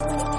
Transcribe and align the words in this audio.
you. 0.00 0.29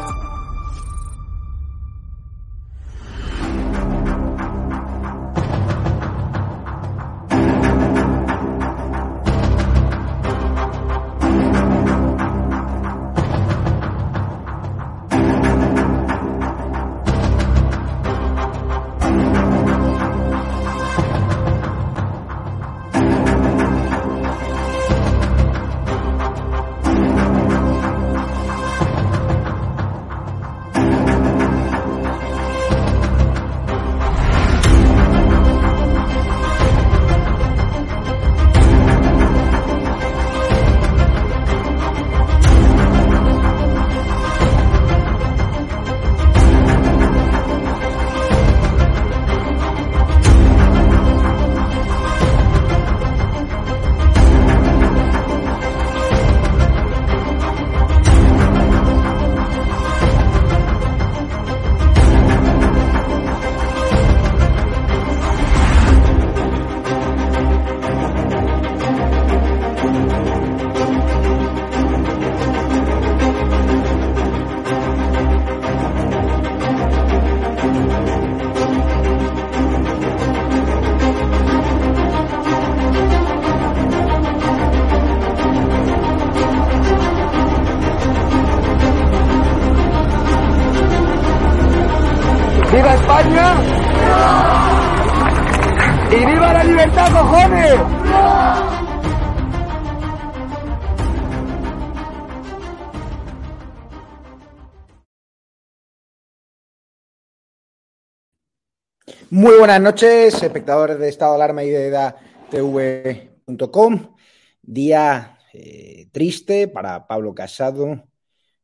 Muy 109.30 109.58
buenas 109.58 109.80
noches, 109.80 110.44
espectadores 110.44 111.00
de 111.00 111.08
Estado 111.08 111.32
de 111.32 111.36
Alarma 111.36 111.64
y 111.64 111.70
de 111.70 111.88
EDATV.com. 111.88 114.18
Día 114.62 115.38
eh, 115.54 116.10
triste 116.12 116.68
para 116.68 117.08
Pablo 117.08 117.34
Casado, 117.34 118.10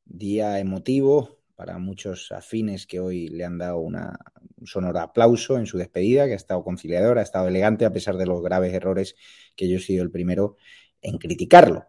día 0.04 0.60
emotivo 0.60 1.37
para 1.58 1.80
muchos 1.80 2.32
afines 2.32 2.86
que 2.86 3.00
hoy 3.00 3.30
le 3.30 3.44
han 3.44 3.58
dado 3.58 3.80
una, 3.80 4.16
un 4.58 4.68
sonoro 4.68 5.00
aplauso 5.00 5.58
en 5.58 5.66
su 5.66 5.80
despedida, 5.80 6.28
que 6.28 6.34
ha 6.34 6.36
estado 6.36 6.64
conciliador, 6.64 7.18
ha 7.18 7.24
estado 7.24 7.48
elegante 7.48 7.84
a 7.84 7.92
pesar 7.92 8.16
de 8.16 8.28
los 8.28 8.44
graves 8.44 8.72
errores 8.76 9.16
que 9.56 9.68
yo 9.68 9.78
he 9.78 9.80
sido 9.80 10.04
el 10.04 10.12
primero 10.12 10.58
en 11.02 11.18
criticarlo. 11.18 11.88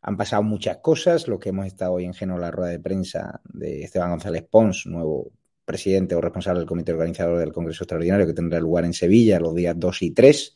Han 0.00 0.16
pasado 0.16 0.42
muchas 0.42 0.78
cosas, 0.78 1.28
lo 1.28 1.38
que 1.38 1.50
hemos 1.50 1.66
estado 1.66 1.92
hoy 1.92 2.06
en 2.06 2.14
Geno, 2.14 2.38
la 2.38 2.50
rueda 2.50 2.70
de 2.70 2.80
prensa 2.80 3.42
de 3.44 3.82
Esteban 3.82 4.08
González 4.08 4.46
Pons, 4.50 4.86
nuevo 4.86 5.32
presidente 5.66 6.14
o 6.14 6.22
responsable 6.22 6.60
del 6.60 6.68
comité 6.68 6.94
organizador 6.94 7.38
del 7.38 7.52
Congreso 7.52 7.84
Extraordinario 7.84 8.26
que 8.26 8.32
tendrá 8.32 8.58
lugar 8.58 8.86
en 8.86 8.94
Sevilla 8.94 9.38
los 9.38 9.54
días 9.54 9.74
2 9.78 10.02
y 10.02 10.10
3 10.12 10.54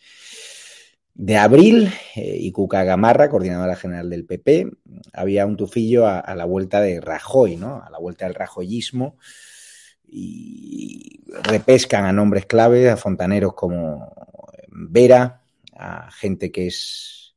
de 1.14 1.36
abril 1.36 1.92
eh, 2.16 2.36
y 2.40 2.52
Cuca 2.52 2.84
Gamarra, 2.84 3.28
coordinadora 3.28 3.76
general 3.76 4.08
del 4.10 4.24
PP, 4.24 4.70
había 5.12 5.46
un 5.46 5.56
tufillo 5.56 6.06
a, 6.06 6.18
a, 6.20 6.34
la 6.34 6.44
vuelta 6.44 6.80
de 6.80 7.00
Rajoy, 7.00 7.56
¿no? 7.56 7.82
A 7.82 7.90
la 7.90 7.98
vuelta 7.98 8.24
del 8.24 8.34
rajoyismo 8.34 9.16
y 10.06 11.22
repescan 11.42 12.04
a 12.04 12.12
nombres 12.12 12.46
clave, 12.46 12.90
a 12.90 12.96
fontaneros 12.96 13.54
como 13.54 14.14
Vera, 14.68 15.42
a 15.74 16.10
gente 16.10 16.50
que 16.50 16.66
es 16.66 17.34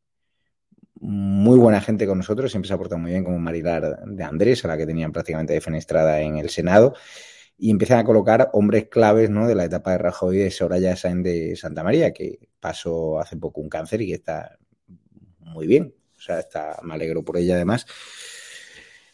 muy 1.00 1.58
buena 1.58 1.81
gente 1.81 2.08
con 2.08 2.18
nosotros, 2.18 2.52
siempre 2.52 2.68
se 2.68 2.74
ha 2.74 2.78
portado 2.78 3.00
muy 3.00 3.12
bien 3.12 3.24
como 3.24 3.40
Marilar 3.40 4.06
de 4.06 4.24
Andrés, 4.24 4.66
a 4.66 4.68
la 4.68 4.78
que 4.78 4.85
tenían 4.85 5.12
prácticamente 5.12 5.53
defenestrada 5.53 6.22
en 6.22 6.38
el 6.38 6.50
Senado 6.50 6.96
y 7.57 7.71
empiezan 7.71 7.99
a 7.99 8.03
colocar 8.03 8.49
hombres 8.53 8.88
claves 8.89 9.29
¿no? 9.29 9.47
de 9.47 9.55
la 9.55 9.66
etapa 9.66 9.91
de 9.91 9.97
Rajoy 9.97 10.38
de 10.38 10.51
Soraya 10.51 10.95
Sáenz 10.95 11.23
de 11.23 11.55
Santa 11.55 11.83
María, 11.83 12.13
que 12.13 12.49
pasó 12.59 13.19
hace 13.19 13.38
poco 13.38 13.61
un 13.61 13.69
cáncer 13.69 14.01
y 14.01 14.07
que 14.07 14.16
está 14.16 14.57
muy 15.39 15.67
bien. 15.67 15.95
O 16.17 16.21
sea, 16.21 16.39
está, 16.39 16.79
me 16.83 16.95
alegro 16.95 17.23
por 17.23 17.38
ella 17.38 17.55
además. 17.55 17.85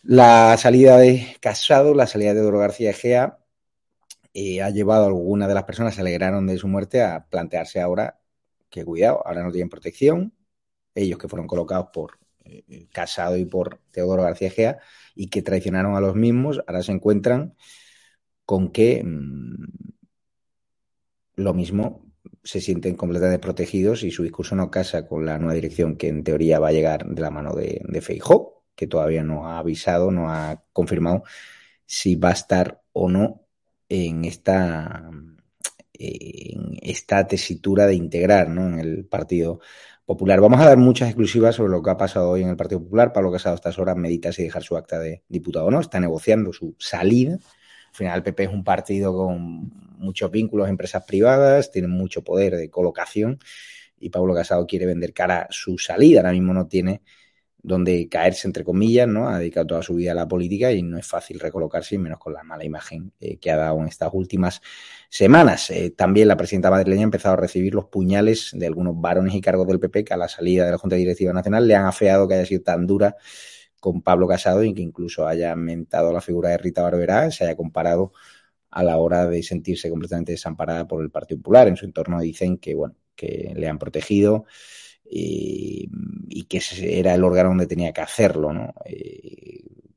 La 0.03 0.57
salida 0.57 0.97
de 0.97 1.35
Casado, 1.39 1.93
la 1.93 2.07
salida 2.07 2.33
de 2.33 2.41
Doro 2.41 2.59
García 2.59 2.89
Egea, 2.89 3.37
eh, 4.33 4.61
ha 4.61 4.69
llevado 4.69 5.03
a 5.03 5.07
algunas 5.07 5.47
de 5.47 5.53
las 5.53 5.65
personas 5.65 5.93
que 5.93 5.95
se 5.97 6.01
alegraron 6.01 6.47
de 6.47 6.57
su 6.57 6.67
muerte 6.67 7.01
a 7.03 7.27
plantearse 7.29 7.81
ahora 7.81 8.19
que 8.69 8.85
cuidado, 8.85 9.21
ahora 9.27 9.43
no 9.43 9.51
tienen 9.51 9.69
protección, 9.69 10.33
ellos 10.95 11.19
que 11.19 11.27
fueron 11.27 11.47
colocados 11.47 11.89
por 11.93 12.19
eh, 12.45 12.87
Casado 12.91 13.37
y 13.37 13.45
por 13.45 13.79
Teodoro 13.91 14.23
García 14.23 14.47
Egea 14.47 14.79
y 15.13 15.29
que 15.29 15.41
traicionaron 15.41 15.95
a 15.95 15.99
los 15.99 16.15
mismos, 16.15 16.61
ahora 16.65 16.81
se 16.81 16.93
encuentran 16.93 17.55
con 18.51 18.69
que 18.73 19.01
mmm, 19.01 19.63
lo 21.35 21.53
mismo 21.53 22.11
se 22.43 22.59
sienten 22.59 22.97
completamente 22.97 23.39
protegidos 23.39 24.03
y 24.03 24.11
su 24.11 24.23
discurso 24.23 24.57
no 24.57 24.69
casa 24.69 25.07
con 25.07 25.25
la 25.25 25.37
nueva 25.37 25.53
dirección 25.53 25.95
que 25.95 26.09
en 26.09 26.25
teoría 26.25 26.59
va 26.59 26.67
a 26.67 26.73
llegar 26.73 27.05
de 27.05 27.21
la 27.21 27.31
mano 27.31 27.55
de, 27.55 27.81
de 27.81 28.01
Feijó, 28.01 28.65
que 28.75 28.87
todavía 28.87 29.23
no 29.23 29.47
ha 29.47 29.59
avisado, 29.59 30.11
no 30.11 30.29
ha 30.29 30.65
confirmado 30.73 31.23
si 31.85 32.17
va 32.17 32.31
a 32.31 32.33
estar 32.33 32.81
o 32.91 33.07
no 33.07 33.47
en 33.87 34.25
esta, 34.25 35.09
esta 35.93 37.27
tesitura 37.27 37.87
de 37.87 37.95
integrar 37.95 38.49
¿no? 38.49 38.67
en 38.67 38.79
el 38.79 39.05
Partido 39.05 39.61
Popular. 40.05 40.41
Vamos 40.41 40.59
a 40.59 40.65
dar 40.65 40.77
muchas 40.77 41.07
exclusivas 41.07 41.55
sobre 41.55 41.71
lo 41.71 41.81
que 41.81 41.91
ha 41.91 41.97
pasado 41.97 42.31
hoy 42.31 42.41
en 42.41 42.49
el 42.49 42.57
Partido 42.57 42.83
Popular. 42.83 43.13
Pablo 43.13 43.31
Casado 43.31 43.53
a 43.53 43.55
estas 43.55 43.79
horas 43.79 43.95
medita 43.95 44.33
si 44.33 44.43
dejar 44.43 44.63
su 44.63 44.75
acta 44.75 44.99
de 44.99 45.23
diputado 45.29 45.67
o 45.67 45.71
no, 45.71 45.79
está 45.79 46.01
negociando 46.01 46.51
su 46.51 46.75
salida. 46.79 47.39
Al 47.91 47.95
final 47.95 48.17
el 48.17 48.23
PP 48.23 48.43
es 48.43 48.49
un 48.49 48.63
partido 48.63 49.13
con 49.13 49.71
muchos 49.97 50.31
vínculos 50.31 50.69
empresas 50.69 51.03
privadas, 51.03 51.71
tiene 51.71 51.87
mucho 51.87 52.23
poder 52.23 52.55
de 52.55 52.69
colocación 52.69 53.39
y 53.99 54.09
Pablo 54.09 54.33
Casado 54.33 54.65
quiere 54.65 54.85
vender 54.85 55.13
cara 55.13 55.47
su 55.51 55.77
salida. 55.77 56.21
Ahora 56.21 56.31
mismo 56.31 56.53
no 56.53 56.67
tiene 56.67 57.01
donde 57.63 58.09
caerse, 58.09 58.47
entre 58.47 58.63
comillas, 58.63 59.07
¿no? 59.07 59.29
Ha 59.29 59.37
dedicado 59.37 59.67
toda 59.67 59.83
su 59.83 59.93
vida 59.93 60.13
a 60.13 60.15
la 60.15 60.27
política 60.27 60.71
y 60.71 60.81
no 60.81 60.97
es 60.97 61.05
fácil 61.05 61.39
recolocarse, 61.39 61.95
y 61.95 61.97
menos 61.99 62.17
con 62.17 62.33
la 62.33 62.43
mala 62.43 62.65
imagen 62.65 63.13
eh, 63.19 63.37
que 63.37 63.51
ha 63.51 63.57
dado 63.57 63.79
en 63.79 63.87
estas 63.87 64.09
últimas 64.13 64.61
semanas. 65.09 65.69
Eh, 65.69 65.91
también 65.91 66.27
la 66.27 66.37
presidenta 66.37 66.71
madrileña 66.71 67.01
ha 67.01 67.03
empezado 67.03 67.33
a 67.33 67.37
recibir 67.37 67.75
los 67.75 67.85
puñales 67.85 68.49
de 68.53 68.65
algunos 68.65 68.99
varones 68.99 69.35
y 69.35 69.41
cargos 69.41 69.67
del 69.67 69.79
PP 69.79 70.05
que 70.05 70.13
a 70.13 70.17
la 70.17 70.27
salida 70.27 70.65
de 70.65 70.71
la 70.71 70.77
Junta 70.77 70.95
Directiva 70.95 71.33
Nacional 71.33 71.67
le 71.67 71.75
han 71.75 71.85
afeado 71.85 72.27
que 72.27 72.35
haya 72.35 72.45
sido 72.45 72.63
tan 72.63 72.87
dura 72.87 73.15
con 73.81 74.01
Pablo 74.01 74.27
Casado 74.29 74.63
y 74.63 74.73
que 74.73 74.81
incluso 74.81 75.27
haya 75.27 75.53
mentado 75.57 76.13
la 76.13 76.21
figura 76.21 76.51
de 76.51 76.57
Rita 76.57 76.83
Barberá, 76.83 77.29
se 77.31 77.43
haya 77.43 77.57
comparado 77.57 78.13
a 78.69 78.83
la 78.83 78.97
hora 78.97 79.27
de 79.27 79.43
sentirse 79.43 79.89
completamente 79.89 80.31
desamparada 80.31 80.87
por 80.87 81.03
el 81.03 81.11
Partido 81.11 81.39
Popular. 81.39 81.67
En 81.67 81.75
su 81.75 81.83
entorno 81.83 82.21
dicen 82.21 82.57
que, 82.57 82.73
bueno, 82.75 82.95
que 83.13 83.51
le 83.53 83.67
han 83.67 83.77
protegido, 83.77 84.45
y 85.13 86.45
que 86.47 86.61
era 86.81 87.13
el 87.13 87.23
órgano 87.25 87.49
donde 87.49 87.67
tenía 87.67 87.91
que 87.91 87.99
hacerlo, 87.99 88.53
¿no? 88.53 88.73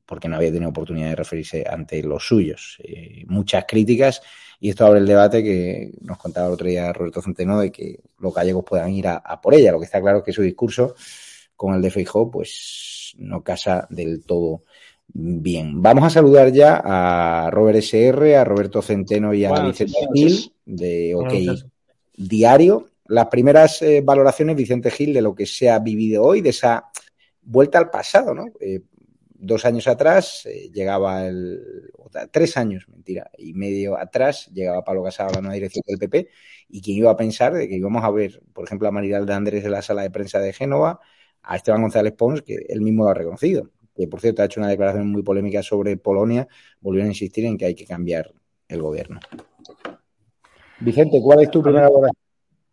porque 0.05 0.27
no 0.27 0.35
había 0.35 0.51
tenido 0.51 0.69
oportunidad 0.69 1.09
de 1.09 1.15
referirse 1.15 1.63
ante 1.67 2.03
los 2.03 2.27
suyos. 2.27 2.77
muchas 3.27 3.65
críticas 3.65 4.21
y 4.59 4.69
esto 4.69 4.85
abre 4.85 4.99
el 4.99 5.05
debate 5.05 5.43
que 5.43 5.91
nos 6.01 6.17
contaba 6.17 6.47
el 6.47 6.53
otro 6.53 6.67
día 6.67 6.93
Roberto 6.93 7.21
Centeno 7.21 7.59
de 7.59 7.71
que 7.71 7.99
los 8.19 8.33
gallegos 8.33 8.63
puedan 8.65 8.91
ir 8.91 9.07
a, 9.07 9.41
por 9.41 9.53
ella. 9.53 9.71
Lo 9.71 9.79
que 9.79 9.85
está 9.85 10.01
claro 10.01 10.19
es 10.19 10.23
que 10.23 10.33
su 10.33 10.41
discurso 10.41 10.95
con 11.55 11.75
el 11.75 11.81
de 11.81 11.91
Feijó 11.91 12.29
pues 12.29 13.13
no 13.17 13.43
casa 13.43 13.87
del 13.89 14.25
todo 14.25 14.63
bien. 15.07 15.81
Vamos 15.81 16.03
a 16.03 16.09
saludar 16.09 16.51
ya 16.51 16.81
a 16.83 17.49
Robert 17.51 17.77
SR, 17.79 18.35
a 18.35 18.43
Roberto 18.43 18.81
Centeno 18.81 19.33
y 19.33 19.45
a 19.45 19.51
Vicente 19.63 19.99
Gil 20.13 20.53
de 20.65 21.15
OK 21.15 21.33
Diario. 22.17 22.87
Las 23.07 23.27
primeras 23.27 23.81
eh, 23.81 24.01
valoraciones, 24.03 24.55
Vicente 24.55 24.89
Gil, 24.89 25.13
de 25.13 25.21
lo 25.21 25.35
que 25.35 25.45
se 25.45 25.69
ha 25.69 25.79
vivido 25.79 26.23
hoy, 26.23 26.41
de 26.41 26.49
esa 26.49 26.85
vuelta 27.41 27.77
al 27.77 27.91
pasado, 27.91 28.33
¿no? 28.33 28.45
Eh, 28.59 28.81
dos 29.37 29.63
años 29.65 29.87
atrás 29.87 30.45
eh, 30.45 30.71
llegaba 30.73 31.27
el. 31.27 31.91
tres 32.31 32.57
años, 32.57 32.87
mentira, 32.89 33.29
y 33.37 33.53
medio 33.53 33.97
atrás 33.97 34.49
llegaba 34.53 34.83
Pablo 34.83 35.03
Casado 35.03 35.29
a 35.29 35.33
la 35.33 35.41
nueva 35.41 35.53
dirección 35.53 35.83
del 35.85 35.99
PP. 35.99 36.29
Y 36.69 36.81
quien 36.81 36.97
iba 36.97 37.11
a 37.11 37.17
pensar 37.17 37.53
de 37.53 37.69
que 37.69 37.75
íbamos 37.75 38.03
a 38.03 38.09
ver, 38.09 38.41
por 38.53 38.65
ejemplo, 38.65 38.87
a 38.87 38.91
Maridal 38.91 39.27
de 39.27 39.33
Andrés 39.33 39.63
de 39.63 39.69
la 39.69 39.83
sala 39.83 40.01
de 40.01 40.09
prensa 40.09 40.39
de 40.39 40.51
Génova, 40.51 40.99
a 41.45 41.55
Esteban 41.55 41.81
González 41.81 42.13
Pons, 42.13 42.41
que 42.41 42.55
él 42.69 42.81
mismo 42.81 43.03
lo 43.03 43.11
ha 43.11 43.13
reconocido, 43.13 43.69
que 43.95 44.07
por 44.07 44.19
cierto 44.19 44.41
ha 44.41 44.45
hecho 44.45 44.59
una 44.59 44.69
declaración 44.69 45.11
muy 45.11 45.23
polémica 45.23 45.61
sobre 45.63 45.97
Polonia, 45.97 46.47
volvió 46.81 47.03
a 47.03 47.07
insistir 47.07 47.45
en 47.45 47.57
que 47.57 47.65
hay 47.65 47.75
que 47.75 47.85
cambiar 47.85 48.31
el 48.67 48.81
gobierno. 48.81 49.19
Vicente, 50.79 51.19
¿cuál 51.21 51.41
es 51.41 51.51
tu 51.51 51.61
primera 51.61 51.87
valoración? 51.87 52.25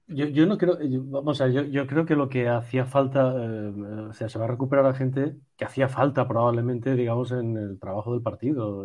Yo, 0.09 0.47
no 0.47 0.59
creo, 0.59 0.77
vamos 1.05 1.41
a 1.41 1.47
ver, 1.47 1.71
yo, 1.71 1.87
creo 1.87 2.05
que 2.05 2.17
lo 2.17 2.29
que 2.29 2.49
hacía 2.49 2.85
falta, 2.85 3.33
eh, 3.35 3.73
o 4.11 4.13
sea, 4.13 4.29
se 4.29 4.39
va 4.39 4.45
a 4.45 4.49
recuperar 4.49 4.85
la 4.85 4.95
gente 4.95 5.37
que 5.57 5.65
hacía 5.65 5.89
falta 5.89 6.29
probablemente, 6.29 6.95
digamos, 6.95 7.33
en 7.33 7.57
el 7.57 7.79
trabajo 7.79 8.13
del 8.13 8.21
partido. 8.23 8.85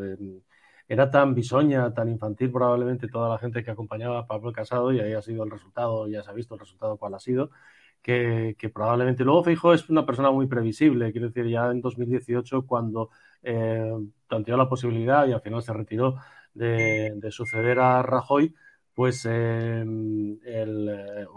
era 0.87 1.11
tan 1.11 1.33
bisoña, 1.33 1.93
tan 1.93 2.07
infantil 2.07 2.51
probablemente 2.51 3.09
toda 3.09 3.29
la 3.29 3.39
gente 3.39 3.63
que 3.63 3.71
acompañaba 3.71 4.19
a 4.19 4.27
Pablo 4.27 4.53
Casado 4.53 4.93
y 4.93 5.01
ahí 5.01 5.13
ha 5.13 5.21
sido 5.21 5.43
el 5.43 5.51
resultado, 5.51 6.07
ya 6.07 6.23
se 6.23 6.29
ha 6.29 6.33
visto 6.33 6.53
el 6.53 6.61
resultado 6.61 6.97
cuál 6.97 7.15
ha 7.15 7.19
sido, 7.19 7.49
que, 8.07 8.71
probablemente 8.73 9.23
luego 9.23 9.43
Feijóo 9.43 9.73
es 9.73 9.89
una 9.89 10.05
persona 10.05 10.31
muy 10.31 10.47
previsible, 10.47 11.11
quiero 11.11 11.27
decir, 11.27 11.47
ya 11.47 11.69
en 11.71 11.81
2018 11.81 12.65
cuando 12.65 13.09
eh, 13.43 13.93
planteó 14.27 14.57
la 14.57 14.69
posibilidad 14.69 15.27
y 15.27 15.33
al 15.33 15.41
final 15.41 15.61
se 15.61 15.73
retiró 15.73 16.15
de 16.53 17.27
suceder 17.29 17.79
a 17.79 18.01
Rajoy, 18.01 18.55
pues 18.97 19.25
em, 19.25 20.39
eh, 20.43 20.65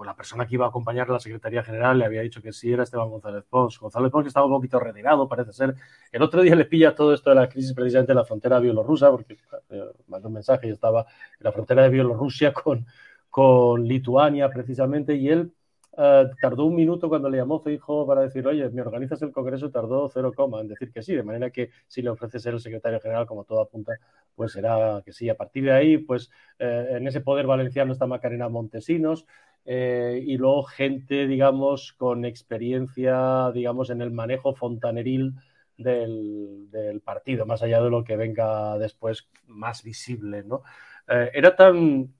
la 0.02 0.16
persona 0.16 0.46
que 0.46 0.54
iba 0.54 0.64
a 0.64 0.70
acompañar 0.70 1.10
a 1.10 1.12
la 1.12 1.20
Secretaría 1.20 1.62
General 1.62 1.98
le 1.98 2.06
había 2.06 2.22
dicho 2.22 2.40
que 2.40 2.54
sí 2.54 2.72
era 2.72 2.84
Esteban 2.84 3.10
González 3.10 3.44
Pons. 3.50 3.78
González 3.78 4.10
Pons 4.10 4.24
que 4.24 4.28
estaba 4.28 4.46
un 4.46 4.52
poquito 4.52 4.80
retirado, 4.80 5.28
parece 5.28 5.52
ser. 5.52 5.74
El 6.10 6.22
otro 6.22 6.40
día 6.40 6.54
le 6.54 6.64
pilla 6.64 6.94
todo 6.94 7.12
esto 7.12 7.28
de 7.28 7.36
la 7.36 7.50
crisis 7.50 7.74
precisamente 7.74 8.12
en 8.12 8.16
la 8.16 8.24
frontera 8.24 8.60
bielorrusa, 8.60 9.10
porque 9.10 9.36
eh, 9.68 9.84
mandó 10.08 10.28
un 10.28 10.34
mensaje 10.34 10.68
y 10.68 10.70
estaba 10.70 11.00
en 11.02 11.44
la 11.44 11.52
frontera 11.52 11.82
de 11.82 11.90
Bielorrusia 11.90 12.50
con, 12.54 12.86
con 13.28 13.84
Lituania 13.86 14.48
precisamente, 14.48 15.14
y 15.16 15.28
él 15.28 15.52
eh, 15.96 16.24
tardó 16.40 16.66
un 16.66 16.76
minuto 16.76 17.08
cuando 17.08 17.28
le 17.28 17.38
llamó 17.38 17.60
Feijo 17.60 18.06
para 18.06 18.22
decir, 18.22 18.46
oye, 18.46 18.68
¿me 18.70 18.82
organizas 18.82 19.20
el 19.22 19.32
Congreso? 19.32 19.70
Tardó 19.70 20.08
cero 20.08 20.32
coma 20.34 20.60
en 20.60 20.68
decir 20.68 20.92
que 20.92 21.02
sí, 21.02 21.14
de 21.14 21.22
manera 21.22 21.50
que 21.50 21.70
si 21.88 22.02
le 22.02 22.10
ofrece 22.10 22.38
ser 22.38 22.54
el 22.54 22.60
secretario 22.60 23.00
general, 23.00 23.26
como 23.26 23.44
todo 23.44 23.60
apunta, 23.60 23.94
pues 24.34 24.52
será 24.52 25.02
que 25.04 25.12
sí. 25.12 25.28
A 25.28 25.36
partir 25.36 25.64
de 25.64 25.72
ahí, 25.72 25.98
pues 25.98 26.30
eh, 26.58 26.88
en 26.92 27.06
ese 27.06 27.20
poder 27.20 27.46
valenciano 27.46 27.92
está 27.92 28.06
Macarena 28.06 28.48
Montesinos 28.48 29.26
eh, 29.64 30.22
y 30.24 30.36
luego 30.36 30.62
gente, 30.62 31.26
digamos, 31.26 31.92
con 31.94 32.24
experiencia, 32.24 33.50
digamos, 33.52 33.90
en 33.90 34.00
el 34.00 34.10
manejo 34.12 34.54
fontaneril 34.54 35.34
del 35.76 37.00
partido, 37.02 37.46
más 37.46 37.62
allá 37.62 37.82
de 37.82 37.88
lo 37.88 38.04
que 38.04 38.16
venga 38.16 38.76
después 38.78 39.28
más 39.46 39.82
visible, 39.82 40.44
¿no? 40.44 40.62
era 41.06 41.56
tan 41.56 42.12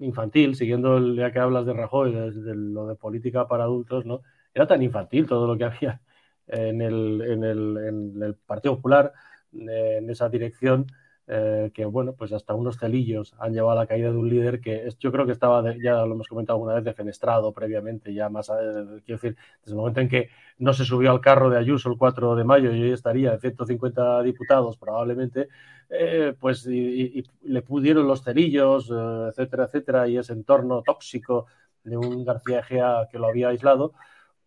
infantil, 0.00 0.56
siguiendo 0.56 0.96
el 0.98 1.16
día 1.16 1.32
que 1.32 1.38
hablas 1.38 1.66
de 1.66 1.72
Rajoy, 1.72 2.12
de, 2.12 2.54
lo 2.54 2.86
de 2.86 2.96
política 2.96 3.46
para 3.46 3.64
adultos, 3.64 4.04
¿no? 4.06 4.22
Era 4.54 4.66
tan 4.66 4.82
infantil 4.82 5.26
todo 5.26 5.46
lo 5.46 5.56
que 5.56 5.64
había 5.64 6.00
en 6.46 6.82
el, 6.82 7.22
en 7.22 7.44
el, 7.44 7.76
en 7.76 8.22
el 8.22 8.34
Partido 8.34 8.76
Popular, 8.76 9.12
en 9.52 10.08
esa 10.10 10.28
dirección, 10.28 10.86
eh, 11.32 11.70
que 11.72 11.84
bueno, 11.84 12.12
pues 12.14 12.32
hasta 12.32 12.54
unos 12.54 12.76
celillos 12.76 13.36
han 13.38 13.52
llevado 13.52 13.78
a 13.78 13.82
la 13.82 13.86
caída 13.86 14.10
de 14.10 14.16
un 14.16 14.28
líder 14.28 14.60
que 14.60 14.88
yo 14.98 15.12
creo 15.12 15.26
que 15.26 15.30
estaba, 15.32 15.62
ya 15.80 16.04
lo 16.04 16.14
hemos 16.14 16.26
comentado 16.26 16.56
alguna 16.56 16.74
vez, 16.74 16.82
defenestrado 16.82 17.52
previamente, 17.52 18.12
ya 18.12 18.28
más, 18.28 18.48
eh, 18.48 19.00
quiero 19.06 19.20
decir, 19.20 19.36
desde 19.60 19.70
el 19.70 19.76
momento 19.76 20.00
en 20.00 20.08
que 20.08 20.30
no 20.58 20.72
se 20.72 20.84
subió 20.84 21.12
al 21.12 21.20
carro 21.20 21.48
de 21.48 21.56
Ayuso 21.58 21.88
el 21.88 21.96
4 21.98 22.34
de 22.34 22.42
mayo 22.42 22.72
y 22.74 22.82
hoy 22.82 22.90
estaría 22.90 23.30
de 23.30 23.38
150 23.38 24.22
diputados 24.24 24.76
probablemente, 24.76 25.46
eh, 25.88 26.34
pues 26.40 26.66
y, 26.66 27.24
le 27.42 27.62
pudieron 27.62 28.08
los 28.08 28.24
cerillos, 28.24 28.90
etcétera, 28.90 29.66
etcétera, 29.66 30.08
y 30.08 30.18
ese 30.18 30.32
entorno 30.32 30.82
tóxico 30.82 31.46
de 31.84 31.96
un 31.96 32.24
García 32.24 32.58
Egea 32.58 33.06
que 33.08 33.20
lo 33.20 33.28
había 33.28 33.50
aislado, 33.50 33.92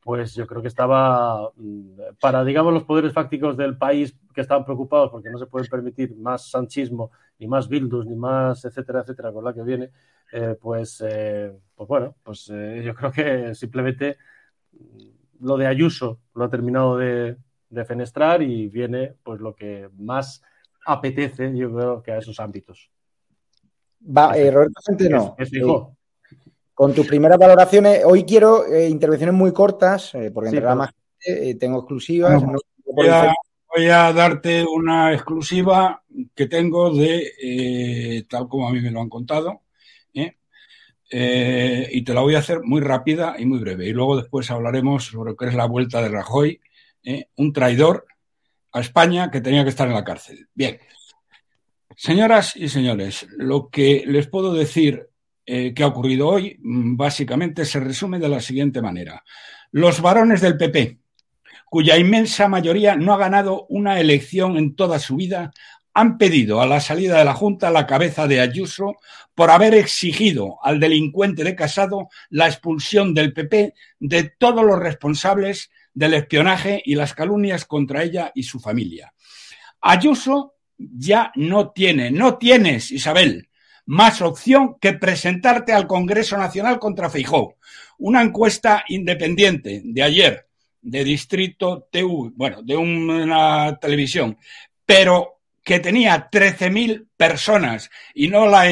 pues 0.04 0.36
yo 0.36 0.46
creo 0.46 0.62
que 0.62 0.68
estaba 0.68 1.50
mm, 1.56 2.16
para, 2.20 2.44
digamos, 2.44 2.74
los 2.74 2.84
poderes 2.84 3.14
fácticos 3.14 3.56
del 3.56 3.78
país 3.78 4.16
que 4.34 4.42
estaban 4.42 4.66
preocupados 4.66 5.10
porque 5.10 5.30
no 5.30 5.38
se 5.38 5.46
puede 5.46 5.68
permitir 5.68 6.16
más 6.18 6.50
sanchismo, 6.50 7.12
ni 7.40 7.48
más 7.48 7.70
bildus, 7.70 8.06
ni 8.06 8.16
más, 8.16 8.66
etcétera, 8.66 9.02
etcétera, 9.02 9.32
con 9.32 9.46
la 9.46 9.54
que 9.54 9.64
viene, 9.64 9.92
eh, 10.34 10.58
pues, 10.60 11.04
eh, 11.08 11.54
pues 11.76 11.88
bueno, 11.88 12.16
pues 12.22 12.50
eh, 12.54 12.82
yo 12.84 12.94
creo 12.94 13.12
que 13.12 13.56
simplemente 13.56 14.18
mm, 14.72 15.46
lo 15.46 15.58
de 15.58 15.68
Ayuso 15.68 16.20
lo 16.36 16.46
ha 16.46 16.50
terminado 16.50 16.98
de, 16.98 17.38
fenestrar 17.88 18.44
y 18.44 18.68
viene 18.68 19.16
pues 19.24 19.42
lo 19.42 19.56
que 19.56 19.90
más 19.98 20.44
apetece, 20.86 21.58
yo 21.58 21.74
creo 21.74 22.04
que 22.04 22.12
a 22.12 22.20
esos 22.20 22.40
ámbitos. 22.40 22.92
Va, 24.06 24.34
Roberto 24.52 24.80
Centeno. 24.86 25.36
Con 26.74 26.94
tus 26.94 27.06
primeras 27.06 27.38
valoraciones, 27.38 28.02
hoy 28.04 28.24
quiero 28.24 28.66
eh, 28.66 28.90
intervenciones 28.90 29.36
muy 29.36 29.54
cortas, 29.54 30.16
eh, 30.16 30.32
porque 30.34 30.50
entre 30.50 30.74
más 30.74 30.92
eh, 31.26 31.56
tengo 31.56 31.80
exclusivas. 31.80 32.44
voy, 32.86 33.88
a, 33.88 34.12
darte 34.12 34.66
una 34.66 35.14
exclusiva 35.14 36.04
que 36.34 36.48
tengo 36.48 36.92
de, 36.92 38.26
tal 38.28 38.48
como 38.48 38.68
a 38.68 38.72
mí 38.72 38.82
me 38.82 38.92
lo 38.92 39.02
han 39.02 39.10
contado, 39.10 39.62
y 41.16 42.04
te 42.04 42.14
la 42.14 42.22
voy 42.22 42.34
a 42.34 42.40
hacer 42.40 42.62
muy 42.64 42.82
rápida 42.82 43.36
y 43.38 43.46
muy 43.46 43.60
breve. 43.60 43.88
Y 43.88 43.94
luego 43.94 44.18
después 44.18 44.50
hablaremos 44.50 45.06
sobre 45.06 45.32
lo 45.32 45.38
que 45.38 45.46
es 45.46 45.54
la 45.54 45.68
vuelta 45.68 46.02
de 46.02 46.10
Rajoy, 46.10 46.60
un 47.36 47.54
traidor 47.54 48.08
a 48.72 48.80
España 48.80 49.30
que 49.30 49.42
tenía 49.42 49.64
que 49.64 49.70
estar 49.70 49.88
en 49.88 49.94
la 49.94 50.04
cárcel. 50.04 50.48
Bien. 50.56 50.80
Señoras 51.96 52.56
y 52.56 52.70
señores, 52.70 53.28
lo 53.38 53.70
que 53.70 54.04
les 54.08 54.28
puedo 54.28 54.56
decir 54.56 55.13
eh, 55.46 55.74
que 55.74 55.84
ha 55.84 55.88
ocurrido 55.88 56.28
hoy 56.28 56.58
mm, 56.62 56.96
básicamente 56.96 57.66
se 57.66 57.80
resume 57.80 58.20
de 58.20 58.30
la 58.30 58.42
siguiente 58.42 58.82
manera. 58.82 59.24
Los 59.72 60.02
varones 60.02 60.42
del 60.42 60.58
PP, 60.58 61.00
cuya 61.70 61.98
inmensa 61.98 62.48
mayoría 62.48 62.96
no 62.96 63.14
ha 63.14 63.18
ganado 63.18 63.66
una 63.70 64.00
elección 64.00 64.58
en 64.58 64.76
toda 64.76 65.00
su 65.00 65.16
vida, 65.16 65.52
han 65.94 66.18
pedido 66.18 66.62
a 66.62 66.66
la 66.66 66.80
salida 66.80 67.20
de 67.20 67.26
la 67.26 67.34
Junta 67.34 67.70
la 67.70 67.86
cabeza 67.86 68.28
de 68.28 68.40
Ayuso 68.40 68.98
por 69.36 69.52
haber 69.52 69.76
exigido 69.76 70.58
al 70.64 70.80
delincuente 70.80 71.44
de 71.44 71.56
Casado 71.56 72.10
la 72.30 72.48
expulsión 72.48 73.14
del 73.14 73.34
PP 73.34 73.74
de 74.00 74.24
todos 74.38 74.64
los 74.64 74.80
responsables 74.80 75.70
del 75.94 76.16
espionaje 76.16 76.82
y 76.84 76.96
las 76.96 77.14
calumnias 77.14 77.66
contra 77.66 78.04
ella 78.04 78.32
y 78.34 78.44
su 78.44 78.60
familia. 78.60 79.14
Ayuso 79.82 80.56
ya 80.78 81.32
no 81.36 81.72
tiene, 81.72 82.10
no 82.10 82.38
tienes, 82.38 82.92
Isabel, 82.92 83.50
más 83.86 84.22
opción 84.22 84.78
que 84.80 84.94
presentarte 84.94 85.74
al 85.74 85.88
Congreso 85.88 86.38
Nacional 86.38 86.80
contra 86.80 87.10
Feijó. 87.10 87.58
Una 87.98 88.22
encuesta 88.22 88.84
independiente 88.88 89.82
de 89.84 90.04
ayer, 90.04 90.48
de 90.82 91.04
Distrito 91.04 91.88
TV, 91.92 92.32
bueno, 92.36 92.62
de 92.62 92.76
una 92.76 93.78
televisión, 93.80 94.38
pero 94.86 95.40
que 95.64 95.80
tenía 95.80 96.30
13.000 96.30 97.08
personas 97.16 97.90
y 98.14 98.28
no 98.28 98.48
la, 98.48 98.70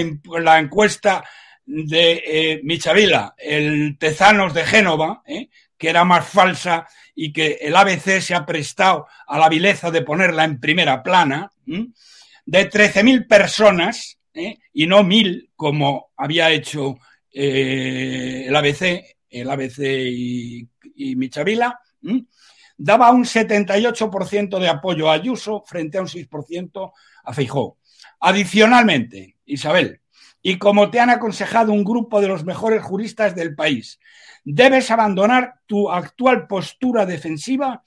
encuesta 0.60 1.24
de 1.65 2.24
eh, 2.25 2.62
Michavila, 2.63 3.34
el 3.38 3.98
Tezanos 3.98 4.53
de 4.53 4.65
Génova, 4.65 5.24
eh, 5.25 5.50
que 5.77 5.89
era 5.89 6.03
más 6.03 6.27
falsa 6.27 6.88
y 7.15 7.32
que 7.32 7.58
el 7.62 7.75
ABC 7.75 8.20
se 8.20 8.36
ha 8.36 8.46
prestado 8.46 9.08
a 9.25 9.39
la 9.39 9.50
vileza 9.50 9.89
de 9.89 10.01
ponerla 10.01 10.44
en 10.44 10.60
primera 10.60 11.01
plana, 11.01 11.51
de 11.65 12.70
13.000 12.70 13.27
personas, 13.27 14.20
¿eh? 14.34 14.60
y 14.74 14.88
no 14.88 15.04
mil 15.04 15.52
como 15.56 16.12
había 16.18 16.52
hecho 16.52 16.98
eh, 17.34 18.46
el 18.48 18.56
ABC, 18.56 19.04
el 19.30 19.50
ABC 19.50 19.80
y, 19.80 20.68
Michavila, 21.16 21.80
daba 22.78 23.12
un 23.12 23.24
78% 23.24 24.60
de 24.60 24.68
apoyo 24.68 25.10
a 25.10 25.14
Ayuso 25.14 25.64
frente 25.66 25.98
a 25.98 26.02
un 26.02 26.08
6% 26.08 26.92
a 27.24 27.34
Feijó. 27.34 27.78
Adicionalmente, 28.20 29.38
Isabel, 29.46 30.02
y 30.42 30.58
como 30.58 30.90
te 30.90 31.00
han 31.00 31.10
aconsejado 31.10 31.72
un 31.72 31.84
grupo 31.84 32.22
de 32.22 32.28
los 32.28 32.44
mejores 32.44 32.82
juristas 32.82 33.36
del 33.36 33.56
país. 33.56 34.00
Debes 34.44 34.90
abandonar 34.92 35.56
tu 35.68 35.92
actual 35.92 36.48
postura 36.48 37.06
defensiva, 37.06 37.84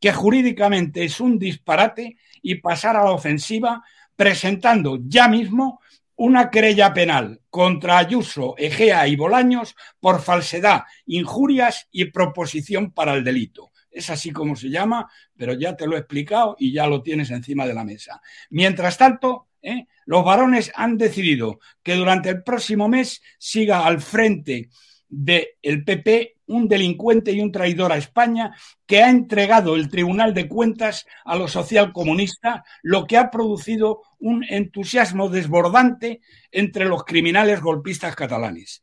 que 0.00 0.12
jurídicamente 0.12 1.04
es 1.04 1.20
un 1.20 1.38
disparate, 1.38 2.16
y 2.40 2.56
pasar 2.56 2.96
a 2.96 3.04
la 3.04 3.10
ofensiva 3.10 3.82
presentando 4.18 4.98
ya 5.06 5.28
mismo 5.28 5.80
una 6.16 6.50
querella 6.50 6.92
penal 6.92 7.40
contra 7.48 7.98
Ayuso, 7.98 8.56
Egea 8.58 9.06
y 9.06 9.14
Bolaños 9.14 9.76
por 10.00 10.20
falsedad, 10.20 10.82
injurias 11.06 11.86
y 11.92 12.06
proposición 12.06 12.90
para 12.90 13.14
el 13.14 13.22
delito. 13.22 13.70
Es 13.88 14.10
así 14.10 14.32
como 14.32 14.56
se 14.56 14.70
llama, 14.70 15.08
pero 15.36 15.52
ya 15.52 15.76
te 15.76 15.86
lo 15.86 15.94
he 15.94 16.00
explicado 16.00 16.56
y 16.58 16.72
ya 16.72 16.88
lo 16.88 17.00
tienes 17.00 17.30
encima 17.30 17.64
de 17.64 17.74
la 17.74 17.84
mesa. 17.84 18.20
Mientras 18.50 18.98
tanto, 18.98 19.50
¿eh? 19.62 19.86
los 20.04 20.24
varones 20.24 20.72
han 20.74 20.98
decidido 20.98 21.60
que 21.84 21.94
durante 21.94 22.30
el 22.30 22.42
próximo 22.42 22.88
mes 22.88 23.22
siga 23.38 23.86
al 23.86 24.00
frente 24.00 24.68
del 25.08 25.84
PP 25.86 26.37
un 26.48 26.68
delincuente 26.68 27.32
y 27.32 27.40
un 27.40 27.52
traidor 27.52 27.92
a 27.92 27.98
España 27.98 28.54
que 28.86 29.02
ha 29.02 29.10
entregado 29.10 29.76
el 29.76 29.88
Tribunal 29.88 30.34
de 30.34 30.48
Cuentas 30.48 31.06
a 31.24 31.36
los 31.36 31.52
socialcomunistas, 31.52 32.62
lo 32.82 33.06
que 33.06 33.16
ha 33.16 33.30
producido 33.30 34.02
un 34.18 34.44
entusiasmo 34.48 35.28
desbordante 35.28 36.20
entre 36.50 36.86
los 36.86 37.04
criminales 37.04 37.60
golpistas 37.60 38.16
catalanes. 38.16 38.80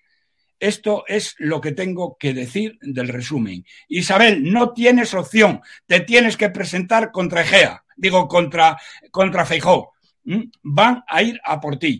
Esto 0.59 1.03
es 1.07 1.35
lo 1.37 1.59
que 1.59 1.73
tengo 1.73 2.17
que 2.17 2.33
decir 2.33 2.77
del 2.81 3.09
resumen. 3.09 3.65
Isabel, 3.89 4.51
no 4.51 4.71
tienes 4.71 5.13
opción, 5.13 5.61
te 5.85 5.99
tienes 5.99 6.37
que 6.37 6.49
presentar 6.49 7.11
contra 7.11 7.41
Egea, 7.41 7.83
digo 7.97 8.27
contra, 8.27 8.77
contra 9.11 9.45
Feijó. 9.45 9.91
¿Mm? 10.23 10.43
Van 10.63 11.03
a 11.07 11.21
ir 11.21 11.39
a 11.43 11.59
por 11.59 11.77
ti, 11.77 11.99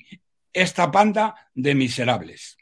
esta 0.53 0.89
panda 0.89 1.35
de 1.53 1.75
miserables. 1.75 2.57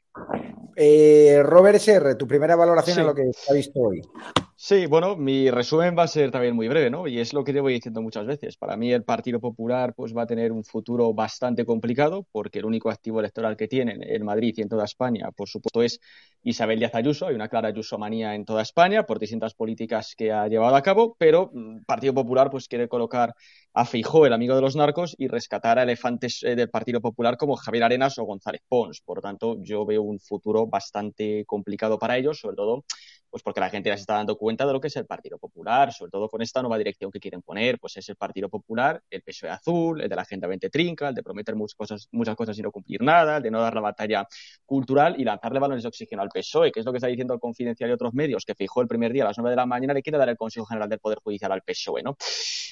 Eh, 0.76 1.42
Robert 1.44 1.76
SR, 1.78 2.16
tu 2.16 2.28
primera 2.28 2.56
valoración 2.56 2.98
de 2.98 3.04
lo 3.04 3.14
que 3.14 3.32
se 3.34 3.52
ha 3.52 3.56
visto 3.56 3.80
hoy. 3.80 4.02
Sí, 4.66 4.86
bueno, 4.86 5.18
mi 5.18 5.52
resumen 5.52 5.94
va 5.98 6.04
a 6.04 6.08
ser 6.08 6.32
también 6.32 6.56
muy 6.56 6.70
breve, 6.70 6.90
¿no? 6.90 7.06
Y 7.06 7.20
es 7.20 7.34
lo 7.34 7.44
que 7.44 7.52
llevo 7.52 7.68
diciendo 7.68 8.02
muchas 8.02 8.26
veces. 8.26 8.56
Para 8.56 8.78
mí 8.78 8.94
el 8.94 9.04
Partido 9.04 9.42
Popular 9.42 9.94
pues 9.94 10.16
va 10.16 10.22
a 10.22 10.26
tener 10.26 10.54
un 10.54 10.64
futuro 10.64 11.14
bastante 11.14 11.66
complicado 11.66 12.26
porque 12.32 12.60
el 12.60 12.66
único 12.66 12.90
activo 12.90 13.20
electoral 13.20 13.58
que 13.58 13.68
tienen 13.68 14.02
en 14.02 14.24
Madrid 14.24 14.54
y 14.56 14.62
en 14.62 14.70
toda 14.70 14.86
España, 14.86 15.32
por 15.36 15.50
supuesto, 15.50 15.84
es 15.84 16.00
Isabel 16.44 16.80
Díaz 16.80 16.96
Ayuso. 16.96 17.28
Hay 17.28 17.36
una 17.36 17.50
clara 17.50 17.68
ayusomanía 17.68 18.36
en 18.36 18.46
toda 18.46 18.62
España 18.62 19.06
por 19.06 19.20
distintas 19.20 19.54
políticas 19.54 20.16
que 20.16 20.32
ha 20.32 20.48
llevado 20.48 20.78
a 20.78 20.82
cabo, 20.82 21.18
pero 21.20 21.52
el 21.54 21.60
mm, 21.60 21.84
Partido 21.84 22.14
Popular 22.14 22.50
pues 22.50 22.70
quiere 22.70 22.88
colocar 22.88 23.36
a 23.74 23.84
Feijó, 23.84 24.26
el 24.26 24.32
amigo 24.32 24.56
de 24.56 24.62
los 24.62 24.78
narcos, 24.78 25.14
y 25.20 25.28
rescatar 25.28 25.78
a 25.78 25.84
elefantes 25.84 26.42
eh, 26.42 26.56
del 26.56 26.70
Partido 26.70 27.02
Popular 27.02 27.36
como 27.36 27.58
Javier 27.58 27.84
Arenas 27.84 28.18
o 28.18 28.24
González 28.24 28.62
Pons. 28.70 29.02
Por 29.02 29.18
lo 29.18 29.22
tanto, 29.24 29.58
yo 29.62 29.86
veo 29.86 30.04
un 30.04 30.22
futuro 30.22 30.68
bastante 30.68 31.44
complicado 31.46 32.00
para 32.00 32.18
ellos, 32.18 32.40
sobre 32.40 32.56
todo 32.56 32.86
pues 33.34 33.42
porque 33.42 33.60
la 33.60 33.72
gente 33.72 33.90
ya 33.90 33.98
se 33.98 34.02
está 34.02 34.14
dando 34.14 34.38
cuenta 34.38 34.64
de 34.64 34.74
lo 34.74 34.80
que 34.80 34.90
es 34.90 34.96
el 34.96 35.08
Partido 35.08 35.40
Popular, 35.40 35.92
sobre 35.92 36.12
todo 36.12 36.30
con 36.30 36.44
esta 36.44 36.62
nueva 36.62 36.78
dirección 36.78 37.10
que 37.10 37.20
quieren 37.20 37.42
poner, 37.42 37.80
pues 37.80 37.98
es 37.98 38.08
el 38.10 38.16
Partido 38.16 38.48
Popular, 38.48 39.02
el 39.10 39.24
PSOE 39.24 39.50
azul, 39.50 40.02
el 40.02 40.08
de 40.08 40.16
la 40.16 40.22
Agenda 40.22 40.48
20 40.48 40.70
trinca, 40.70 41.10
el 41.10 41.16
de 41.16 41.24
prometer 41.24 41.56
muchas 41.56 41.74
cosas, 41.74 42.08
muchas 42.12 42.36
cosas 42.36 42.60
y 42.60 42.62
no 42.62 42.72
cumplir 42.72 43.02
nada, 43.02 43.38
el 43.38 43.42
de 43.42 43.50
no 43.50 43.60
dar 43.60 43.74
la 43.74 43.82
batalla 43.82 44.28
cultural 44.68 45.20
y 45.20 45.24
lanzarle 45.24 45.60
balones 45.60 45.82
de 45.82 45.88
oxígeno 45.90 46.22
al 46.22 46.30
PSOE, 46.30 46.72
que 46.72 46.82
es 46.82 46.86
lo 46.86 46.92
que 46.92 46.98
está 46.98 47.08
diciendo 47.08 47.34
el 47.34 47.40
Confidencial 47.40 47.90
y 47.90 47.94
otros 47.94 48.14
medios, 48.14 48.46
que 48.46 48.54
fijó 48.54 48.84
el 48.84 48.88
primer 48.88 49.12
día 49.12 49.24
a 49.24 49.30
las 49.30 49.38
9 49.40 49.50
de 49.50 49.56
la 49.56 49.66
mañana, 49.66 49.96
le 49.96 50.04
quiere 50.04 50.20
dar 50.20 50.30
el 50.30 50.38
Consejo 50.38 50.68
General 50.68 50.88
del 50.88 51.00
Poder 51.00 51.18
Judicial 51.24 51.52
al 51.52 51.64
PSOE, 51.64 52.04
¿no? 52.04 52.16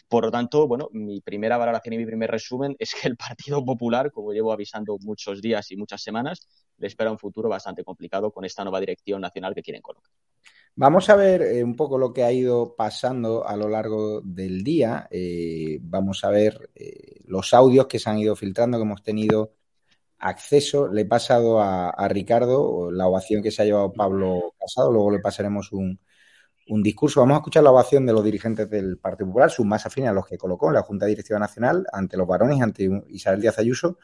Por 0.08 0.25
lo 0.25 0.30
tanto, 0.30 0.68
bueno, 0.68 0.89
mi 0.91 1.22
primera 1.22 1.58
valoración 1.58 1.94
y 1.94 1.98
mi 1.98 2.06
primer 2.06 2.30
resumen 2.30 2.75
es 2.77 2.94
que 2.94 3.08
el 3.08 3.18
Partido 3.18 3.65
Popular, 3.65 4.12
como 4.12 4.32
llevo 4.32 4.53
avisando 4.53 4.96
muchos 5.00 5.41
días 5.41 5.72
y 5.72 5.75
muchas 5.75 6.03
semanas, 6.03 6.48
le 6.82 6.88
espera 6.88 7.12
un 7.12 7.20
futuro 7.20 7.48
bastante 7.48 7.84
complicado 7.84 8.32
con 8.32 8.44
esta 8.44 8.64
nueva 8.64 8.80
dirección 8.80 9.22
nacional 9.22 9.54
que 9.54 9.62
quieren 9.62 9.82
colocar. 9.82 10.12
Vamos 10.76 11.10
a 11.10 11.16
ver 11.16 11.42
eh, 11.42 11.64
un 11.64 11.76
poco 11.76 11.98
lo 11.98 12.14
que 12.14 12.24
ha 12.24 12.32
ido 12.32 12.76
pasando 12.76 13.46
a 13.48 13.56
lo 13.58 13.68
largo 13.68 14.22
del 14.22 14.64
día. 14.64 15.08
Eh, 15.12 15.80
vamos 15.82 16.24
a 16.24 16.30
ver 16.30 16.72
eh, 16.76 17.22
los 17.26 17.54
audios 17.54 17.88
que 17.88 18.00
se 18.00 18.10
han 18.10 18.18
ido 18.20 18.36
filtrando, 18.36 18.78
que 18.78 18.84
hemos 18.84 19.04
tenido 19.04 19.54
acceso. 20.20 20.88
Le 20.88 21.02
he 21.02 21.06
pasado 21.06 21.62
a, 21.62 22.08
Ricardo 22.08 22.90
la 22.92 23.08
ovación 23.08 23.44
que 23.44 23.52
se 23.52 23.62
ha 23.62 23.66
llevado 23.66 23.94
Pablo 23.94 24.54
Casado, 24.60 24.92
luego 24.92 25.12
le 25.12 25.20
pasaremos 25.20 25.72
un, 25.74 26.00
discurso. 26.84 27.20
Vamos 27.20 27.36
a 27.36 27.40
escuchar 27.40 27.64
la 27.64 27.72
ovación 27.72 28.06
de 28.06 28.14
los 28.14 28.24
dirigentes 28.24 28.70
del 28.70 28.98
Partido 28.98 29.28
Popular, 29.28 29.52
sus 29.52 29.66
más 29.66 29.86
afines 29.86 30.10
a 30.10 30.14
los 30.14 30.26
que 30.26 30.38
colocó 30.38 30.70
en 30.70 30.76
la 30.76 30.84
Junta 30.84 31.06
Directiva 31.06 31.38
Nacional, 31.38 31.86
ante 31.92 32.16
los 32.16 32.28
varones, 32.28 32.62
ante 32.62 32.90
Isabel 33.10 33.42
Díaz 33.42 33.60
Ayuso, 33.60 34.00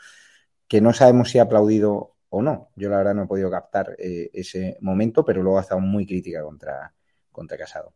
que 0.68 0.82
no 0.82 0.92
sabemos 0.92 1.30
si 1.32 1.40
ha 1.40 1.44
aplaudido 1.44 2.17
o 2.30 2.42
no. 2.42 2.72
Yo 2.76 2.90
la 2.90 2.98
verdad 2.98 3.16
no 3.16 3.24
he 3.24 3.28
podido 3.28 3.50
captar 3.52 3.96
eh, 4.00 4.30
ese 4.34 4.78
momento, 4.82 5.24
pero 5.26 5.44
luego 5.44 5.60
ha 5.60 5.62
estado 5.62 5.82
muy 5.82 6.06
crítica 6.06 6.44
contra, 6.44 6.94
contra 7.32 7.58
Casado. 7.58 7.94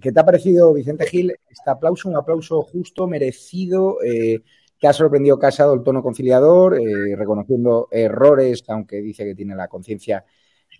¿Qué 0.00 0.12
te 0.12 0.20
ha 0.20 0.24
parecido, 0.24 0.72
Vicente 0.72 1.06
Gil, 1.06 1.34
este 1.48 1.70
aplauso? 1.70 2.08
Un 2.08 2.16
aplauso 2.16 2.62
justo, 2.62 3.06
merecido, 3.06 4.02
eh, 4.02 4.42
que 4.78 4.88
ha 4.88 4.92
sorprendido 4.92 5.38
Casado 5.38 5.74
el 5.74 5.82
tono 5.82 6.02
conciliador, 6.02 6.80
eh, 6.80 7.14
reconociendo 7.16 7.88
errores, 7.90 8.64
aunque 8.68 9.00
dice 9.02 9.24
que 9.24 9.34
tiene 9.34 9.54
la 9.54 9.68
conciencia 9.68 10.24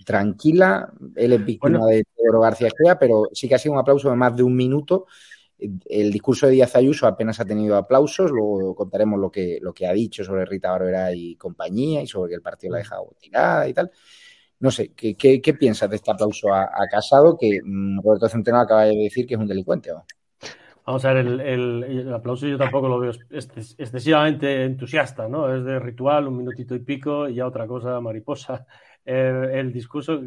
tranquila. 0.04 0.92
Él 1.16 1.34
es 1.34 1.44
víctima 1.44 1.86
de 1.86 2.04
Pedro 2.16 2.40
García 2.40 2.68
Esquea, 2.68 2.98
pero 2.98 3.24
sí 3.32 3.48
que 3.48 3.54
ha 3.54 3.58
sido 3.58 3.74
un 3.74 3.80
aplauso 3.80 4.08
de 4.08 4.16
más 4.16 4.34
de 4.34 4.42
un 4.42 4.56
minuto. 4.56 5.06
El 5.58 6.10
discurso 6.10 6.46
de 6.46 6.52
Díaz 6.52 6.74
Ayuso 6.74 7.06
apenas 7.06 7.38
ha 7.38 7.44
tenido 7.44 7.76
aplausos, 7.76 8.30
luego 8.30 8.74
contaremos 8.74 9.20
lo 9.20 9.30
que, 9.30 9.58
lo 9.60 9.74
que 9.74 9.86
ha 9.86 9.92
dicho 9.92 10.24
sobre 10.24 10.46
Rita 10.46 10.70
Barbera 10.70 11.12
y 11.14 11.36
compañía 11.36 12.00
y 12.00 12.06
sobre 12.06 12.30
que 12.30 12.36
el 12.36 12.42
partido 12.42 12.72
la 12.72 12.78
ha 12.78 12.82
dejado 12.82 13.14
tirada 13.20 13.68
y 13.68 13.74
tal. 13.74 13.90
No 14.60 14.70
sé, 14.70 14.92
¿qué, 14.94 15.16
qué, 15.16 15.54
piensas 15.54 15.88
de 15.88 15.96
este 15.96 16.10
aplauso 16.10 16.52
a, 16.52 16.68
Casado 16.90 17.36
que 17.38 17.60
mm, 17.64 18.02
Roberto 18.02 18.28
Centeno 18.28 18.60
acaba 18.60 18.84
de 18.84 18.94
decir 18.94 19.26
que 19.26 19.34
es 19.34 19.40
un 19.40 19.46
delincuente? 19.46 19.90
Vamos 20.86 21.04
a 21.04 21.12
ver, 21.14 21.26
el, 21.26 22.12
aplauso 22.12 22.46
yo 22.46 22.58
tampoco 22.58 22.88
lo 22.88 22.98
veo 22.98 23.12
excesivamente 23.30 24.64
entusiasta, 24.64 25.28
¿no? 25.28 25.54
Es 25.54 25.64
de 25.64 25.78
ritual, 25.78 26.28
un 26.28 26.36
minutito 26.36 26.74
y 26.74 26.80
pico 26.80 27.28
y 27.28 27.36
ya 27.36 27.46
otra 27.46 27.66
cosa, 27.66 28.00
mariposa. 28.00 28.66
El, 29.02 29.72
discurso, 29.72 30.20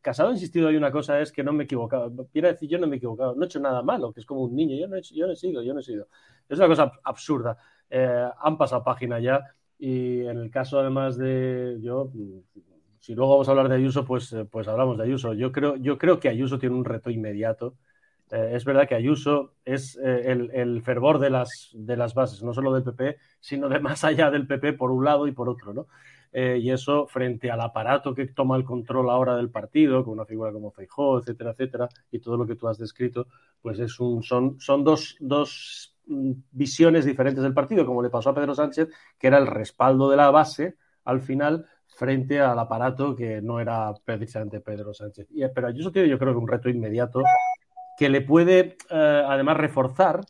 Casado 0.00 0.30
ha 0.30 0.32
insistido 0.32 0.68
hay 0.68 0.76
una 0.76 0.90
cosa, 0.90 1.20
es 1.20 1.30
que 1.30 1.44
no 1.44 1.52
me 1.52 1.64
he 1.64 1.66
equivocado. 1.66 2.10
Quiere 2.32 2.52
decir, 2.52 2.68
yo 2.68 2.78
no 2.78 2.86
me 2.86 2.96
he 2.96 2.96
equivocado, 2.96 3.34
no 3.34 3.42
he 3.42 3.46
hecho 3.46 3.60
nada 3.60 3.82
malo, 3.82 4.12
que 4.12 4.20
es 4.20 4.26
como 4.26 4.40
un 4.44 4.56
niño, 4.56 4.76
yo 4.76 4.88
no 4.88 4.96
he, 4.96 5.02
yo 5.02 5.26
no 5.26 5.34
he 5.34 5.36
sido, 5.36 5.62
yo 5.62 5.74
no 5.74 5.80
he 5.80 5.82
sido. 5.82 6.08
Es 6.48 6.58
una 6.58 6.66
cosa 6.66 6.90
absurda. 7.04 7.58
Eh, 7.90 8.28
han 8.40 8.56
pasado 8.56 8.82
página 8.82 9.20
ya 9.20 9.42
y 9.78 10.20
en 10.20 10.38
el 10.38 10.50
caso 10.50 10.80
además 10.80 11.18
de 11.18 11.78
yo 11.80 12.10
si 13.04 13.14
luego 13.14 13.32
vamos 13.32 13.48
a 13.48 13.50
hablar 13.50 13.68
de 13.68 13.74
Ayuso, 13.74 14.06
pues, 14.06 14.32
eh, 14.32 14.46
pues 14.50 14.66
hablamos 14.66 14.96
de 14.96 15.04
Ayuso. 15.04 15.34
Yo 15.34 15.52
creo, 15.52 15.76
yo 15.76 15.98
creo 15.98 16.18
que 16.18 16.30
Ayuso 16.30 16.58
tiene 16.58 16.74
un 16.74 16.86
reto 16.86 17.10
inmediato. 17.10 17.76
Eh, 18.30 18.52
es 18.54 18.64
verdad 18.64 18.88
que 18.88 18.94
Ayuso 18.94 19.52
es 19.62 19.98
eh, 20.02 20.32
el, 20.32 20.82
fervor 20.82 21.18
de 21.18 21.28
las, 21.28 21.68
de 21.74 21.98
las 21.98 22.14
bases, 22.14 22.42
no 22.42 22.54
solo 22.54 22.72
del 22.72 22.82
PP, 22.82 23.18
sino 23.40 23.68
de 23.68 23.78
más 23.78 24.04
allá 24.04 24.30
del 24.30 24.46
PP 24.46 24.72
por 24.72 24.90
un 24.90 25.04
lado 25.04 25.26
y 25.26 25.32
por 25.32 25.50
otro, 25.50 25.74
¿no? 25.74 25.86
y 26.36 26.72
eso 26.72 27.06
frente 27.06 27.48
al 27.48 27.60
aparato 27.60 28.12
que 28.12 28.26
toma 28.26 28.56
el 28.56 28.64
control 28.64 29.08
ahora 29.08 29.36
del 29.36 29.50
partido, 29.50 30.02
con 30.02 30.14
una 30.14 30.24
figura 30.24 30.50
como 30.50 30.72
Feijó, 30.72 31.20
etcétera, 31.20 31.52
etcétera, 31.52 31.88
y 32.10 32.18
todo 32.18 32.36
lo 32.36 32.44
que 32.44 32.56
tú 32.56 32.66
has 32.66 32.76
descrito, 32.76 33.28
pues 33.62 33.78
es 33.78 34.00
un, 34.00 34.20
son, 34.24 34.58
son 34.58 34.82
dos, 34.82 35.16
dos 35.20 35.94
mm, 36.08 36.32
visiones 36.50 37.04
diferentes 37.04 37.40
del 37.40 37.54
partido, 37.54 37.86
como 37.86 38.02
le 38.02 38.10
pasó 38.10 38.30
a 38.30 38.34
Pedro 38.34 38.52
Sánchez, 38.52 38.88
que 39.16 39.28
era 39.28 39.38
el 39.38 39.46
respaldo 39.46 40.10
de 40.10 40.16
la 40.16 40.32
base 40.32 40.74
al 41.04 41.20
final 41.20 41.66
frente 41.94 42.40
al 42.40 42.58
aparato 42.58 43.14
que 43.14 43.40
no 43.40 43.60
era 43.60 43.92
precisamente 44.04 44.60
Pedro 44.60 44.92
Sánchez. 44.92 45.28
Pero 45.54 45.66
Ayuso 45.66 45.92
tiene 45.92 46.08
yo 46.08 46.18
creo 46.18 46.32
que 46.32 46.38
un 46.38 46.48
reto 46.48 46.68
inmediato 46.68 47.22
que 47.96 48.08
le 48.08 48.20
puede 48.20 48.76
eh, 48.90 49.22
además 49.26 49.56
reforzar 49.56 50.20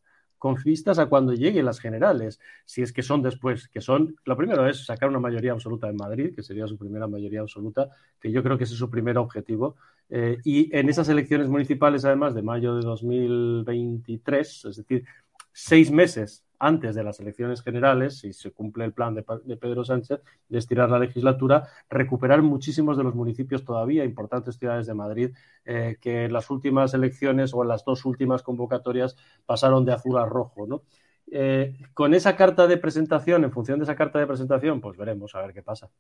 con 0.45 0.57
vistas 0.63 0.99
a 0.99 1.07
cuando 1.07 1.33
lleguen 1.33 1.65
las 1.65 1.81
generales, 1.81 2.39
si 2.67 2.83
es 2.83 2.93
que 2.93 3.03
son 3.03 3.23
después, 3.23 3.67
que 3.69 3.81
son, 3.81 4.17
lo 4.27 4.37
primero 4.37 4.69
es 4.69 4.85
sacar 4.85 5.09
una 5.09 5.19
mayoría 5.19 5.53
absoluta 5.53 5.89
en 5.89 5.97
Madrid, 5.97 6.35
que 6.35 6.43
sería 6.43 6.67
su 6.67 6.77
primera 6.77 7.07
mayoría 7.07 7.41
absoluta, 7.41 7.89
que 8.21 8.31
yo 8.31 8.43
creo 8.43 8.59
que 8.59 8.65
ese 8.65 8.75
es 8.75 8.79
su 8.79 8.91
primer 8.91 9.17
objetivo, 9.17 9.77
eh, 10.11 10.37
y 10.45 10.77
en 10.77 10.91
esas 10.91 11.09
elecciones 11.09 11.49
municipales, 11.49 12.05
además, 12.05 12.35
de 12.35 12.43
mayo 12.43 12.77
de 12.77 12.83
2023, 12.83 14.67
es 14.67 14.77
decir, 14.77 15.07
seis 15.51 15.91
meses 15.91 16.45
antes 16.65 16.95
de 16.95 17.05
las 17.05 17.21
elecciones 17.21 17.63
generales, 17.63 18.21
si 18.21 18.33
se 18.33 18.51
cumple 18.51 18.87
el 18.87 18.95
plan 18.95 19.15
de, 19.15 19.23
Pedro 19.57 19.85
Sánchez 19.85 20.21
de 20.49 20.59
estirar 20.59 20.89
la 20.89 20.99
legislatura, 20.99 21.69
recuperar 21.91 22.41
muchísimos 22.41 22.97
de 22.97 23.05
los 23.05 23.15
municipios 23.15 23.67
todavía, 23.67 24.03
importantes 24.03 24.57
ciudades 24.57 24.87
de 24.87 24.95
Madrid, 24.95 25.31
eh, 25.67 25.99
que 26.01 26.25
en 26.25 26.33
las 26.33 26.49
últimas 26.49 26.95
elecciones 26.95 27.53
o 27.53 27.63
en 27.63 27.69
las 27.69 27.85
dos 27.85 28.07
últimas 28.07 28.43
convocatorias 28.43 29.15
pasaron 29.45 29.85
de 29.85 29.93
azul 29.93 30.17
a 30.17 30.25
rojo. 30.25 30.67
¿no? 30.67 30.85
Eh, 31.31 31.77
con 31.93 32.15
esa 32.15 32.35
carta 32.35 32.67
de 32.67 32.79
presentación, 32.79 33.45
en 33.45 33.53
función 33.53 33.79
de 33.79 33.85
esa 33.85 33.95
carta 33.95 34.19
de 34.19 34.27
presentación, 34.27 34.81
pues 34.81 34.97
veremos 34.97 35.35
a 35.35 35.43
ver 35.43 35.53
qué 35.53 35.63
pasa. 35.63 35.91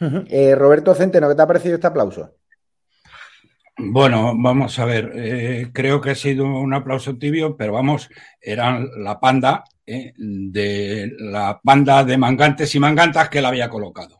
Eh, 0.00 0.54
Roberto 0.54 0.94
Centeno, 0.94 1.28
¿qué 1.28 1.34
te 1.34 1.42
ha 1.42 1.46
parecido 1.46 1.74
este 1.74 1.86
aplauso? 1.86 2.30
Bueno, 3.80 4.34
vamos 4.36 4.76
a 4.80 4.84
ver, 4.84 5.12
eh, 5.14 5.70
creo 5.72 6.00
que 6.00 6.10
ha 6.10 6.14
sido 6.16 6.46
un 6.46 6.74
aplauso 6.74 7.16
tibio, 7.16 7.56
pero 7.56 7.74
vamos, 7.74 8.10
eran 8.40 8.88
la 9.04 9.20
panda 9.20 9.62
eh, 9.86 10.12
de 10.16 11.12
la 11.16 11.60
banda 11.62 12.02
de 12.02 12.18
mangantes 12.18 12.74
y 12.74 12.80
mangantas 12.80 13.28
que 13.28 13.40
la 13.40 13.48
había 13.48 13.70
colocado. 13.70 14.18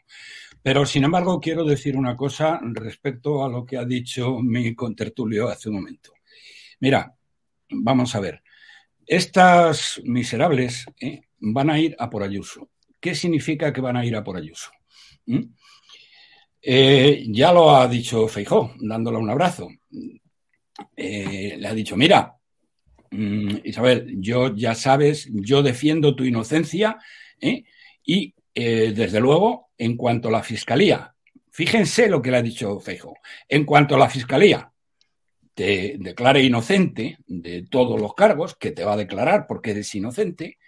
Pero, 0.62 0.86
sin 0.86 1.04
embargo, 1.04 1.40
quiero 1.40 1.64
decir 1.64 1.96
una 1.96 2.14
cosa 2.16 2.60
respecto 2.62 3.44
a 3.44 3.48
lo 3.48 3.64
que 3.66 3.76
ha 3.76 3.84
dicho 3.84 4.38
mi 4.40 4.76
contertulio 4.76 5.48
hace 5.48 5.70
un 5.70 5.76
momento. 5.76 6.12
Mira, 6.78 7.12
vamos 7.70 8.14
a 8.14 8.20
ver, 8.20 8.42
estas 9.04 10.00
miserables 10.04 10.86
eh, 11.00 11.22
van 11.40 11.70
a 11.70 11.80
ir 11.80 11.96
a 11.98 12.08
por 12.08 12.22
Ayuso. 12.22 12.70
¿Qué 13.00 13.12
significa 13.16 13.72
que 13.72 13.80
van 13.80 13.96
a 13.96 14.06
ir 14.06 14.14
a 14.14 14.22
por 14.22 14.36
Ayuso? 14.36 14.70
¿Mm? 15.26 15.42
Eh, 16.60 17.24
ya 17.28 17.52
lo 17.52 17.74
ha 17.74 17.86
dicho 17.86 18.26
Feijó, 18.28 18.74
dándole 18.80 19.18
un 19.18 19.30
abrazo. 19.30 19.68
Eh, 20.96 21.56
le 21.58 21.68
ha 21.68 21.74
dicho, 21.74 21.96
mira, 21.96 22.36
mm, 23.10 23.56
Isabel, 23.64 24.16
yo 24.20 24.54
ya 24.54 24.74
sabes, 24.74 25.28
yo 25.32 25.62
defiendo 25.62 26.14
tu 26.14 26.24
inocencia 26.24 26.98
¿eh? 27.40 27.64
y 28.04 28.34
desde 28.54 29.20
luego, 29.20 29.70
en 29.78 29.96
cuanto 29.96 30.26
a 30.26 30.32
la 30.32 30.42
fiscalía, 30.42 31.14
fíjense 31.52 32.08
lo 32.08 32.20
que 32.20 32.32
le 32.32 32.38
ha 32.38 32.42
dicho 32.42 32.80
Feijó, 32.80 33.14
en 33.48 33.64
cuanto 33.64 33.94
a 33.94 33.98
la 33.98 34.10
fiscalía 34.10 34.72
te 35.54 35.94
declare 36.00 36.42
inocente 36.42 37.18
de 37.28 37.66
todos 37.70 38.00
los 38.00 38.14
cargos, 38.14 38.56
que 38.56 38.72
te 38.72 38.84
va 38.84 38.94
a 38.94 38.96
declarar 38.96 39.46
porque 39.46 39.70
eres 39.70 39.94
inocente, 39.94 40.58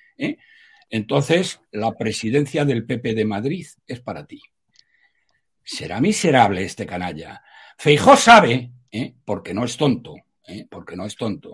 entonces 0.88 1.60
la 1.72 1.90
presidencia 1.96 2.64
del 2.64 2.86
PP 2.86 3.14
de 3.14 3.24
Madrid 3.24 3.66
es 3.88 4.00
para 4.00 4.24
ti. 4.24 4.40
Será 5.72 6.00
miserable 6.00 6.64
este 6.64 6.84
canalla. 6.84 7.44
Feijó 7.78 8.16
sabe, 8.16 8.72
¿eh? 8.90 9.14
porque 9.24 9.54
no 9.54 9.64
es 9.64 9.76
tonto, 9.76 10.16
¿eh? 10.44 10.66
porque 10.68 10.96
no 10.96 11.06
es 11.06 11.14
tonto, 11.14 11.52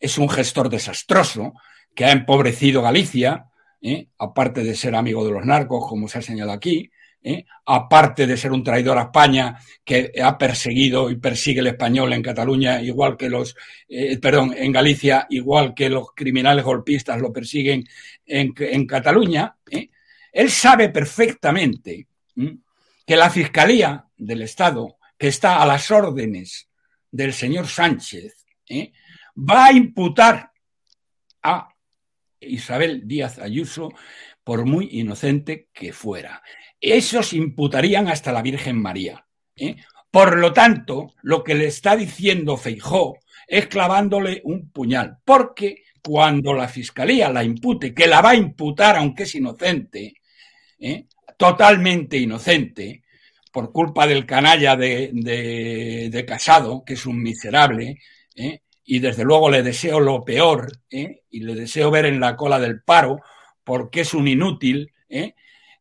es 0.00 0.16
un 0.16 0.30
gestor 0.30 0.70
desastroso 0.70 1.52
que 1.94 2.06
ha 2.06 2.12
empobrecido 2.12 2.80
Galicia, 2.80 3.44
¿eh? 3.82 4.08
aparte 4.16 4.64
de 4.64 4.74
ser 4.74 4.94
amigo 4.94 5.22
de 5.22 5.32
los 5.32 5.44
narcos, 5.44 5.86
como 5.86 6.08
se 6.08 6.18
ha 6.18 6.22
señalado 6.22 6.56
aquí, 6.56 6.90
aparte 7.66 8.26
de 8.26 8.38
ser 8.38 8.52
un 8.52 8.64
traidor 8.64 8.96
a 8.96 9.02
España 9.02 9.58
que 9.84 10.12
ha 10.22 10.38
perseguido 10.38 11.10
y 11.10 11.16
persigue 11.16 11.60
el 11.60 11.66
español 11.66 12.14
en 12.14 12.22
Cataluña, 12.22 12.80
igual 12.80 13.18
que 13.18 13.28
los, 13.28 13.54
perdón, 14.22 14.54
en 14.56 14.72
Galicia, 14.72 15.26
igual 15.28 15.74
que 15.74 15.90
los 15.90 16.12
criminales 16.14 16.64
golpistas 16.64 17.20
lo 17.20 17.30
persiguen 17.30 17.84
en, 18.24 18.54
en 18.56 18.86
Cataluña, 18.86 19.54
él 20.32 20.50
sabe 20.50 20.88
perfectamente 20.88 22.06
que 23.08 23.16
la 23.16 23.30
Fiscalía 23.30 24.04
del 24.18 24.42
Estado, 24.42 24.98
que 25.16 25.28
está 25.28 25.62
a 25.62 25.66
las 25.66 25.90
órdenes 25.90 26.68
del 27.10 27.32
señor 27.32 27.66
Sánchez, 27.66 28.44
¿eh? 28.68 28.92
va 29.34 29.64
a 29.64 29.72
imputar 29.72 30.52
a 31.42 31.70
Isabel 32.38 33.08
Díaz 33.08 33.38
Ayuso 33.38 33.88
por 34.44 34.66
muy 34.66 34.90
inocente 34.92 35.70
que 35.72 35.94
fuera. 35.94 36.42
Esos 36.78 37.32
imputarían 37.32 38.08
hasta 38.08 38.30
la 38.30 38.42
Virgen 38.42 38.76
María. 38.76 39.26
¿eh? 39.56 39.76
Por 40.10 40.36
lo 40.36 40.52
tanto, 40.52 41.14
lo 41.22 41.42
que 41.42 41.54
le 41.54 41.68
está 41.68 41.96
diciendo 41.96 42.58
Feijó 42.58 43.20
es 43.46 43.68
clavándole 43.68 44.42
un 44.44 44.70
puñal, 44.70 45.16
porque 45.24 45.84
cuando 46.02 46.52
la 46.52 46.68
Fiscalía 46.68 47.30
la 47.30 47.42
impute, 47.42 47.94
que 47.94 48.06
la 48.06 48.20
va 48.20 48.30
a 48.30 48.36
imputar 48.36 48.96
aunque 48.96 49.22
es 49.22 49.34
inocente, 49.34 50.12
¿eh? 50.78 51.06
Totalmente 51.38 52.18
inocente, 52.18 53.04
por 53.50 53.72
culpa 53.72 54.06
del 54.06 54.26
canalla 54.26 54.76
de, 54.76 56.24
Casado, 56.26 56.84
que 56.84 56.94
es 56.94 57.06
un 57.06 57.22
miserable, 57.22 58.02
¿eh? 58.34 58.60
y 58.84 58.98
desde 58.98 59.24
luego 59.24 59.48
le 59.48 59.62
deseo 59.62 60.00
lo 60.00 60.24
peor, 60.24 60.70
¿eh? 60.90 61.22
y 61.30 61.40
le 61.40 61.54
deseo 61.54 61.90
ver 61.90 62.04
en 62.06 62.20
la 62.20 62.36
cola 62.36 62.58
del 62.58 62.82
paro, 62.82 63.20
porque 63.64 64.00
es 64.00 64.12
un 64.14 64.28
inútil, 64.28 64.92
¿eh? 65.08 65.34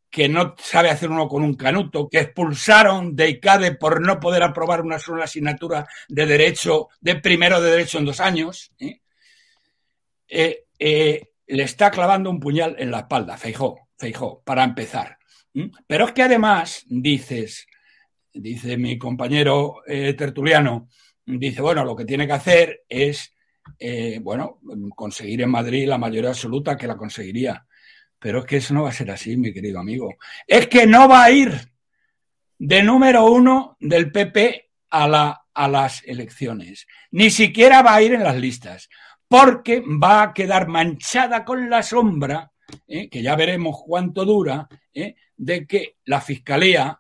que 0.10 0.30
no 0.30 0.56
sabe 0.58 0.90
hacer 0.90 1.10
uno 1.10 1.28
con 1.28 1.44
un 1.44 1.56
canuto, 1.56 2.08
que 2.08 2.20
expulsaron 2.20 3.16
de 3.16 3.30
ICADE 3.30 3.76
por 3.76 4.00
no 4.00 4.20
poder 4.20 4.44
aprobar 4.44 4.82
una 4.82 5.00
sola 5.00 5.26
asignatura 5.26 5.88
de 6.08 6.26
derecho, 6.26 6.90
de 7.02 7.16
primero 7.16 7.60
de 7.60 7.72
derecho 7.72 7.98
en 7.98 8.06
dos 8.06 8.20
años, 8.20 8.72
le 10.30 10.64
está 11.48 11.92
clavando 11.92 12.30
un 12.30 12.40
puñal 12.40 12.76
en 12.78 12.92
la 12.92 13.00
espalda, 13.00 13.38
Feijó, 13.38 13.90
Feijó, 13.98 14.42
para 14.44 14.64
empezar. 14.64 15.18
Pero 15.88 16.06
es 16.06 16.12
que 16.12 16.24
además 16.24 16.86
dices, 16.88 17.68
dice 18.34 18.78
mi 18.78 18.98
compañero 18.98 19.82
eh, 19.88 20.14
tertuliano, 20.14 20.90
dice, 21.26 21.62
bueno, 21.62 21.84
lo 21.84 21.96
que 21.96 22.06
tiene 22.06 22.28
que 22.28 22.34
hacer 22.34 22.84
es, 22.88 23.34
eh, 23.80 24.20
bueno, 24.22 24.60
conseguir 24.96 25.42
en 25.42 25.50
Madrid 25.50 25.88
la 25.88 25.98
mayoría 25.98 26.30
absoluta 26.30 26.78
que 26.78 26.88
la 26.88 26.96
conseguiría. 26.96 27.66
Pero 28.20 28.40
es 28.40 28.46
que 28.46 28.58
eso 28.58 28.74
no 28.74 28.84
va 28.84 28.90
a 28.90 28.94
ser 28.94 29.12
así, 29.12 29.38
mi 29.38 29.54
querido 29.54 29.80
amigo. 29.80 30.16
Es 30.46 30.68
que 30.68 30.88
no 30.88 31.08
va 31.08 31.24
a 31.24 31.32
ir 31.32 31.54
de 32.58 32.84
número 32.84 33.26
uno 33.26 33.78
del 33.80 34.12
PP 34.12 34.70
a 34.90 35.68
las 35.68 36.04
elecciones. 36.06 36.88
Ni 37.12 37.30
siquiera 37.30 37.82
va 37.82 37.96
a 37.96 38.02
ir 38.02 38.14
en 38.14 38.24
las 38.24 38.38
listas, 38.38 38.90
porque 39.28 39.82
va 39.82 40.24
a 40.24 40.34
quedar 40.34 40.68
manchada 40.68 41.44
con 41.44 41.70
la 41.70 41.84
sombra, 41.84 42.52
¿eh? 42.88 43.10
que 43.10 43.22
ya 43.22 43.36
veremos 43.36 43.82
cuánto 43.86 44.26
dura, 44.26 44.68
de 45.38 45.68
que 45.68 45.98
la 46.06 46.22
Fiscalía 46.22 47.00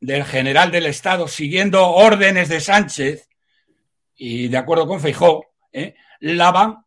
del 0.00 0.24
general 0.24 0.70
del 0.70 0.86
Estado, 0.86 1.28
siguiendo 1.28 1.88
órdenes 1.88 2.48
de 2.48 2.60
Sánchez 2.60 3.28
y 4.16 4.48
de 4.48 4.56
acuerdo 4.56 4.86
con 4.86 5.00
Feijó, 5.00 5.46
¿eh? 5.72 5.94
la 6.20 6.50
van 6.50 6.84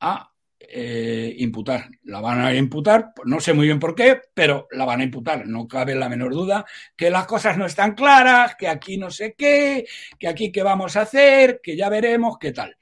a 0.00 0.30
eh, 0.58 1.34
imputar. 1.38 1.88
La 2.04 2.20
van 2.20 2.40
a 2.40 2.54
imputar, 2.54 3.12
no 3.24 3.40
sé 3.40 3.52
muy 3.52 3.66
bien 3.66 3.78
por 3.78 3.94
qué, 3.94 4.20
pero 4.34 4.68
la 4.72 4.84
van 4.84 5.00
a 5.00 5.04
imputar. 5.04 5.46
No 5.46 5.68
cabe 5.68 5.94
la 5.94 6.08
menor 6.08 6.32
duda 6.32 6.64
que 6.96 7.10
las 7.10 7.26
cosas 7.26 7.56
no 7.58 7.66
están 7.66 7.94
claras, 7.94 8.56
que 8.56 8.68
aquí 8.68 8.96
no 8.96 9.10
sé 9.10 9.34
qué, 9.36 9.86
que 10.18 10.28
aquí 10.28 10.50
qué 10.50 10.62
vamos 10.62 10.96
a 10.96 11.02
hacer, 11.02 11.60
que 11.62 11.76
ya 11.76 11.88
veremos 11.88 12.38
qué 12.38 12.52
tal. 12.52 12.76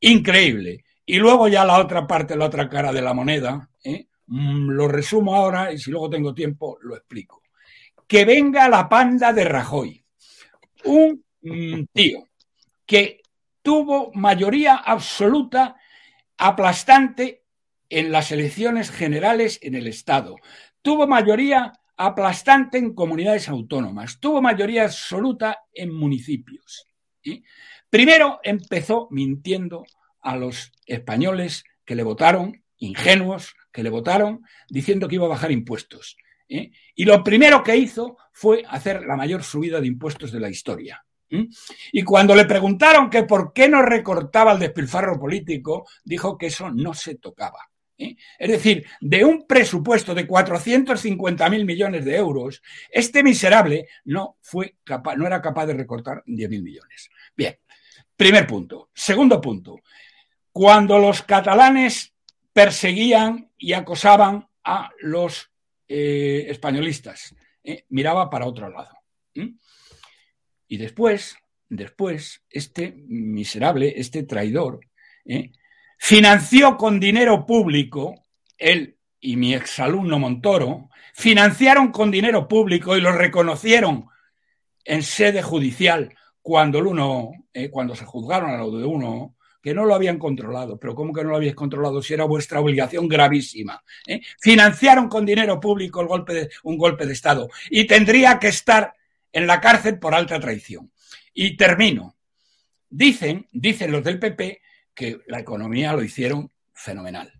Increíble. 0.00 0.84
Y 1.06 1.18
luego 1.18 1.48
ya 1.48 1.64
la 1.64 1.78
otra 1.78 2.06
parte, 2.06 2.36
la 2.36 2.46
otra 2.46 2.68
cara 2.68 2.92
de 2.92 3.02
la 3.02 3.14
moneda, 3.14 3.70
¿eh? 3.70 3.71
Lo 4.32 4.88
resumo 4.88 5.34
ahora 5.34 5.72
y 5.72 5.78
si 5.78 5.90
luego 5.90 6.08
tengo 6.08 6.34
tiempo 6.34 6.78
lo 6.82 6.96
explico. 6.96 7.42
Que 8.06 8.24
venga 8.24 8.68
la 8.68 8.88
panda 8.88 9.32
de 9.32 9.44
Rajoy, 9.44 10.04
un 10.84 11.24
mm, 11.42 11.84
tío 11.92 12.28
que 12.86 13.22
tuvo 13.62 14.10
mayoría 14.14 14.76
absoluta 14.76 15.76
aplastante 16.36 17.44
en 17.88 18.10
las 18.10 18.32
elecciones 18.32 18.90
generales 18.90 19.58
en 19.62 19.74
el 19.74 19.86
Estado, 19.86 20.36
tuvo 20.80 21.06
mayoría 21.06 21.72
aplastante 21.96 22.78
en 22.78 22.94
comunidades 22.94 23.48
autónomas, 23.48 24.18
tuvo 24.18 24.42
mayoría 24.42 24.84
absoluta 24.84 25.60
en 25.72 25.94
municipios. 25.94 26.86
Primero 27.88 28.40
empezó 28.42 29.08
mintiendo 29.10 29.84
a 30.20 30.36
los 30.36 30.72
españoles 30.86 31.64
que 31.84 31.94
le 31.94 32.02
votaron, 32.02 32.64
ingenuos, 32.78 33.54
que 33.72 33.82
le 33.82 33.90
votaron 33.90 34.44
diciendo 34.68 35.08
que 35.08 35.16
iba 35.16 35.26
a 35.26 35.30
bajar 35.30 35.50
impuestos. 35.50 36.16
¿eh? 36.48 36.70
Y 36.94 37.04
lo 37.04 37.22
primero 37.24 37.62
que 37.62 37.76
hizo 37.76 38.16
fue 38.32 38.62
hacer 38.68 39.04
la 39.04 39.16
mayor 39.16 39.42
subida 39.42 39.80
de 39.80 39.86
impuestos 39.86 40.30
de 40.32 40.40
la 40.40 40.50
historia. 40.50 41.04
¿eh? 41.30 41.48
Y 41.92 42.02
cuando 42.02 42.34
le 42.34 42.44
preguntaron 42.44 43.08
que 43.10 43.24
por 43.24 43.52
qué 43.52 43.68
no 43.68 43.82
recortaba 43.82 44.52
el 44.52 44.58
despilfarro 44.58 45.18
político, 45.18 45.86
dijo 46.04 46.36
que 46.36 46.46
eso 46.46 46.70
no 46.70 46.94
se 46.94 47.16
tocaba. 47.16 47.70
¿eh? 47.98 48.16
Es 48.38 48.50
decir, 48.50 48.86
de 49.00 49.24
un 49.24 49.46
presupuesto 49.46 50.14
de 50.14 50.28
450.000 50.28 51.64
millones 51.64 52.04
de 52.04 52.16
euros, 52.16 52.62
este 52.90 53.22
miserable 53.22 53.88
no, 54.04 54.36
fue 54.40 54.76
no 55.16 55.26
era 55.26 55.40
capaz 55.40 55.66
de 55.66 55.74
recortar 55.74 56.22
10.000 56.26 56.62
millones. 56.62 57.10
Bien, 57.36 57.58
primer 58.16 58.46
punto. 58.46 58.90
Segundo 58.94 59.40
punto, 59.40 59.80
cuando 60.52 60.98
los 60.98 61.22
catalanes 61.22 62.12
perseguían 62.52 63.50
y 63.56 63.72
acosaban 63.72 64.48
a 64.64 64.90
los 65.00 65.50
eh, 65.88 66.46
españolistas. 66.48 67.34
¿eh? 67.64 67.84
Miraba 67.88 68.30
para 68.30 68.46
otro 68.46 68.68
lado. 68.68 68.96
Y 70.68 70.76
después, 70.76 71.36
después, 71.68 72.42
este 72.50 72.94
miserable, 73.06 73.94
este 73.96 74.22
traidor, 74.22 74.80
¿eh? 75.24 75.52
financió 75.98 76.76
con 76.76 77.00
dinero 77.00 77.46
público, 77.46 78.14
él 78.58 78.96
y 79.20 79.36
mi 79.36 79.54
exalumno 79.54 80.18
Montoro, 80.18 80.90
financiaron 81.14 81.92
con 81.92 82.10
dinero 82.10 82.48
público 82.48 82.96
y 82.96 83.00
lo 83.00 83.12
reconocieron 83.12 84.06
en 84.84 85.02
sede 85.02 85.42
judicial 85.42 86.14
cuando 86.40 86.80
el 86.80 86.86
uno, 86.86 87.30
cuando 87.70 87.94
se 87.94 88.04
juzgaron 88.04 88.50
a 88.50 88.58
lo 88.58 88.76
de 88.76 88.84
uno, 88.84 89.36
que 89.62 89.72
no 89.72 89.84
lo 89.86 89.94
habían 89.94 90.18
controlado. 90.18 90.78
Pero 90.78 90.94
¿cómo 90.94 91.12
que 91.12 91.22
no 91.22 91.30
lo 91.30 91.36
habéis 91.36 91.54
controlado 91.54 92.02
si 92.02 92.12
era 92.12 92.24
vuestra 92.24 92.60
obligación 92.60 93.08
gravísima? 93.08 93.82
¿eh? 94.06 94.20
Financiaron 94.40 95.08
con 95.08 95.24
dinero 95.24 95.60
público 95.60 96.00
el 96.00 96.08
golpe 96.08 96.34
de, 96.34 96.50
un 96.64 96.76
golpe 96.76 97.06
de 97.06 97.12
Estado 97.12 97.48
y 97.70 97.86
tendría 97.86 98.38
que 98.38 98.48
estar 98.48 98.94
en 99.32 99.46
la 99.46 99.60
cárcel 99.60 99.98
por 99.98 100.14
alta 100.14 100.40
traición. 100.40 100.90
Y 101.32 101.56
termino. 101.56 102.16
Dicen, 102.90 103.46
dicen 103.52 103.90
los 103.92 104.04
del 104.04 104.18
PP 104.18 104.60
que 104.94 105.20
la 105.26 105.38
economía 105.38 105.94
lo 105.94 106.02
hicieron 106.02 106.50
fenomenal. 106.74 107.32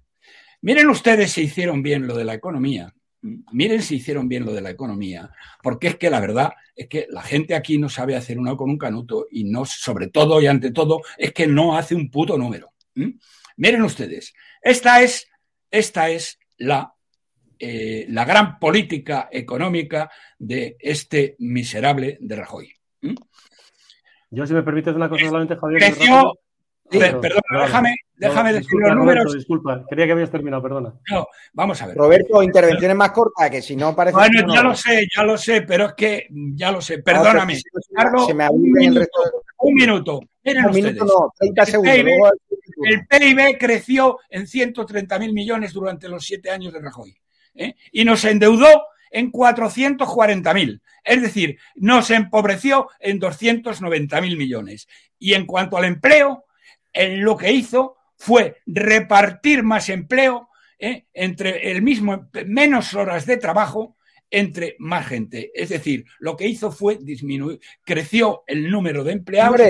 Miren 0.63 0.89
ustedes 0.89 1.33
si 1.33 1.43
hicieron 1.43 1.83
bien 1.83 2.07
lo 2.07 2.17
de 2.17 2.25
la 2.25 2.35
economía, 2.35 2.95
miren 3.23 3.83
si 3.83 3.97
hicieron 3.97 4.29
bien 4.29 4.45
lo 4.45 4.53
de 4.53 4.61
la 4.61 4.71
economía, 4.71 5.31
porque 5.63 5.89
es 5.89 5.97
que 5.97 6.11
la 6.11 6.21
verdad 6.21 6.53
es 6.75 6.89
que 6.89 7.07
la 7.11 7.23
gente 7.23 7.55
aquí 7.55 7.79
no 7.79 7.89
sabe 7.89 8.17
hacer 8.17 8.39
uno 8.39 8.57
con 8.57 8.71
un 8.71 8.79
canuto 8.79 9.27
y 9.31 9.45
no, 9.45 9.65
sobre 9.65 10.09
todo 10.09 10.41
y 10.41 10.47
ante 10.47 10.73
todo, 10.73 11.03
es 11.17 11.33
que 11.33 11.47
no 11.47 11.77
hace 11.77 11.95
un 11.95 12.11
puto 12.11 12.37
número. 12.37 12.73
Miren 13.57 13.83
ustedes, 13.83 14.35
esta 14.61 15.03
es, 15.03 15.29
esta 15.71 16.11
es 16.11 16.39
la, 16.59 16.95
eh, 17.59 18.07
la 18.09 18.25
gran 18.25 18.59
política 18.59 19.29
económica 19.31 20.11
de 20.39 20.77
este 20.81 21.37
miserable 21.39 22.19
de 22.21 22.37
Rajoy. 22.37 22.73
Yo, 24.31 24.47
si 24.47 24.55
me 24.55 24.63
permites 24.63 24.95
una 24.95 25.09
cosa 25.09 25.27
solamente, 25.27 25.57
Javier. 25.57 25.81
Creció, 25.81 26.33
perdón, 26.91 27.43
déjame, 27.51 27.95
déjame 28.29 28.53
decir 28.53 28.81
los 28.81 28.97
números. 28.97 29.35
disculpa, 29.35 29.85
quería 29.89 30.07
que 30.07 30.13
habías 30.13 30.31
terminado, 30.31 30.63
perdona. 30.63 30.95
No, 31.11 31.27
vamos 31.53 31.81
a 31.83 31.87
ver. 31.87 31.97
Roberto, 31.97 32.43
intervenciones 32.43 32.97
más 32.97 33.11
cortas, 33.11 33.51
que 33.51 33.63
si 33.63 33.77
no 33.77 33.95
parece. 33.95 34.17
Bueno, 34.17 34.53
ya 34.53 34.63
lo 34.63 34.75
sé, 34.75 35.07
ya 35.15 35.23
lo 35.25 35.37
sé, 35.37 35.63
pero 35.63 35.87
es 35.87 35.93
que 35.95 36.29
ya 36.31 36.71
lo 36.71 36.81
sé. 36.81 36.99
Perdóname. 36.99 37.57
se 37.57 38.35
me 38.35 38.49
un, 38.49 38.63
minuto, 38.63 38.89
el 38.89 38.95
resto 38.97 39.21
un 39.59 39.75
minuto. 39.75 40.21
Miren 40.45 40.67
un 40.67 40.73
minuto 40.73 41.05
no, 41.05 41.33
30 41.39 41.67
segundos. 41.67 41.95
PIB, 41.95 42.09
el 42.85 43.07
PIB 43.07 43.59
creció 43.59 44.19
en 44.29 44.47
130.000 44.47 45.33
millones 45.33 45.73
durante 45.73 46.09
los 46.09 46.25
siete 46.25 46.51
años 46.51 46.73
de 46.73 46.81
Rajoy. 46.81 47.15
¿eh? 47.55 47.75
Y 47.93 48.05
nos 48.05 48.25
endeudó 48.25 48.87
en 49.11 49.31
440.000. 49.31 50.81
Es 51.05 51.23
decir, 51.23 51.59
nos 51.77 52.11
empobreció 52.11 52.89
en 52.99 53.21
290.000 53.21 54.37
millones. 54.37 54.89
Y 55.19 55.35
en 55.35 55.47
cuanto 55.47 55.77
al 55.77 55.85
empleo, 55.85 56.47
lo 56.95 57.37
que 57.37 57.53
hizo 57.53 57.97
fue 58.23 58.59
repartir 58.67 59.65
más 59.65 59.89
empleo 59.89 60.49
¿eh? 60.79 61.07
entre 61.13 61.73
el 61.73 61.83
mismo, 61.83 62.29
menos 62.47 62.95
horas 62.95 63.27
de 63.27 63.37
trabajo 63.37 63.97
entre 64.31 64.77
más 64.79 65.09
gente. 65.09 65.51
Es 65.53 65.71
decir, 65.71 66.05
lo 66.21 66.37
que 66.37 66.47
hizo 66.47 66.71
fue 66.71 66.99
disminuir, 66.99 67.59
creció 67.85 68.45
el 68.47 68.71
número 68.71 69.03
de 69.03 69.13
empleados. 69.13 69.61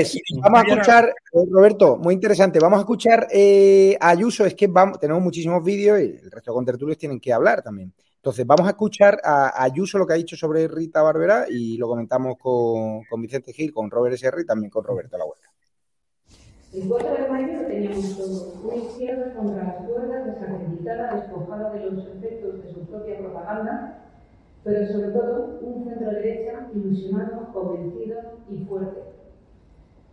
vamos 0.43 0.61
a 0.61 0.69
escuchar, 0.69 1.09
eh, 1.09 1.38
Roberto, 1.51 1.97
muy 1.97 2.12
interesante, 2.12 2.61
vamos 2.61 2.77
a 2.77 2.83
escuchar 2.83 3.27
eh, 3.33 3.97
a 3.99 4.11
Ayuso, 4.11 4.45
es 4.45 4.55
que 4.55 4.67
vamos, 4.67 5.01
tenemos 5.01 5.23
muchísimos 5.23 5.65
vídeos 5.65 5.99
y 6.01 6.19
el 6.23 6.31
resto 6.31 6.51
de 6.51 6.55
contertulios 6.55 6.99
tienen 6.99 7.21
que 7.21 7.33
hablar 7.33 7.62
también. 7.62 7.91
Entonces, 8.17 8.47
vamos 8.47 8.67
a 8.67 8.73
escuchar 8.73 9.19
a 9.25 9.65
Ayuso 9.65 9.97
lo 9.97 10.07
que 10.07 10.12
ha 10.12 10.17
dicho 10.17 10.37
sobre 10.37 10.69
Rita 10.69 11.01
Barbera 11.01 11.47
y 11.49 11.79
lo 11.79 11.88
comentamos 11.88 12.37
con, 12.38 13.03
con 13.05 13.23
Vicente 13.23 13.55
Gil, 13.55 13.73
con 13.73 13.91
Robert 13.91 14.15
S.R. 14.15 14.43
y 14.43 14.47
también 14.47 14.71
con 14.71 14.85
Roberto 14.85 15.17
La 15.17 15.25
Huerta. 15.25 15.52
El 16.73 16.89
4 16.89 17.13
de 17.13 17.29
mayo 17.29 17.67
teníamos 17.67 18.17
todo. 18.17 18.63
Una 18.65 18.77
izquierda 18.77 19.35
contra 19.35 19.63
las 19.63 19.77
cuerdas, 19.85 20.25
desacreditada, 20.25 21.15
despojada 21.17 21.71
de 21.71 21.91
los 21.91 22.07
efectos 22.07 22.65
de 22.65 22.73
su 22.73 22.87
propia 22.87 23.19
propaganda, 23.19 23.99
pero 24.65 24.87
sobre 24.87 25.09
todo 25.09 25.59
un 25.61 25.85
centro 25.85 26.11
derecha 26.13 26.71
ilusionado, 26.75 27.53
convencido 27.53 28.21
y 28.49 28.65
fuerte. 28.65 29.03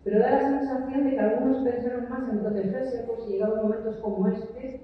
Pero 0.04 0.20
da 0.20 0.32
la 0.32 0.60
sensación 0.60 1.06
de 1.06 1.12
que 1.12 1.20
algunos 1.20 1.64
pensaron 1.64 2.10
más 2.10 2.30
en 2.30 2.40
protegerse 2.40 3.04
por 3.04 3.22
si 3.22 3.34
llegaban 3.34 3.64
momentos 3.64 3.96
como 3.98 4.28
este 4.28 4.82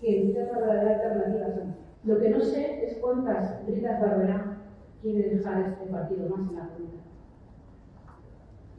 que 0.00 0.22
en 0.22 0.32
ser 0.32 0.50
la 0.52 0.58
verdadera 0.58 1.12
alternativa 1.12 1.74
Lo 2.04 2.18
que 2.18 2.30
no 2.30 2.40
sé 2.40 2.86
es 2.86 2.96
cuántas 2.96 3.66
Britas 3.66 4.00
Barberá 4.00 4.56
quiere 5.02 5.36
dejar 5.36 5.68
este 5.68 5.84
partido 5.84 6.30
más 6.30 6.48
en 6.48 6.56
la 6.56 6.64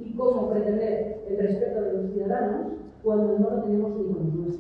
y 0.04 0.14
cómo 0.16 0.50
pretender 0.52 1.24
el 1.28 1.38
respeto 1.38 1.82
de 1.82 1.94
los 1.94 2.12
ciudadanos 2.12 2.74
cuando 3.04 3.40
no 3.40 3.50
lo 3.50 3.64
tenemos 3.64 3.92
ni 3.98 4.14
con 4.14 4.46
los. 4.46 4.56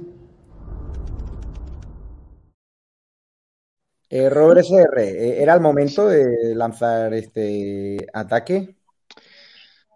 Eh, 4.10 4.30
Robert 4.30 4.60
SR, 4.60 5.04
eh, 5.04 5.42
¿era 5.42 5.54
el 5.54 5.62
momento 5.62 6.08
de 6.08 6.54
lanzar 6.54 7.14
este 7.14 8.06
ataque? 8.14 8.76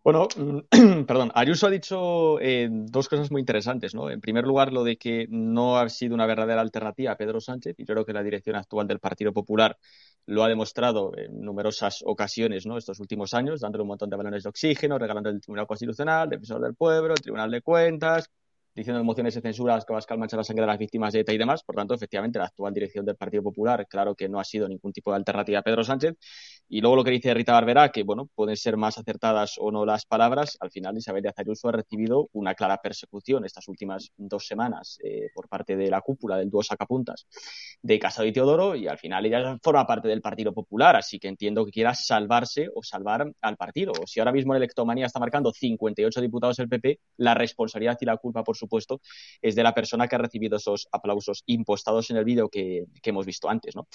Bueno, 0.06 0.28
perdón, 1.08 1.32
Ayuso 1.34 1.66
ha 1.66 1.72
dicho 1.72 2.40
eh, 2.40 2.70
dos 2.70 3.10
cosas 3.10 3.32
muy 3.32 3.40
interesantes, 3.40 3.96
¿no? 3.96 4.12
En 4.12 4.22
primer 4.22 4.46
lugar, 4.46 4.72
lo 4.72 4.84
de 4.84 4.98
que 4.98 5.26
no 5.32 5.80
ha 5.80 5.90
sido 5.90 6.14
una 6.14 6.28
verdadera 6.28 6.62
alternativa 6.62 7.14
a 7.14 7.18
Pedro 7.18 7.42
Sánchez, 7.42 7.74
y 7.80 7.86
yo 7.86 7.96
creo 7.96 8.06
que 8.06 8.14
la 8.14 8.22
dirección 8.22 8.56
actual 8.56 8.86
del 8.86 9.00
Partido 9.00 9.34
Popular 9.34 9.80
lo 10.28 10.44
ha 10.44 10.48
demostrado 10.48 11.12
en 11.18 11.42
numerosas 11.42 12.04
ocasiones 12.06 12.68
¿no? 12.68 12.78
estos 12.78 13.00
últimos 13.00 13.34
años, 13.34 13.62
dándole 13.62 13.82
un 13.82 13.88
montón 13.88 14.12
de 14.12 14.16
balones 14.16 14.44
de 14.44 14.50
oxígeno, 14.50 15.00
regalando 15.00 15.32
el 15.32 15.42
Tribunal 15.42 15.66
Constitucional, 15.66 16.26
el 16.26 16.30
Defensor 16.30 16.62
del 16.62 16.76
Pueblo, 16.76 17.16
el 17.16 17.22
Tribunal 17.22 17.50
de 17.50 17.62
Cuentas, 17.64 18.30
diciendo 18.76 19.04
mociones 19.04 19.34
de 19.34 19.42
censura 19.42 19.80
que 19.88 19.94
vas 19.94 20.06
a 20.08 20.18
manchar 20.18 20.38
la 20.38 20.44
sangre 20.44 20.64
de 20.64 20.68
las 20.68 20.78
víctimas 20.78 21.14
de 21.14 21.22
ETA 21.22 21.34
y 21.34 21.38
demás. 21.38 21.64
Por 21.64 21.76
tanto, 21.76 21.94
efectivamente, 21.94 22.38
la 22.38 22.46
actual 22.46 22.74
dirección 22.74 23.06
del 23.06 23.16
Partido 23.16 23.42
Popular, 23.42 23.88
claro 23.88 24.14
que 24.14 24.28
no 24.28 24.40
ha 24.40 24.44
sido 24.44 24.68
ningún 24.68 24.92
tipo 24.92 25.12
de 25.12 25.18
alternativa 25.18 25.60
a 25.60 25.62
Pedro 25.64 25.84
Sánchez. 25.84 26.16
Y 26.68 26.82
luego 26.82 26.98
lo 26.98 27.04
que 27.04 27.12
dice 27.12 27.34
Rita 27.34 27.54
Barberá, 27.54 27.90
que 27.90 28.04
bueno, 28.04 28.28
pueden 28.36 28.58
ser 28.58 28.76
más 28.76 28.98
acertadas 28.98 29.56
o 29.58 29.72
no 29.72 29.86
las 29.86 30.06
palabras, 30.06 30.58
al 30.60 30.72
final 30.72 30.98
Isabel 30.98 31.24
de 31.24 31.34
Ayuso 31.36 31.70
ha 31.70 31.72
recibido 31.72 32.30
una 32.34 32.56
clara 32.56 32.78
persecución 32.82 33.46
estas 33.46 33.68
últimas 33.68 34.12
dos 34.18 34.46
semanas 34.46 35.00
eh, 35.04 35.30
por 35.34 35.48
parte 35.48 35.78
de 35.78 35.90
la 35.90 36.02
cúpula 36.02 36.38
del 36.38 36.50
dúo 36.50 36.64
sacapuntas 36.64 37.28
de 37.82 38.00
Casado 38.00 38.28
y 38.28 38.34
Teodoro, 38.34 38.76
y 38.76 38.88
al 38.88 38.98
final 38.98 39.26
ella 39.26 39.58
forma 39.62 39.86
parte 39.86 40.08
del 40.08 40.22
Partido 40.22 40.54
Popular, 40.54 40.96
así 40.96 41.20
que 41.20 41.28
entiendo 41.28 41.66
que 41.66 41.72
quiera 41.72 41.94
salvarse 41.94 42.68
o 42.74 42.84
salvar 42.84 43.32
al 43.42 43.58
partido. 43.58 43.94
Si 44.06 44.20
ahora 44.20 44.32
mismo 44.32 44.54
en 44.54 44.58
Electomanía 44.58 45.06
está 45.06 45.20
marcando 45.20 45.52
58 45.52 46.22
diputados 46.22 46.60
el 46.60 46.68
PP, 46.68 47.00
la 47.18 47.34
responsabilidad 47.34 47.98
y 48.02 48.06
la 48.06 48.18
culpa 48.18 48.44
por 48.44 48.58
su 48.58 48.66
supuesto, 48.66 49.02
es 49.42 49.56
de 49.56 49.64
la 49.64 49.74
persona 49.74 50.08
que 50.08 50.16
ha 50.16 50.20
recibido 50.20 50.58
esos 50.58 50.88
aplausos 50.92 51.44
impostados 51.46 52.10
en 52.10 52.18
el 52.18 52.26
vídeo 52.26 52.50
que, 52.50 52.86
hemos 53.04 53.26
visto 53.26 53.48
antes, 53.48 53.76
¿no? 53.76 53.88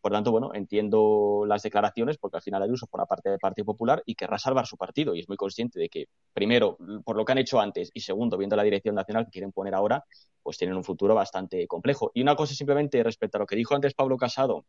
Por 0.00 0.12
tanto, 0.12 0.30
bueno, 0.30 0.52
entiendo 0.54 1.44
las 1.46 1.62
declaraciones 1.62 2.03
porque 2.18 2.36
al 2.36 2.42
final 2.42 2.62
Ayuso 2.62 2.86
forma 2.86 3.06
parte 3.06 3.30
del 3.30 3.38
Partido 3.38 3.66
Popular 3.66 4.02
y 4.06 4.14
querrá 4.14 4.38
salvar 4.38 4.66
su 4.66 4.76
partido 4.76 5.14
y 5.14 5.20
es 5.20 5.28
muy 5.28 5.36
consciente 5.36 5.78
de 5.78 5.88
que, 5.88 6.06
primero, 6.32 6.76
por 7.04 7.16
lo 7.16 7.24
que 7.24 7.32
han 7.32 7.38
hecho 7.38 7.60
antes 7.60 7.90
y 7.94 8.00
segundo, 8.00 8.36
viendo 8.36 8.56
la 8.56 8.62
dirección 8.62 8.94
nacional 8.94 9.24
que 9.24 9.30
quieren 9.30 9.52
poner 9.52 9.74
ahora, 9.74 10.04
pues 10.42 10.58
tienen 10.58 10.76
un 10.76 10.84
futuro 10.84 11.14
bastante 11.14 11.66
complejo. 11.66 12.10
Y 12.14 12.22
una 12.22 12.36
cosa 12.36 12.54
simplemente 12.54 13.02
respecto 13.02 13.38
a 13.38 13.40
lo 13.40 13.46
que 13.46 13.56
dijo 13.56 13.74
antes 13.74 13.94
Pablo 13.94 14.16
Casado, 14.16 14.66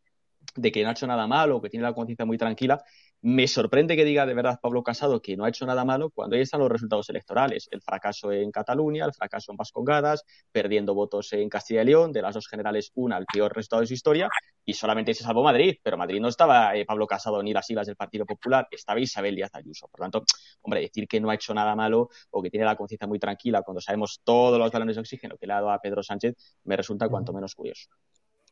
de 0.55 0.71
que 0.71 0.83
no 0.83 0.89
ha 0.89 0.91
hecho 0.91 1.07
nada 1.07 1.27
malo, 1.27 1.61
que 1.61 1.69
tiene 1.69 1.83
la 1.83 1.93
conciencia 1.93 2.25
muy 2.25 2.37
tranquila, 2.37 2.83
me 3.25 3.47
sorprende 3.47 3.95
que 3.95 4.05
diga 4.05 4.27
de 4.27 4.35
verdad 4.35 4.59
Pablo 4.61 4.83
Casado 4.83 5.19
que 5.19 5.35
no 5.35 5.45
ha 5.45 5.49
hecho 5.49 5.65
nada 5.65 5.83
malo 5.83 6.11
cuando 6.11 6.35
ahí 6.35 6.43
están 6.43 6.59
los 6.59 6.69
resultados 6.69 7.09
electorales. 7.09 7.67
El 7.71 7.81
fracaso 7.81 8.31
en 8.31 8.51
Cataluña, 8.51 9.03
el 9.03 9.15
fracaso 9.15 9.51
en 9.51 9.57
Vascongadas, 9.57 10.23
perdiendo 10.51 10.93
votos 10.93 11.33
en 11.33 11.49
Castilla 11.49 11.81
y 11.81 11.85
León, 11.85 12.11
de 12.11 12.21
las 12.21 12.35
dos 12.35 12.47
generales, 12.47 12.91
una, 12.93 13.17
el 13.17 13.25
peor 13.25 13.51
resultado 13.55 13.81
de 13.81 13.87
su 13.87 13.95
historia, 13.95 14.29
y 14.63 14.73
solamente 14.73 15.15
se 15.15 15.23
salvó 15.23 15.43
Madrid, 15.43 15.77
pero 15.81 15.97
Madrid 15.97 16.21
no 16.21 16.27
estaba 16.27 16.75
eh, 16.75 16.85
Pablo 16.85 17.07
Casado 17.07 17.41
ni 17.41 17.51
las 17.51 17.65
siglas 17.65 17.87
del 17.87 17.95
Partido 17.95 18.27
Popular, 18.27 18.67
estaba 18.69 18.99
Isabel 18.99 19.35
Díaz 19.35 19.55
Ayuso. 19.55 19.87
Por 19.87 20.01
tanto, 20.01 20.23
hombre, 20.61 20.81
decir 20.81 21.07
que 21.07 21.19
no 21.19 21.31
ha 21.31 21.33
hecho 21.33 21.51
nada 21.51 21.75
malo 21.75 22.09
o 22.29 22.43
que 22.43 22.51
tiene 22.51 22.67
la 22.67 22.75
conciencia 22.75 23.07
muy 23.07 23.17
tranquila 23.17 23.63
cuando 23.63 23.81
sabemos 23.81 24.21
todos 24.23 24.59
los 24.59 24.69
balones 24.69 24.97
de 24.97 24.99
oxígeno 24.99 25.35
que 25.35 25.47
le 25.47 25.53
ha 25.53 25.55
dado 25.55 25.71
a 25.71 25.81
Pedro 25.81 26.03
Sánchez, 26.03 26.35
me 26.65 26.77
resulta 26.77 27.09
cuanto 27.09 27.33
menos 27.33 27.55
curioso. 27.55 27.89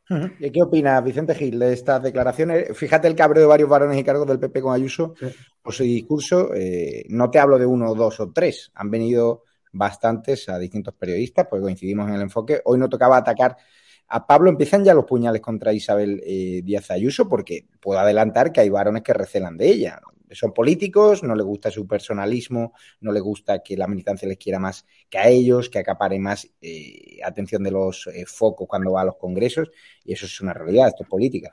¿Qué 0.08 0.62
opina 0.62 1.00
Vicente 1.02 1.34
Gil 1.34 1.60
de 1.60 1.74
estas 1.74 2.04
declaraciones? 2.04 2.78
Fíjate 2.78 3.08
el 3.08 3.16
cabreo 3.16 3.42
de 3.42 3.48
varios 3.48 3.70
varones 3.70 3.98
y 3.98 4.04
cargos 4.04 4.28
del 4.28 4.40
PP 4.40 4.62
con 4.62 4.74
Ayuso 4.74 5.16
por 5.62 5.74
su 5.74 5.84
discurso. 5.84 6.54
Eh, 6.54 7.06
no 7.10 7.32
te 7.32 7.40
hablo 7.40 7.58
de 7.58 7.66
uno, 7.66 7.96
dos 7.96 8.20
o 8.20 8.32
tres. 8.32 8.72
Han 8.76 8.92
venido 8.92 9.44
bastantes 9.72 10.50
a 10.50 10.60
distintos 10.60 10.94
periodistas, 10.94 11.48
pues 11.50 11.62
coincidimos 11.62 12.10
en 12.10 12.16
el 12.16 12.22
enfoque. 12.22 12.62
Hoy 12.66 12.78
no 12.78 12.90
tocaba 12.90 13.18
atacar 13.18 13.56
a 14.10 14.28
Pablo. 14.28 14.50
Empiezan 14.50 14.84
ya 14.84 14.94
los 14.94 15.06
puñales 15.06 15.42
contra 15.42 15.74
Isabel 15.74 16.22
eh, 16.26 16.62
Díaz 16.64 16.92
Ayuso, 16.92 17.30
porque 17.30 17.66
puedo 17.80 18.00
adelantar 18.00 18.52
que 18.52 18.62
hay 18.62 18.70
varones 18.70 19.04
que 19.04 19.14
recelan 19.14 19.58
de 19.58 19.68
ella 19.70 20.02
son 20.34 20.54
políticos, 20.54 21.24
no 21.24 21.36
les 21.36 21.46
gusta 21.46 21.72
su 21.72 21.88
personalismo, 21.88 22.74
no 23.02 23.12
les 23.12 23.22
gusta 23.22 23.62
que 23.64 23.78
la 23.78 23.88
militancia 23.88 24.28
les 24.28 24.38
quiera 24.38 24.60
más 24.60 24.86
que 25.10 25.18
a 25.18 25.28
ellos, 25.28 25.70
que 25.70 25.80
acapare 25.80 26.20
más 26.20 26.50
eh, 26.62 27.20
atención 27.24 27.64
de 27.64 27.72
los 27.72 28.08
eh, 28.08 28.26
focos 28.26 28.68
cuando 28.68 28.94
va 28.94 29.02
a 29.02 29.06
los 29.06 29.18
congresos, 29.18 29.70
y 30.04 30.14
eso 30.14 30.26
es 30.26 30.42
una 30.42 30.54
realidad, 30.54 30.88
esto 30.90 31.04
es 31.04 31.10
política. 31.10 31.52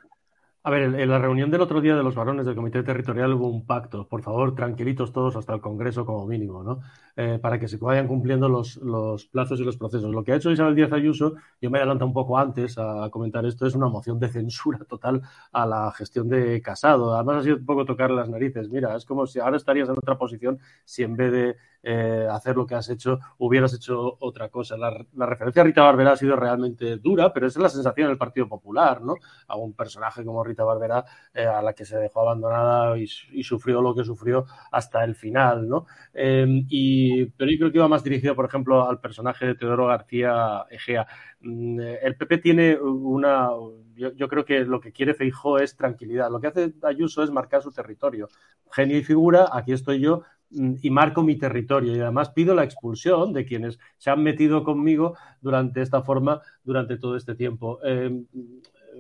A 0.63 0.69
ver, 0.71 0.83
en 0.83 1.09
la 1.09 1.19
reunión 1.19 1.51
del 1.51 1.63
otro 1.63 1.81
día 1.81 1.97
de 1.97 2.03
los 2.03 2.15
varones 2.15 2.45
del 2.45 2.55
Comité 2.55 2.83
Territorial 2.83 3.33
hubo 3.33 3.49
un 3.49 3.65
pacto, 3.65 4.07
por 4.07 4.21
favor, 4.21 4.55
tranquilitos 4.55 5.11
todos 5.11 5.35
hasta 5.35 5.55
el 5.55 5.63
Congreso 5.63 6.05
como 6.05 6.27
mínimo, 6.27 6.63
¿no? 6.63 6.81
Eh, 7.17 7.39
para 7.41 7.59
que 7.59 7.67
se 7.67 7.79
vayan 7.79 8.07
cumpliendo 8.07 8.47
los, 8.47 8.77
los, 8.77 9.25
plazos 9.25 9.59
y 9.61 9.65
los 9.65 9.79
procesos. 9.79 10.13
Lo 10.13 10.23
que 10.23 10.33
ha 10.33 10.37
hecho 10.37 10.51
Isabel 10.51 10.75
Díaz 10.75 10.93
Ayuso, 10.93 11.35
yo 11.63 11.71
me 11.71 11.79
adelanto 11.79 12.05
un 12.05 12.13
poco 12.13 12.37
antes 12.37 12.77
a, 12.77 13.09
comentar 13.11 13.47
esto, 13.47 13.67
es 13.67 13.75
una 13.75 13.89
moción 13.89 14.21
de 14.21 14.29
censura 14.29 14.81
total 14.87 15.23
a 15.51 15.65
la 15.65 15.93
gestión 15.93 16.29
de 16.29 16.61
Casado. 16.61 17.15
Además 17.15 17.39
ha 17.39 17.43
sido 17.43 17.57
un 17.57 17.65
poco 17.65 17.87
tocar 17.87 18.11
las 18.11 18.29
narices. 18.29 18.69
Mira, 18.69 18.95
es 18.97 19.07
como 19.07 19.27
si 19.27 19.39
ahora 19.41 19.57
estarías 19.57 19.89
en 19.89 19.97
otra 19.97 20.19
posición 20.19 20.59
si 20.85 21.03
en 21.05 21.17
vez 21.17 21.33
de 21.33 21.57
eh, 21.83 22.27
hacer 22.31 22.57
lo 22.57 22.67
que 22.67 22.75
has 22.75 22.91
hecho 22.91 23.19
hubieras 23.39 23.75
hecho 23.75 24.17
otra 24.21 24.49
cosa. 24.49 24.77
La, 24.77 24.91
referencia 25.27 25.63
a 25.63 25.65
Rita 25.65 25.83
Barbera 25.83 26.13
ha 26.13 26.17
sido 26.17 26.37
realmente 26.37 26.97
dura, 26.99 27.33
pero 27.33 27.47
esa 27.47 27.59
es 27.59 27.63
la 27.63 27.69
sensación 27.69 28.09
del 28.09 28.19
Partido 28.19 28.49
Popular, 28.49 29.01
¿no? 29.03 29.15
A 29.49 29.57
un 29.57 29.75
personaje 29.75 30.25
como 30.25 30.45
Rita 30.45 30.65
Barbera 30.65 31.05
eh, 31.33 31.47
a 31.47 31.63
la 31.63 31.73
que 31.73 31.85
se 31.85 31.97
dejó 31.99 32.21
abandonada 32.21 32.99
y, 32.99 33.07
sufrió 33.43 33.81
lo 33.81 33.95
que 33.95 34.05
sufrió 34.05 34.45
hasta 34.71 35.03
el 35.05 35.15
final, 35.15 35.69
¿no? 35.69 35.87
Em, 36.13 36.67
y, 36.69 37.27
pero 37.27 37.51
yo 37.51 37.59
creo 37.59 37.73
que 37.73 37.79
iba 37.79 37.89
más 37.89 38.05
dirigido, 38.05 38.37
por 38.37 38.45
ejemplo, 38.45 38.89
al 38.89 39.01
personaje 39.01 39.47
de 39.47 39.55
Teodoro 39.55 39.87
García 39.87 40.67
Egea. 40.71 41.07
Mm, 41.41 41.81
el 41.81 42.17
PP 42.17 42.39
tiene 42.39 42.77
una. 42.77 43.49
Yo, 43.97 44.29
creo 44.29 44.45
que 44.45 44.61
lo 44.61 44.81
que 44.81 44.93
quiere 44.93 45.15
Feijó 45.15 45.59
es 45.59 45.77
tranquilidad. 45.77 46.31
Lo 46.31 46.41
que 46.41 46.49
hace 46.49 46.75
Ayuso 46.83 47.23
es 47.23 47.31
marcar 47.31 47.63
su 47.63 47.73
territorio. 47.73 48.29
Genio 48.71 48.99
y 48.99 49.03
figura, 49.05 49.49
aquí 49.53 49.73
estoy 49.73 50.01
yo, 50.01 50.23
y 50.51 50.91
marco 50.91 51.23
mi 51.23 51.37
territorio. 51.37 51.95
Y 51.95 52.01
además 52.01 52.31
pido 52.31 52.55
la 52.55 52.65
expulsión 52.65 53.33
de 53.33 53.45
quienes 53.45 53.79
se 53.99 54.11
han 54.11 54.23
metido 54.23 54.65
conmigo 54.65 55.17
durante 55.41 55.83
esta 55.83 56.03
forma, 56.03 56.41
durante 56.65 56.97
todo 56.97 57.17
este 57.17 57.35
tiempo. 57.35 57.79
Em, 57.85 58.27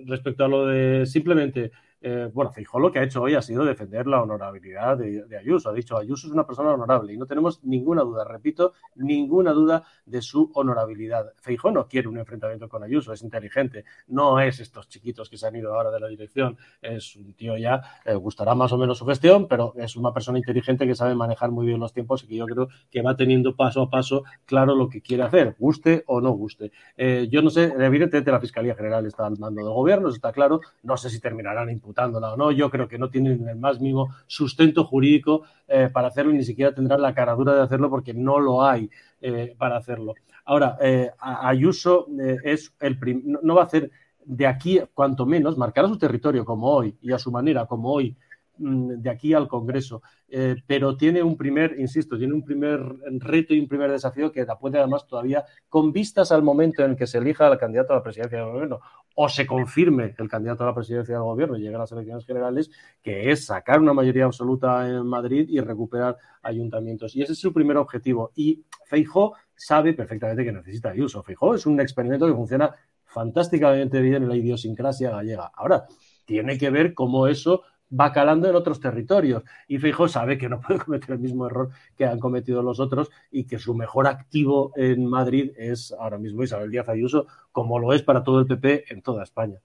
respecto 0.06 0.44
a 0.44 0.48
lo 0.48 0.66
de 0.66 1.06
simplemente 1.06 1.72
eh, 2.02 2.30
bueno, 2.32 2.50
Feijóo 2.50 2.80
lo 2.80 2.90
que 2.90 2.98
ha 2.98 3.02
hecho 3.02 3.22
hoy 3.22 3.34
ha 3.34 3.42
sido 3.42 3.64
defender 3.64 4.06
la 4.06 4.22
honorabilidad 4.22 4.96
de, 4.96 5.36
Ayuso. 5.38 5.70
Ha 5.70 5.72
dicho, 5.72 5.96
Ayuso 5.96 6.26
es 6.26 6.32
una 6.32 6.46
persona 6.46 6.72
honorable 6.72 7.12
y 7.12 7.16
no 7.16 7.26
tenemos 7.26 7.62
ninguna 7.64 8.02
duda, 8.02 8.24
repito, 8.24 8.72
ninguna 8.94 9.52
duda 9.52 9.84
de 10.06 10.22
su 10.22 10.50
honorabilidad. 10.54 11.32
Feijóo 11.36 11.70
no 11.70 11.86
quiere 11.86 12.08
un 12.08 12.18
enfrentamiento 12.18 12.68
con 12.68 12.82
Ayuso, 12.82 13.12
es 13.12 13.22
inteligente, 13.22 13.84
no 14.08 14.40
es 14.40 14.60
estos 14.60 14.88
chiquitos 14.88 15.28
que 15.28 15.36
se 15.36 15.46
han 15.46 15.56
ido 15.56 15.74
ahora 15.74 15.90
de 15.90 16.00
la 16.00 16.08
dirección, 16.08 16.56
es 16.80 17.16
un 17.16 17.34
tío 17.34 17.56
ya, 17.56 17.82
eh, 18.04 18.14
gustará 18.14 18.54
más 18.54 18.72
o 18.72 18.78
menos 18.78 18.98
su 18.98 19.06
gestión, 19.06 19.46
pero 19.48 19.74
es 19.76 19.96
una 19.96 20.12
persona 20.12 20.38
inteligente 20.38 20.86
que 20.86 20.94
sabe 20.94 21.14
manejar 21.14 21.50
muy 21.50 21.66
bien 21.66 21.80
los 21.80 21.92
tiempos 21.92 22.24
y 22.24 22.28
que 22.28 22.36
yo 22.36 22.46
creo 22.46 22.68
que 22.90 23.02
va 23.02 23.16
teniendo 23.16 23.56
paso 23.56 23.82
a 23.82 23.90
paso 23.90 24.24
claro 24.46 24.74
lo 24.74 24.88
que 24.88 25.02
quiere 25.02 25.22
hacer, 25.22 25.56
guste 25.58 26.04
o 26.06 26.20
no 26.20 26.30
guste. 26.32 26.72
Eh, 26.96 27.28
yo 27.30 27.42
no 27.42 27.50
sé, 27.50 27.72
evidentemente 27.78 28.30
la 28.30 28.40
Fiscalía 28.40 28.74
General 28.74 29.04
está 29.06 29.26
al 29.26 29.38
mando 29.38 29.62
del 29.62 29.72
gobierno, 29.72 30.08
eso 30.08 30.16
está 30.16 30.32
claro, 30.32 30.60
no 30.82 30.96
sé 30.96 31.10
si 31.10 31.20
terminarán 31.20 31.68
o 31.96 32.37
no. 32.37 32.50
Yo 32.53 32.70
creo 32.70 32.88
que 32.88 32.98
no 32.98 33.11
tienen 33.11 33.48
el 33.48 33.57
más 33.57 33.81
mínimo 33.81 34.14
sustento 34.26 34.85
jurídico 34.85 35.42
eh, 35.68 35.88
para 35.92 36.09
hacerlo 36.09 36.33
y 36.33 36.37
ni 36.37 36.44
siquiera 36.44 36.74
tendrán 36.74 37.03
la 37.03 37.14
caradura 37.14 37.55
de 37.55 37.62
hacerlo 37.62 37.90
porque 37.90 38.14
no 38.14 38.38
lo 38.40 38.64
hay 38.64 38.90
eh, 39.20 39.55
para 39.59 39.76
hacerlo. 39.76 40.14
Ahora, 40.44 40.79
eh, 40.81 41.11
Ayuso 41.18 42.07
es 42.44 42.74
el 42.81 42.98
no 43.42 43.55
va 43.55 43.62
a 43.62 43.66
hacer 43.66 43.90
de 44.24 44.46
aquí, 44.46 44.81
cuanto 44.94 45.26
menos, 45.26 45.57
marcar 45.57 45.85
a 45.85 45.88
su 45.88 45.98
territorio 45.98 46.44
como 46.44 46.68
hoy 46.68 46.96
y 47.00 47.12
a 47.12 47.18
su 47.18 47.31
manera 47.31 47.66
como 47.66 47.92
hoy 47.92 48.16
de 48.61 49.11
aquí 49.11 49.33
al 49.33 49.49
Congreso. 49.49 50.03
Eh, 50.29 50.57
pero 50.66 50.96
tiene 50.96 51.23
un 51.23 51.37
primer, 51.37 51.79
insisto, 51.79 52.18
tiene 52.18 52.35
un 52.35 52.44
primer 52.44 52.81
reto 53.18 53.55
y 53.55 53.61
un 53.61 53.68
primer 53.68 53.90
desafío 53.90 54.31
que 54.31 54.44
la 54.44 54.59
puede 54.59 54.79
además 54.79 55.07
todavía, 55.07 55.44
con 55.68 55.92
vistas 55.92 56.31
al 56.31 56.42
momento 56.42 56.85
en 56.85 56.94
que 56.94 57.07
se 57.07 57.18
elija 57.18 57.46
al 57.46 57.59
candidato 57.59 57.92
a 57.92 57.96
la 57.96 58.03
presidencia 58.03 58.38
del 58.38 58.53
gobierno 58.53 58.81
o 59.14 59.29
se 59.29 59.46
confirme 59.46 60.14
el 60.16 60.29
candidato 60.29 60.62
a 60.62 60.68
la 60.68 60.75
presidencia 60.75 61.14
del 61.14 61.25
gobierno 61.25 61.57
y 61.57 61.62
llegue 61.62 61.75
a 61.75 61.79
las 61.81 61.92
elecciones 61.92 62.25
generales, 62.25 62.70
que 63.03 63.31
es 63.31 63.44
sacar 63.46 63.81
una 63.81 63.92
mayoría 63.92 64.25
absoluta 64.25 64.88
en 64.88 65.07
Madrid 65.07 65.46
y 65.49 65.61
recuperar 65.61 66.16
ayuntamientos. 66.42 67.16
Y 67.16 67.23
ese 67.23 67.33
es 67.33 67.38
su 67.38 67.53
primer 67.53 67.77
objetivo. 67.77 68.31
Y 68.35 68.64
Feijó 68.87 69.35
sabe 69.55 69.94
perfectamente 69.94 70.44
que 70.44 70.53
necesita 70.53 70.90
Ayuso. 70.90 71.23
Feijó 71.23 71.55
es 71.55 71.66
un 71.66 71.81
experimento 71.81 72.27
que 72.27 72.35
funciona 72.35 72.75
fantásticamente 73.05 74.01
bien 74.01 74.23
en 74.23 74.29
la 74.29 74.37
idiosincrasia 74.37 75.11
gallega. 75.11 75.51
Ahora, 75.55 75.87
tiene 76.25 76.57
que 76.57 76.70
ver 76.70 76.94
cómo 76.94 77.27
eso 77.27 77.62
va 77.98 78.12
calando 78.12 78.48
en 78.48 78.55
otros 78.55 78.81
territorios. 78.81 79.42
Y 79.68 79.79
Feijóo 79.79 80.09
sabe 80.09 80.38
que 80.38 80.48
no 80.48 80.61
puede 80.61 80.81
cometer 80.85 81.12
el 81.12 81.18
mismo 81.18 81.46
error 81.46 81.70
que 81.96 82.05
han 82.05 82.18
cometido 82.18 82.62
los 82.62 82.81
otros 82.81 83.11
y 83.31 83.44
que 83.44 83.59
su 83.59 83.74
mejor 83.74 84.07
activo 84.07 84.72
en 84.76 85.07
Madrid 85.07 85.53
es 85.57 85.92
ahora 85.92 86.18
mismo 86.18 86.42
Isabel 86.42 86.70
Díaz 86.70 86.88
Ayuso, 86.88 87.26
como 87.53 87.79
lo 87.79 87.92
es 87.92 88.03
para 88.03 88.22
todo 88.22 88.40
el 88.40 88.46
PP 88.46 88.92
en 88.92 89.03
toda 89.03 89.22
España. 89.22 89.61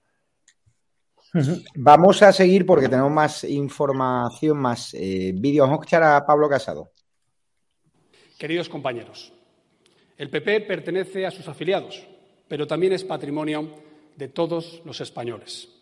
Vamos 1.74 2.22
a 2.22 2.32
seguir 2.32 2.64
porque 2.64 2.88
tenemos 2.88 3.12
más 3.12 3.44
información, 3.44 4.56
más 4.56 4.94
eh, 4.94 5.32
vídeos. 5.34 5.66
Vamos 5.66 5.80
a 5.80 5.82
escuchar 5.82 6.02
a 6.02 6.24
Pablo 6.24 6.48
Casado. 6.48 6.92
Queridos 8.38 8.68
compañeros, 8.68 9.32
el 10.16 10.30
PP 10.30 10.62
pertenece 10.62 11.26
a 11.26 11.30
sus 11.30 11.48
afiliados, 11.48 12.06
pero 12.48 12.66
también 12.66 12.92
es 12.92 13.04
patrimonio 13.04 13.74
de 14.16 14.28
todos 14.28 14.82
los 14.84 15.00
españoles. 15.00 15.75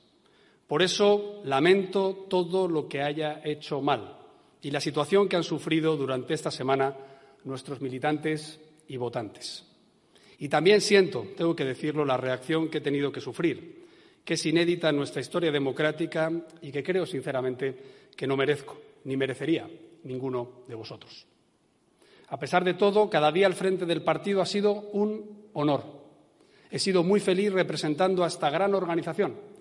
Por 0.66 0.82
eso 0.82 1.42
lamento 1.44 2.26
todo 2.28 2.68
lo 2.68 2.88
que 2.88 3.02
haya 3.02 3.40
hecho 3.44 3.82
mal 3.82 4.16
y 4.62 4.70
la 4.70 4.80
situación 4.80 5.28
que 5.28 5.36
han 5.36 5.44
sufrido 5.44 5.96
durante 5.96 6.32
esta 6.32 6.50
semana 6.50 6.96
nuestros 7.44 7.82
militantes 7.82 8.58
y 8.88 8.96
votantes. 8.96 9.64
Y 10.38 10.48
también 10.48 10.80
siento, 10.80 11.26
tengo 11.36 11.54
que 11.54 11.64
decirlo, 11.64 12.04
la 12.04 12.16
reacción 12.16 12.68
que 12.68 12.78
he 12.78 12.80
tenido 12.80 13.12
que 13.12 13.20
sufrir, 13.20 13.84
que 14.24 14.34
es 14.34 14.46
inédita 14.46 14.88
en 14.88 14.96
nuestra 14.96 15.20
historia 15.20 15.52
democrática 15.52 16.32
y 16.62 16.72
que 16.72 16.82
creo 16.82 17.04
sinceramente 17.04 17.76
que 18.16 18.26
no 18.26 18.36
merezco 18.36 18.80
ni 19.04 19.18
merecería 19.18 19.68
ninguno 20.04 20.64
de 20.66 20.74
vosotros. 20.74 21.26
A 22.28 22.38
pesar 22.38 22.64
de 22.64 22.74
todo, 22.74 23.10
cada 23.10 23.30
día 23.30 23.46
al 23.46 23.54
frente 23.54 23.84
del 23.84 24.02
partido 24.02 24.40
ha 24.40 24.46
sido 24.46 24.72
un 24.72 25.50
honor. 25.52 25.84
He 26.70 26.78
sido 26.78 27.04
muy 27.04 27.20
feliz 27.20 27.52
representando 27.52 28.24
a 28.24 28.28
esta 28.28 28.48
gran 28.48 28.74
organización 28.74 29.53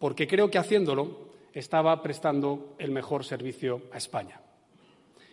porque 0.00 0.26
creo 0.26 0.50
que 0.50 0.58
haciéndolo 0.58 1.28
estaba 1.52 2.02
prestando 2.02 2.74
el 2.78 2.90
mejor 2.90 3.24
servicio 3.24 3.82
a 3.92 3.98
España. 3.98 4.40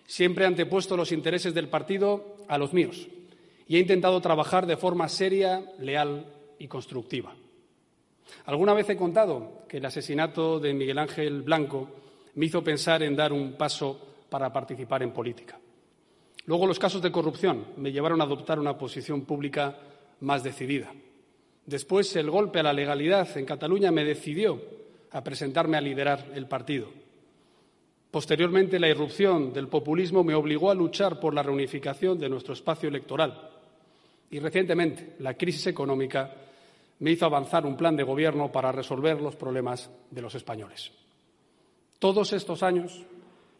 Siempre 0.05 0.43
he 0.43 0.47
antepuesto 0.47 0.97
los 0.97 1.11
intereses 1.11 1.53
del 1.53 1.69
partido 1.69 2.35
a 2.47 2.57
los 2.57 2.73
míos 2.73 3.07
y 3.67 3.77
he 3.77 3.79
intentado 3.79 4.19
trabajar 4.21 4.67
de 4.67 4.77
forma 4.77 5.07
seria, 5.07 5.63
leal 5.79 6.25
y 6.59 6.67
constructiva. 6.67 7.33
Alguna 8.45 8.73
vez 8.73 8.89
he 8.89 8.97
contado 8.97 9.63
que 9.69 9.77
el 9.77 9.85
asesinato 9.85 10.59
de 10.59 10.73
Miguel 10.73 10.99
Ángel 10.99 11.43
Blanco 11.43 11.89
me 12.35 12.45
hizo 12.45 12.63
pensar 12.63 13.03
en 13.03 13.15
dar 13.15 13.31
un 13.31 13.53
paso 13.53 13.99
para 14.29 14.51
participar 14.51 15.01
en 15.01 15.13
política. 15.13 15.57
Luego 16.45 16.67
los 16.67 16.79
casos 16.79 17.01
de 17.01 17.11
corrupción 17.11 17.67
me 17.77 17.91
llevaron 17.91 18.19
a 18.19 18.25
adoptar 18.25 18.59
una 18.59 18.77
posición 18.77 19.21
pública 19.21 19.77
más 20.19 20.43
decidida. 20.43 20.91
Después, 21.67 22.15
el 22.15 22.31
golpe 22.31 22.61
a 22.61 22.63
la 22.63 22.71
legalidad 22.71 23.37
en 23.37 23.45
Cataluña 23.45 23.91
me 23.91 24.05
decidió 24.05 24.57
a 25.11 25.21
presentarme 25.21 25.75
a 25.75 25.81
liderar 25.81 26.31
el 26.33 26.47
partido. 26.47 26.87
Posteriormente, 28.09 28.79
la 28.79 28.87
irrupción 28.87 29.51
del 29.51 29.67
populismo 29.67 30.23
me 30.23 30.33
obligó 30.33 30.71
a 30.71 30.75
luchar 30.75 31.19
por 31.19 31.33
la 31.33 31.43
reunificación 31.43 32.17
de 32.17 32.29
nuestro 32.29 32.53
espacio 32.53 32.87
electoral. 32.87 33.51
Y 34.31 34.39
recientemente, 34.39 35.17
la 35.19 35.33
crisis 35.33 35.67
económica 35.67 36.33
me 36.99 37.11
hizo 37.11 37.25
avanzar 37.25 37.65
un 37.65 37.75
plan 37.75 37.97
de 37.97 38.03
gobierno 38.03 38.49
para 38.49 38.71
resolver 38.71 39.21
los 39.21 39.35
problemas 39.35 39.89
de 40.09 40.21
los 40.21 40.35
españoles. 40.35 40.93
Todos 41.99 42.31
estos 42.31 42.63
años 42.63 43.03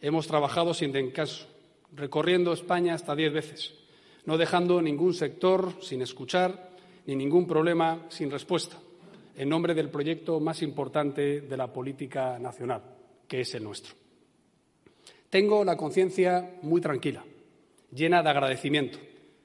hemos 0.00 0.26
trabajado 0.26 0.72
sin 0.72 0.92
descanso, 0.92 1.46
recorriendo 1.92 2.54
España 2.54 2.94
hasta 2.94 3.14
diez 3.14 3.34
veces, 3.34 3.74
no 4.24 4.38
dejando 4.38 4.80
ningún 4.80 5.12
sector 5.12 5.74
sin 5.82 6.00
escuchar 6.00 6.67
ni 7.08 7.16
ningún 7.16 7.46
problema 7.46 8.04
sin 8.10 8.30
respuesta, 8.30 8.76
en 9.34 9.48
nombre 9.48 9.72
del 9.72 9.88
proyecto 9.88 10.40
más 10.40 10.60
importante 10.60 11.40
de 11.40 11.56
la 11.56 11.72
política 11.72 12.38
nacional, 12.38 12.82
que 13.26 13.40
es 13.40 13.54
el 13.54 13.64
nuestro. 13.64 13.94
Tengo 15.30 15.64
la 15.64 15.74
conciencia 15.74 16.58
muy 16.60 16.82
tranquila, 16.82 17.24
llena 17.90 18.22
de 18.22 18.28
agradecimiento, 18.28 18.98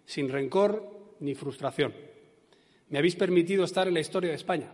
sin 0.05 0.27
rencor 0.27 1.15
ni 1.21 1.35
frustración. 1.35 1.93
Me 2.89 2.97
habéis 2.97 3.15
permitido 3.15 3.63
estar 3.63 3.87
en 3.87 3.93
la 3.93 4.01
historia 4.01 4.31
de 4.31 4.35
España, 4.35 4.69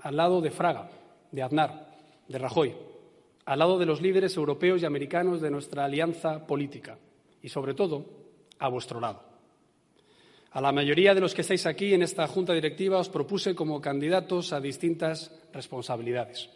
al 0.00 0.16
lado 0.16 0.40
de 0.40 0.52
Fraga, 0.52 0.88
de 1.32 1.42
Aznar, 1.42 1.98
de 2.28 2.38
Rajoy, 2.38 2.76
al 3.44 3.58
lado 3.58 3.76
de 3.76 3.86
los 3.86 4.00
líderes 4.00 4.36
europeos 4.36 4.80
y 4.80 4.86
americanos 4.86 5.40
de 5.40 5.50
nuestra 5.50 5.84
alianza 5.84 6.46
política 6.46 6.96
y, 7.42 7.48
sobre 7.48 7.74
todo, 7.74 8.04
a 8.60 8.68
vuestro 8.68 9.00
lado. 9.00 9.29
A 10.52 10.60
la 10.60 10.72
mayoría 10.72 11.14
de 11.14 11.20
los 11.20 11.32
que 11.32 11.42
estáis 11.42 11.64
aquí 11.66 11.94
en 11.94 12.02
esta 12.02 12.26
Junta 12.26 12.52
Directiva 12.52 12.98
os 12.98 13.08
propuse 13.08 13.54
como 13.54 13.80
candidatos 13.80 14.52
a 14.52 14.58
distintas 14.58 15.30
responsabilidades. 15.54 16.50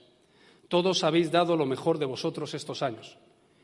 Todos 0.66 1.04
habéis 1.04 1.30
dado 1.30 1.57
lo 1.57 1.64
mejor 1.64 1.98
de 1.98 2.07
vosotros 2.07 2.54
estos 2.54 2.83
años 2.83 3.18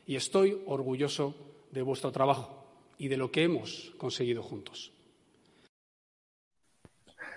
y 0.07 0.15
estoy 0.15 0.61
orgulloso 0.67 1.35
de 1.71 1.81
vuestro 1.81 2.13
trabajo 2.13 2.63
y 2.97 3.09
de 3.09 3.17
lo 3.17 3.29
que 3.29 3.43
hemos 3.43 3.91
conseguido 3.97 4.41
juntos. 4.41 4.93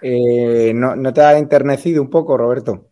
Eh, 0.00 0.72
¿no, 0.74 1.12
te 1.12 1.20
ha 1.20 1.36
enternecido 1.36 2.00
un 2.00 2.10
poco, 2.10 2.36
Roberto? 2.36 2.90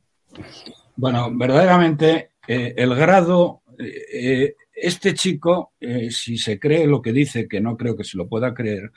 Bueno, 0.97 1.31
verdaderamente 1.33 2.33
eh, 2.49 2.75
el 2.77 2.95
grado, 2.97 3.63
eh, 3.79 4.57
este 4.75 5.15
chico, 5.15 5.75
eh, 5.79 6.11
si 6.11 6.39
se 6.39 6.59
cree 6.59 6.89
lo 6.89 7.01
que 7.01 7.13
dice, 7.13 7.47
que 7.47 7.61
no 7.61 7.77
creo 7.77 7.97
que 7.97 8.05
se 8.05 8.17
lo 8.17 8.27
pueda 8.27 8.53
creer, 8.53 8.91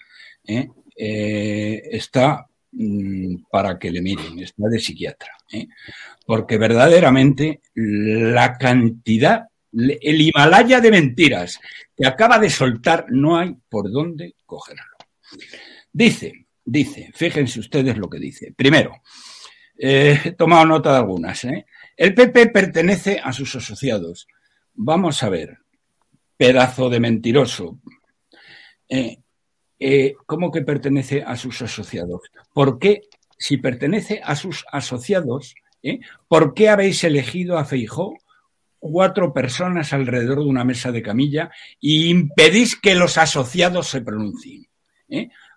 está 0.95 2.47
mm, 2.71 3.43
para 3.51 3.77
que 3.77 3.91
le 3.91 4.01
miren, 4.01 4.39
está 4.39 4.67
de 4.69 4.79
psiquiatra. 4.79 5.31
Porque 6.25 6.58
verdaderamente 6.58 7.62
la 7.75 8.58
cantidad, 8.58 9.47
el 9.71 10.21
Himalaya 10.21 10.79
de 10.79 10.91
mentiras 10.91 11.60
que 11.95 12.08
acaba 12.08 12.39
de 12.39 12.49
soltar, 12.49 13.05
no 13.10 13.38
hay 13.38 13.55
por 13.69 13.91
dónde 13.91 14.36
cogerlo. 14.45 14.84
Dice, 15.91 16.47
dice, 16.63 17.12
fíjense 17.13 17.60
ustedes 17.60 17.97
lo 17.97 18.10
que 18.10 18.19
dice. 18.19 18.53
Primero, 18.55 19.01
he 19.77 20.31
tomado 20.38 20.65
nota 20.65 20.91
de 20.91 20.97
algunas. 20.97 21.43
¿eh? 21.45 21.65
El 21.95 22.13
PP 22.13 22.47
pertenece 22.47 23.19
a 23.23 23.31
sus 23.31 23.55
asociados. 23.55 24.27
Vamos 24.73 25.23
a 25.23 25.29
ver, 25.29 25.60
pedazo 26.38 26.89
de 26.89 26.99
mentiroso. 26.99 27.79
Eh, 28.89 29.19
eh, 29.79 30.15
¿Cómo 30.25 30.51
que 30.51 30.61
pertenece 30.61 31.23
a 31.23 31.35
sus 31.35 31.61
asociados? 31.61 32.21
¿Por 32.53 32.79
qué, 32.79 33.01
si 33.38 33.57
pertenece 33.57 34.21
a 34.23 34.35
sus 34.35 34.65
asociados, 34.71 35.55
eh, 35.83 35.99
¿por 36.27 36.53
qué 36.53 36.69
habéis 36.69 37.03
elegido 37.03 37.57
a 37.57 37.65
Feijó 37.65 38.15
cuatro 38.79 39.33
personas 39.33 39.93
alrededor 39.93 40.39
de 40.39 40.49
una 40.49 40.63
mesa 40.63 40.91
de 40.91 41.01
camilla 41.01 41.51
y 41.79 42.09
impedís 42.09 42.75
que 42.75 42.95
los 42.95 43.17
asociados 43.17 43.88
se 43.88 44.01
pronuncien? 44.01 44.67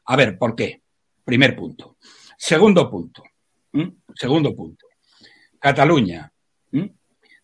A 0.06 0.16
ver, 0.16 0.38
¿por 0.38 0.56
qué? 0.56 0.82
Primer 1.24 1.54
punto. 1.54 1.96
Segundo 2.36 2.90
punto. 2.90 3.22
Segundo 4.14 4.54
punto. 4.54 4.86
Cataluña. 5.58 6.32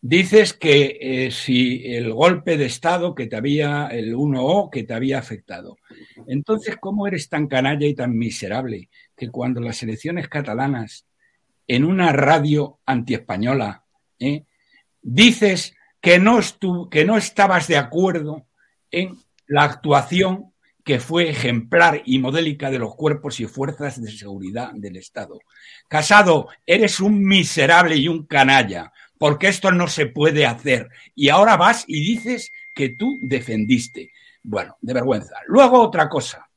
Dices 0.07 0.53
que 0.53 0.99
eh, 1.01 1.31
si 1.31 1.95
el 1.95 2.13
golpe 2.13 2.59
de 2.59 2.67
Estado 2.67 3.15
que 3.15 3.27
te 3.27 3.37
había, 3.37 3.87
el 3.87 4.15
1O 4.15 4.69
que 4.69 4.83
te 4.83 4.93
había 4.93 5.19
afectado. 5.19 5.79
Entonces, 6.27 6.77
¿cómo 6.79 7.07
eres 7.07 7.31
tan 7.31 7.47
canalla 7.47 7.87
y 7.87 7.95
tan 7.95 8.15
miserable 8.15 8.91
que 9.17 9.31
cuando 9.31 9.63
las 9.63 9.83
elecciones 9.83 10.29
catalanas, 10.29 11.07
en 11.67 11.87
una 11.87 12.13
radio 12.13 12.81
antiespañola, 12.85 13.87
¿eh? 14.19 14.45
dices 15.01 15.75
que 16.03 16.19
no, 16.19 16.39
que 16.91 17.07
no 17.07 17.17
estabas 17.17 17.67
de 17.67 17.79
acuerdo 17.79 18.47
en 18.91 19.17
la 19.47 19.63
actuación 19.63 20.53
que 20.85 21.01
fue 21.01 21.31
ejemplar 21.31 22.03
y 22.05 22.19
modélica 22.19 22.71
de 22.71 22.79
los 22.79 22.95
cuerpos 22.95 23.41
y 23.41 23.47
fuerzas 23.47 24.03
de 24.03 24.13
seguridad 24.13 24.73
del 24.75 24.97
Estado. 24.97 25.41
Casado, 25.89 26.49
eres 26.67 27.01
un 27.01 27.25
miserable 27.25 27.97
y 27.97 28.07
un 28.07 28.27
canalla, 28.27 28.93
porque 29.19 29.49
esto 29.49 29.71
no 29.73 29.89
se 29.89 30.07
puede 30.07 30.47
hacer. 30.47 30.89
Y 31.15 31.29
ahora 31.29 31.57
vas 31.57 31.85
y 31.87 32.01
dices 32.01 32.51
que 32.75 32.91
tú 32.91 33.19
defendiste. 33.23 34.13
Bueno, 34.43 34.77
de 34.81 34.95
vergüenza. 34.95 35.37
Luego 35.47 35.81
otra 35.81 36.09
cosa. 36.09 36.49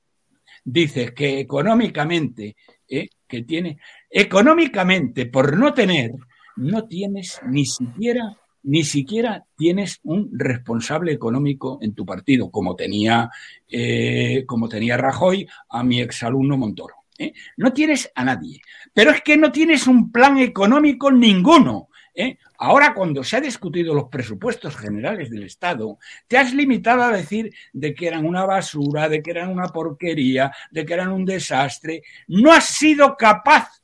Dices 0.63 1.11
que 1.11 1.39
económicamente, 1.39 2.55
¿eh? 2.89 3.09
que 3.27 3.43
tiene, 3.43 3.77
económicamente, 4.09 5.27
por 5.27 5.57
no 5.57 5.73
tener, 5.73 6.11
no 6.57 6.85
tienes 6.87 7.39
ni 7.45 7.65
siquiera 7.65 8.37
ni 8.67 8.83
siquiera 8.83 9.45
tienes 9.55 10.01
un 10.03 10.29
responsable 10.33 11.13
económico 11.13 11.79
en 11.81 11.93
tu 11.93 12.05
partido, 12.05 12.51
como 12.51 12.75
tenía, 12.75 13.29
eh, 13.65 14.43
como 14.45 14.67
tenía 14.67 14.97
Rajoy 14.97 15.47
a 15.69 15.83
mi 15.83 16.01
exalumno 16.01 16.57
Montoro. 16.57 16.95
¿eh? 17.17 17.31
No 17.55 17.71
tienes 17.71 18.11
a 18.13 18.25
nadie. 18.25 18.59
Pero 18.93 19.11
es 19.11 19.21
que 19.21 19.37
no 19.37 19.53
tienes 19.53 19.87
un 19.87 20.11
plan 20.11 20.37
económico 20.39 21.09
ninguno. 21.09 21.87
¿Eh? 22.17 22.37
Ahora, 22.57 22.93
cuando 22.93 23.23
se 23.23 23.37
ha 23.37 23.41
discutido 23.41 23.93
los 23.93 24.09
presupuestos 24.09 24.75
generales 24.75 25.29
del 25.29 25.43
Estado, 25.43 25.97
te 26.27 26.37
has 26.37 26.53
limitado 26.53 27.03
a 27.03 27.15
decir 27.15 27.53
de 27.71 27.93
que 27.93 28.07
eran 28.07 28.25
una 28.25 28.45
basura, 28.45 29.07
de 29.07 29.21
que 29.21 29.31
eran 29.31 29.49
una 29.49 29.67
porquería, 29.67 30.51
de 30.71 30.85
que 30.85 30.93
eran 30.93 31.13
un 31.13 31.23
desastre. 31.23 32.03
No 32.27 32.51
has 32.51 32.65
sido 32.65 33.15
capaz 33.15 33.81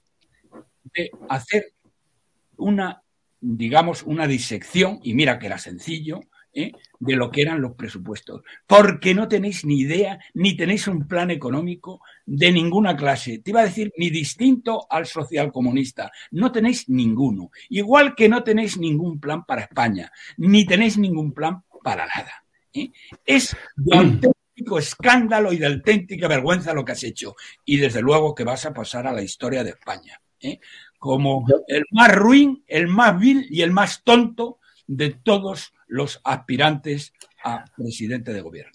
de 0.93 1.09
hacer 1.29 1.71
una 2.57 2.99
digamos, 3.45 4.03
una 4.03 4.25
disección, 4.25 4.99
y 5.03 5.13
mira 5.13 5.37
que 5.37 5.47
era 5.47 5.57
sencillo, 5.57 6.21
¿eh? 6.53 6.71
De 7.05 7.15
lo 7.15 7.29
que 7.31 7.41
eran 7.41 7.61
los 7.61 7.73
presupuestos, 7.73 8.41
porque 8.65 9.13
no 9.13 9.27
tenéis 9.27 9.65
ni 9.65 9.81
idea, 9.81 10.19
ni 10.33 10.55
tenéis 10.55 10.87
un 10.87 11.07
plan 11.07 11.31
económico 11.31 12.01
de 12.25 12.51
ninguna 12.51 12.95
clase. 12.95 13.39
Te 13.39 13.51
iba 13.51 13.61
a 13.61 13.65
decir, 13.65 13.91
ni 13.97 14.09
distinto 14.09 14.87
al 14.89 15.05
social 15.05 15.51
comunista, 15.51 16.11
no 16.31 16.51
tenéis 16.51 16.89
ninguno. 16.89 17.51
Igual 17.69 18.15
que 18.15 18.29
no 18.29 18.43
tenéis 18.43 18.77
ningún 18.77 19.19
plan 19.19 19.45
para 19.45 19.61
España, 19.61 20.11
ni 20.37 20.65
tenéis 20.65 20.97
ningún 20.97 21.33
plan 21.33 21.63
para 21.83 22.05
nada. 22.05 22.45
¿eh? 22.73 22.91
Es 23.25 23.55
de 23.75 23.97
auténtico 23.97 24.77
escándalo 24.77 25.51
y 25.51 25.57
de 25.57 25.67
auténtica 25.67 26.27
vergüenza 26.27 26.73
lo 26.73 26.85
que 26.85 26.93
has 26.93 27.03
hecho. 27.03 27.35
Y 27.65 27.77
desde 27.77 28.01
luego 28.01 28.33
que 28.33 28.43
vas 28.43 28.65
a 28.65 28.73
pasar 28.73 29.07
a 29.07 29.13
la 29.13 29.21
historia 29.21 29.63
de 29.63 29.71
España. 29.71 30.19
¿eh? 30.39 30.59
como 31.03 31.45
el 31.67 31.83
más 31.91 32.15
ruin, 32.15 32.63
el 32.65 32.87
más 32.87 33.19
vil 33.19 33.45
y 33.49 33.61
el 33.61 33.71
más 33.71 34.03
tonto 34.05 34.59
de 34.87 35.09
todos 35.09 35.73
los 35.93 36.19
aspirantes 36.23 37.13
a 37.43 37.65
presidente 37.77 38.33
de 38.33 38.41
gobierno. 38.41 38.71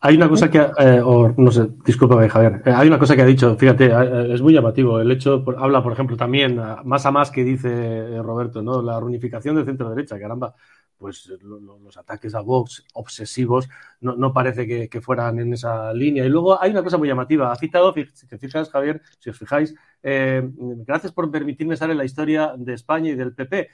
Hay 0.00 0.16
una 0.16 0.28
cosa 0.28 0.50
que, 0.50 0.58
eh, 0.58 1.02
no 1.36 1.50
sé, 1.50 1.68
discúlpame 1.84 2.30
Javier, 2.30 2.62
eh, 2.64 2.70
hay 2.70 2.88
una 2.88 2.98
cosa 2.98 3.14
que 3.14 3.22
ha 3.22 3.26
dicho, 3.26 3.56
fíjate, 3.56 3.86
eh, 3.86 4.32
es 4.32 4.40
muy 4.40 4.54
llamativo. 4.54 4.98
El 4.98 5.10
hecho, 5.10 5.44
habla, 5.58 5.82
por 5.82 5.92
ejemplo, 5.92 6.16
también, 6.16 6.58
más 6.84 7.04
a 7.04 7.10
más 7.10 7.30
que 7.30 7.44
dice 7.44 8.22
Roberto, 8.22 8.62
¿no? 8.62 8.80
La 8.80 8.98
reunificación 8.98 9.54
del 9.54 9.66
centro-derecha, 9.66 10.18
caramba, 10.18 10.54
pues 10.96 11.30
los 11.42 11.96
ataques 11.98 12.34
a 12.34 12.40
Vox 12.40 12.84
obsesivos 12.94 13.68
no, 14.00 14.32
parece 14.32 14.88
que, 14.88 15.00
fueran 15.02 15.38
en 15.38 15.52
esa 15.52 15.92
línea. 15.92 16.24
Y 16.24 16.30
luego 16.30 16.60
hay 16.60 16.70
una 16.70 16.82
cosa 16.82 16.96
muy 16.96 17.08
llamativa. 17.08 17.52
Ha 17.52 17.56
citado, 17.56 17.92
si 18.14 18.26
te 18.26 18.38
fijas, 18.38 18.70
Javier, 18.70 19.02
si 19.18 19.28
os 19.28 19.38
fijáis, 19.38 19.74
gracias 20.02 21.12
por 21.12 21.30
permitirme 21.30 21.74
en 21.78 21.98
la 21.98 22.04
historia 22.04 22.54
de 22.56 22.72
España 22.72 23.10
y 23.10 23.14
del 23.14 23.34
PP. 23.34 23.68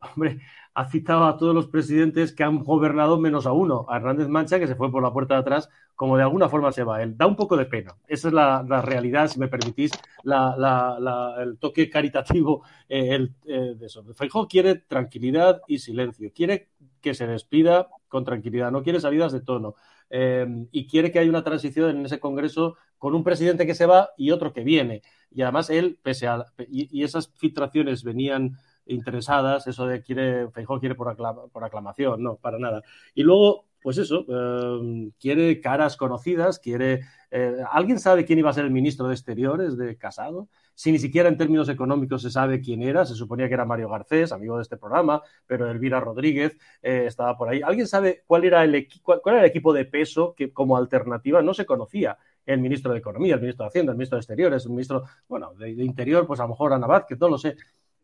Hombre, 0.00 0.40
ha 0.76 0.84
citado 0.90 1.24
a 1.24 1.38
todos 1.38 1.54
los 1.54 1.68
presidentes 1.68 2.34
que 2.34 2.44
han 2.44 2.62
gobernado 2.62 3.18
menos 3.18 3.46
a 3.46 3.52
uno, 3.52 3.86
a 3.88 3.96
Hernández 3.96 4.28
Mancha, 4.28 4.58
que 4.58 4.66
se 4.66 4.74
fue 4.74 4.92
por 4.92 5.02
la 5.02 5.10
puerta 5.10 5.32
de 5.32 5.40
atrás, 5.40 5.70
como 5.94 6.18
de 6.18 6.22
alguna 6.22 6.50
forma 6.50 6.70
se 6.70 6.84
va 6.84 7.02
él. 7.02 7.16
Da 7.16 7.26
un 7.26 7.34
poco 7.34 7.56
de 7.56 7.64
pena. 7.64 7.96
Esa 8.06 8.28
es 8.28 8.34
la, 8.34 8.82
realidad, 8.82 9.28
si 9.28 9.40
me 9.40 9.48
permitís, 9.48 9.90
el 10.22 11.58
toque 11.58 11.88
caritativo 11.88 12.62
eh, 12.90 13.26
eh, 13.46 13.74
de 13.74 13.86
eso. 13.86 14.04
Feijóo 14.14 14.46
quiere 14.46 14.74
tranquilidad 14.74 15.62
y 15.66 15.78
silencio. 15.78 16.30
Quiere 16.34 16.68
que 17.00 17.14
se 17.14 17.26
despida 17.26 17.88
con 18.06 18.26
tranquilidad. 18.26 18.70
No 18.70 18.82
quiere 18.82 19.00
salidas 19.00 19.32
de 19.32 19.40
tono. 19.40 19.76
Eh, 20.10 20.46
y 20.72 20.86
quiere 20.86 21.10
que 21.10 21.20
haya 21.20 21.30
una 21.30 21.42
transición 21.42 21.96
en 21.96 22.04
ese 22.04 22.20
Congreso 22.20 22.76
con 22.98 23.14
un 23.14 23.24
presidente 23.24 23.66
que 23.66 23.74
se 23.74 23.86
va 23.86 24.10
y 24.18 24.30
otro 24.30 24.52
que 24.52 24.62
viene. 24.62 25.00
Y 25.30 25.40
además 25.40 25.70
él, 25.70 25.98
pese 26.02 26.26
a... 26.26 26.44
y 26.68 27.02
esas 27.02 27.32
filtraciones 27.34 28.04
venían 28.04 28.58
interesadas, 28.86 29.66
eso 29.66 29.86
de 29.86 30.02
quiere, 30.02 30.50
Feijó 30.50 30.78
quiere 30.80 30.94
por, 30.94 31.16
por 31.50 31.64
aclamación, 31.64 32.22
no, 32.22 32.36
para 32.36 32.58
nada. 32.58 32.82
Y 33.14 33.22
luego, 33.22 33.66
pues 33.82 33.98
eso, 33.98 34.24
em, 34.28 35.10
quiere 35.20 35.60
caras 35.60 35.96
conocidas, 35.96 36.58
quiere... 36.58 37.00
Eh, 37.30 37.56
¿Alguien 37.70 37.98
sabe 37.98 38.24
quién 38.24 38.38
iba 38.38 38.50
a 38.50 38.52
ser 38.52 38.64
el 38.64 38.70
ministro 38.70 39.08
de 39.08 39.14
Exteriores 39.14 39.76
de 39.76 39.96
Casado? 39.96 40.48
Si 40.74 40.92
ni 40.92 40.98
siquiera 40.98 41.28
en 41.28 41.36
términos 41.36 41.68
económicos 41.68 42.22
se 42.22 42.30
sabe 42.30 42.60
quién 42.60 42.82
era, 42.82 43.04
se 43.04 43.14
suponía 43.14 43.48
que 43.48 43.54
era 43.54 43.64
Mario 43.64 43.88
Garcés, 43.88 44.30
amigo 44.32 44.56
de 44.56 44.62
este 44.62 44.76
programa, 44.76 45.22
pero 45.46 45.70
Elvira 45.70 46.00
Rodríguez 46.00 46.56
eh, 46.82 47.04
estaba 47.06 47.36
por 47.36 47.48
ahí. 47.48 47.62
¿Alguien 47.62 47.86
sabe 47.86 48.22
cuál 48.26 48.44
era, 48.44 48.62
el 48.62 48.88
cuál, 49.02 49.20
era 49.24 49.40
el 49.40 49.46
equipo 49.46 49.72
de 49.72 49.84
peso 49.86 50.34
que 50.36 50.52
como 50.52 50.76
alternativa 50.76 51.42
no 51.42 51.54
se 51.54 51.66
conocía? 51.66 52.18
el 52.46 52.60
ministro 52.60 52.92
de 52.92 52.98
Economía, 52.98 53.34
el 53.34 53.40
ministro 53.40 53.64
de 53.64 53.68
Hacienda, 53.68 53.90
el 53.90 53.98
ministro 53.98 54.16
de 54.16 54.20
Exteriores, 54.20 54.64
el 54.64 54.70
ministro, 54.70 55.02
bueno, 55.28 55.52
de, 55.54 55.74
de 55.74 55.84
Interior, 55.84 56.28
pues 56.28 56.38
a 56.38 56.44
lo 56.44 56.50
mejor 56.50 56.72
Ana 56.72 57.04
que 57.04 57.16
no 57.16 57.28
lo 57.28 57.38
sé. 57.38 57.56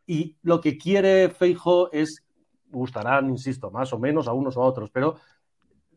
Y 0.07 0.37
lo 0.43 0.61
que 0.61 0.77
quiere 0.77 1.29
Feijo 1.31 1.91
es, 1.93 2.25
gustarán, 2.71 3.29
insisto, 3.31 3.71
más 3.71 3.93
o 3.93 3.99
menos 3.99 4.29
a 4.29 4.33
unos 4.33 4.57
o 4.57 4.63
a 4.63 4.67
otros, 4.67 4.91
pero 4.91 5.17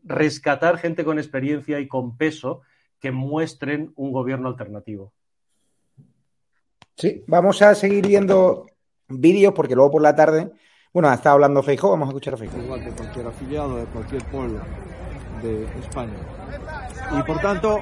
rescatar 0.04 0.78
gente 0.78 1.04
con 1.04 1.18
experiencia 1.18 1.80
y 1.80 1.88
con 1.88 2.16
peso 2.16 2.62
que 3.00 3.10
muestren 3.10 3.92
un 3.96 4.12
gobierno 4.12 4.48
alternativo. 4.48 5.12
Sí, 6.96 7.24
vamos 7.26 7.60
a 7.60 7.74
seguir 7.74 8.06
viendo 8.06 8.66
vídeos 9.08 9.52
porque 9.52 9.74
luego 9.74 9.90
por 9.90 10.02
la 10.02 10.14
tarde, 10.14 10.50
bueno, 10.92 11.08
ha 11.08 11.14
estado 11.14 11.34
hablando 11.34 11.62
Feijo, 11.62 11.90
vamos 11.90 12.06
a 12.06 12.10
escuchar 12.10 12.34
a 12.34 12.36
Feijo. 12.38 12.56
Igual 12.56 12.84
que 12.84 12.90
cualquier 12.90 13.26
afiliado 13.26 13.76
de 13.76 13.84
cualquier 13.86 14.24
pueblo 14.24 14.60
de 15.42 15.64
España. 15.80 16.14
Y 17.18 17.22
por 17.22 17.38
tanto, 17.40 17.80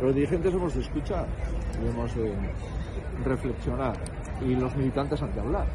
los 0.00 0.14
dirigentes 0.14 0.54
hemos 0.54 0.74
de 0.74 0.82
escuchar, 0.82 1.26
hemos 1.82 2.14
de 2.14 2.32
reflexionar 3.24 3.96
y 4.40 4.54
los 4.54 4.74
militantes 4.76 5.22
han 5.22 5.34
de 5.34 5.40
hablar. 5.40 5.66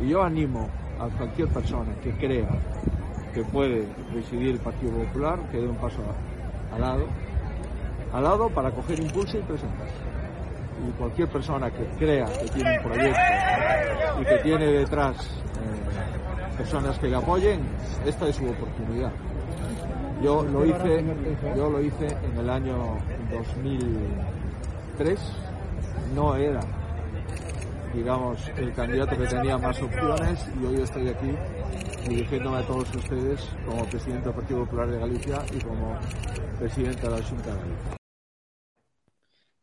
Y 0.00 0.08
yo 0.08 0.22
animo 0.22 0.68
a 0.98 1.08
cualquier 1.16 1.48
persona 1.48 1.92
que 2.02 2.12
crea 2.12 2.48
que 3.34 3.42
puede 3.44 3.86
presidir 4.12 4.50
el 4.50 4.58
Partido 4.58 4.92
Popular 4.92 5.38
que 5.50 5.58
dé 5.58 5.68
un 5.68 5.76
paso 5.76 5.98
al 6.74 6.80
lado, 6.80 7.06
al 8.12 8.22
lado 8.22 8.48
para 8.50 8.70
coger 8.70 9.00
impulso 9.00 9.38
y 9.38 9.42
presentarse. 9.42 9.94
Y 10.86 10.90
cualquier 10.92 11.28
persona 11.28 11.70
que 11.70 11.84
crea 11.98 12.26
que 12.26 12.48
tiene 12.48 12.78
un 12.78 12.84
proyecto 12.84 13.20
y 14.20 14.24
que 14.24 14.36
tiene 14.38 14.66
detrás 14.66 15.16
eh, 15.16 16.56
personas 16.56 16.98
que 16.98 17.08
le 17.08 17.16
apoyen, 17.16 17.60
esta 18.06 18.28
es 18.28 18.36
su 18.36 18.48
oportunidad. 18.48 19.12
Yo 20.22 20.42
lo 20.42 20.66
hice, 20.66 21.04
yo 21.56 21.70
lo 21.70 21.80
hice 21.80 22.06
en 22.06 22.38
el 22.38 22.50
año 22.50 22.98
2003, 23.30 25.18
no 26.14 26.36
era, 26.36 26.60
digamos, 27.94 28.38
el 28.56 28.72
candidato 28.72 29.16
que 29.16 29.26
tenía 29.26 29.58
más 29.58 29.80
opciones 29.80 30.44
y 30.60 30.66
hoy 30.66 30.82
estoy 30.82 31.08
aquí 31.08 31.34
dirigiéndome 32.08 32.58
a 32.58 32.66
todos 32.66 32.94
ustedes 32.94 33.40
como 33.66 33.84
presidente 33.86 34.26
del 34.26 34.34
Partido 34.34 34.64
Popular 34.64 34.90
de 34.90 34.98
Galicia 34.98 35.44
y 35.52 35.58
como 35.60 35.98
presidente 36.58 37.02
de 37.02 37.10
la 37.10 37.22
Junta 37.22 37.54
de 37.54 37.60
Galicia. 37.60 37.96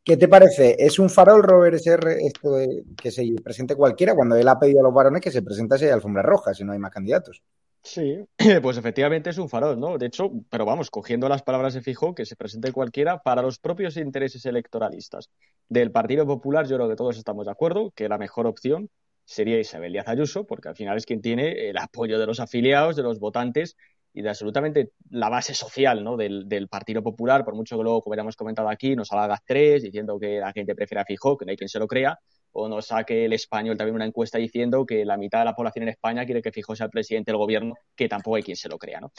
¿Qué 0.04 0.16
te 0.16 0.28
parece? 0.28 0.76
¿Es 0.80 1.00
un 1.00 1.10
farol, 1.10 1.44
Robert 1.44 1.76
SR, 1.76 2.26
esto 2.26 2.54
de 2.54 2.84
que 2.96 3.12
se 3.12 3.26
presente 3.44 3.76
cualquiera 3.76 4.16
cuando 4.16 4.36
él 4.36 4.48
ha 4.48 4.58
pedido 4.58 4.80
a 4.80 4.84
los 4.84 4.94
varones 4.94 5.22
que 5.22 5.32
se 5.32 5.42
presentase 5.42 5.92
alfombra 5.92 6.22
roja 6.22 6.54
si 6.54 6.64
no 6.64 6.72
hay 6.72 6.80
más 6.80 6.92
candidatos? 6.92 7.44
Sí, 7.88 8.18
pues 8.62 8.78
efectivamente 8.78 9.30
es 9.30 9.38
un 9.38 9.48
farol, 9.48 9.80
¿no? 9.80 9.98
De 9.98 10.08
hecho, 10.08 10.30
pero 10.50 10.66
vamos, 10.66 10.92
cogiendo 10.92 11.30
las 11.30 11.42
palabras 11.42 11.74
de 11.74 11.82
Fijo, 11.82 12.14
que 12.14 12.26
se 12.26 12.36
presente 12.36 12.74
cualquiera 12.74 13.24
para 13.24 13.42
los 13.42 13.60
propios 13.60 13.96
intereses 13.96 14.46
electoralistas 14.46 15.30
del 15.70 15.90
Partido 15.90 16.28
Popular, 16.28 16.68
yo 16.68 16.76
creo 16.76 16.90
que 16.90 16.98
todos 16.98 17.18
estamos 17.18 17.46
de 17.46 17.54
acuerdo 17.54 17.92
que 17.96 18.10
la 18.10 18.18
mejor 18.18 18.46
opción 18.46 18.90
sería 19.24 19.58
Isabel 19.58 19.94
Díaz 19.94 20.10
Ayuso, 20.10 20.46
porque 20.46 20.68
al 20.68 20.76
final 20.76 20.98
es 20.98 21.06
quien 21.06 21.22
tiene 21.22 21.70
el 21.70 21.78
apoyo 21.78 22.20
de 22.20 22.26
los 22.26 22.42
afiliados, 22.42 22.98
de 22.98 23.04
los 23.04 23.20
votantes 23.20 23.78
y 24.14 24.22
de 24.22 24.30
absolutamente 24.30 24.92
la 25.10 25.30
base 25.30 25.54
social 25.54 26.04
¿no? 26.04 26.18
del, 26.18 26.68
Partido 26.70 27.02
Popular, 27.02 27.46
por 27.46 27.56
mucho 27.56 27.78
que 27.78 27.84
luego, 27.84 28.02
como 28.02 28.18
comentado 28.36 28.68
aquí, 28.68 28.98
nos 28.98 29.14
haga 29.14 29.42
tres 29.46 29.84
diciendo 29.84 30.20
que 30.20 30.40
la 30.40 30.52
gente 30.52 30.76
prefiere 30.76 31.02
a 31.02 31.06
Fijó, 31.06 31.38
que 31.38 31.46
no 31.46 31.52
hay 31.52 31.58
quien 31.58 31.70
se 31.70 31.80
lo 31.80 31.88
crea, 31.88 32.20
o 32.60 32.68
nos 32.68 32.88
saque 32.88 33.26
el 33.26 33.34
español 33.34 33.78
también 33.78 33.96
una 33.96 34.06
encuesta 34.06 34.40
diciendo 34.40 34.84
que 34.84 35.06
la 35.06 35.16
mitad 35.16 35.40
de 35.40 35.46
la 35.46 35.56
población 35.56 35.84
en 35.84 35.90
España 35.90 36.26
quiere 36.26 36.42
que 36.42 36.52
Fijó 36.52 36.76
sea 36.76 36.86
el 36.86 36.90
presidente 36.90 37.32
del 37.32 37.38
gobierno, 37.38 37.76
que 37.96 38.10
tampoco 38.10 38.36
hay 38.36 38.44
quien 38.44 38.58
se 38.58 38.68
lo 38.68 38.80
crea. 38.80 39.00
¿no? 39.00 39.12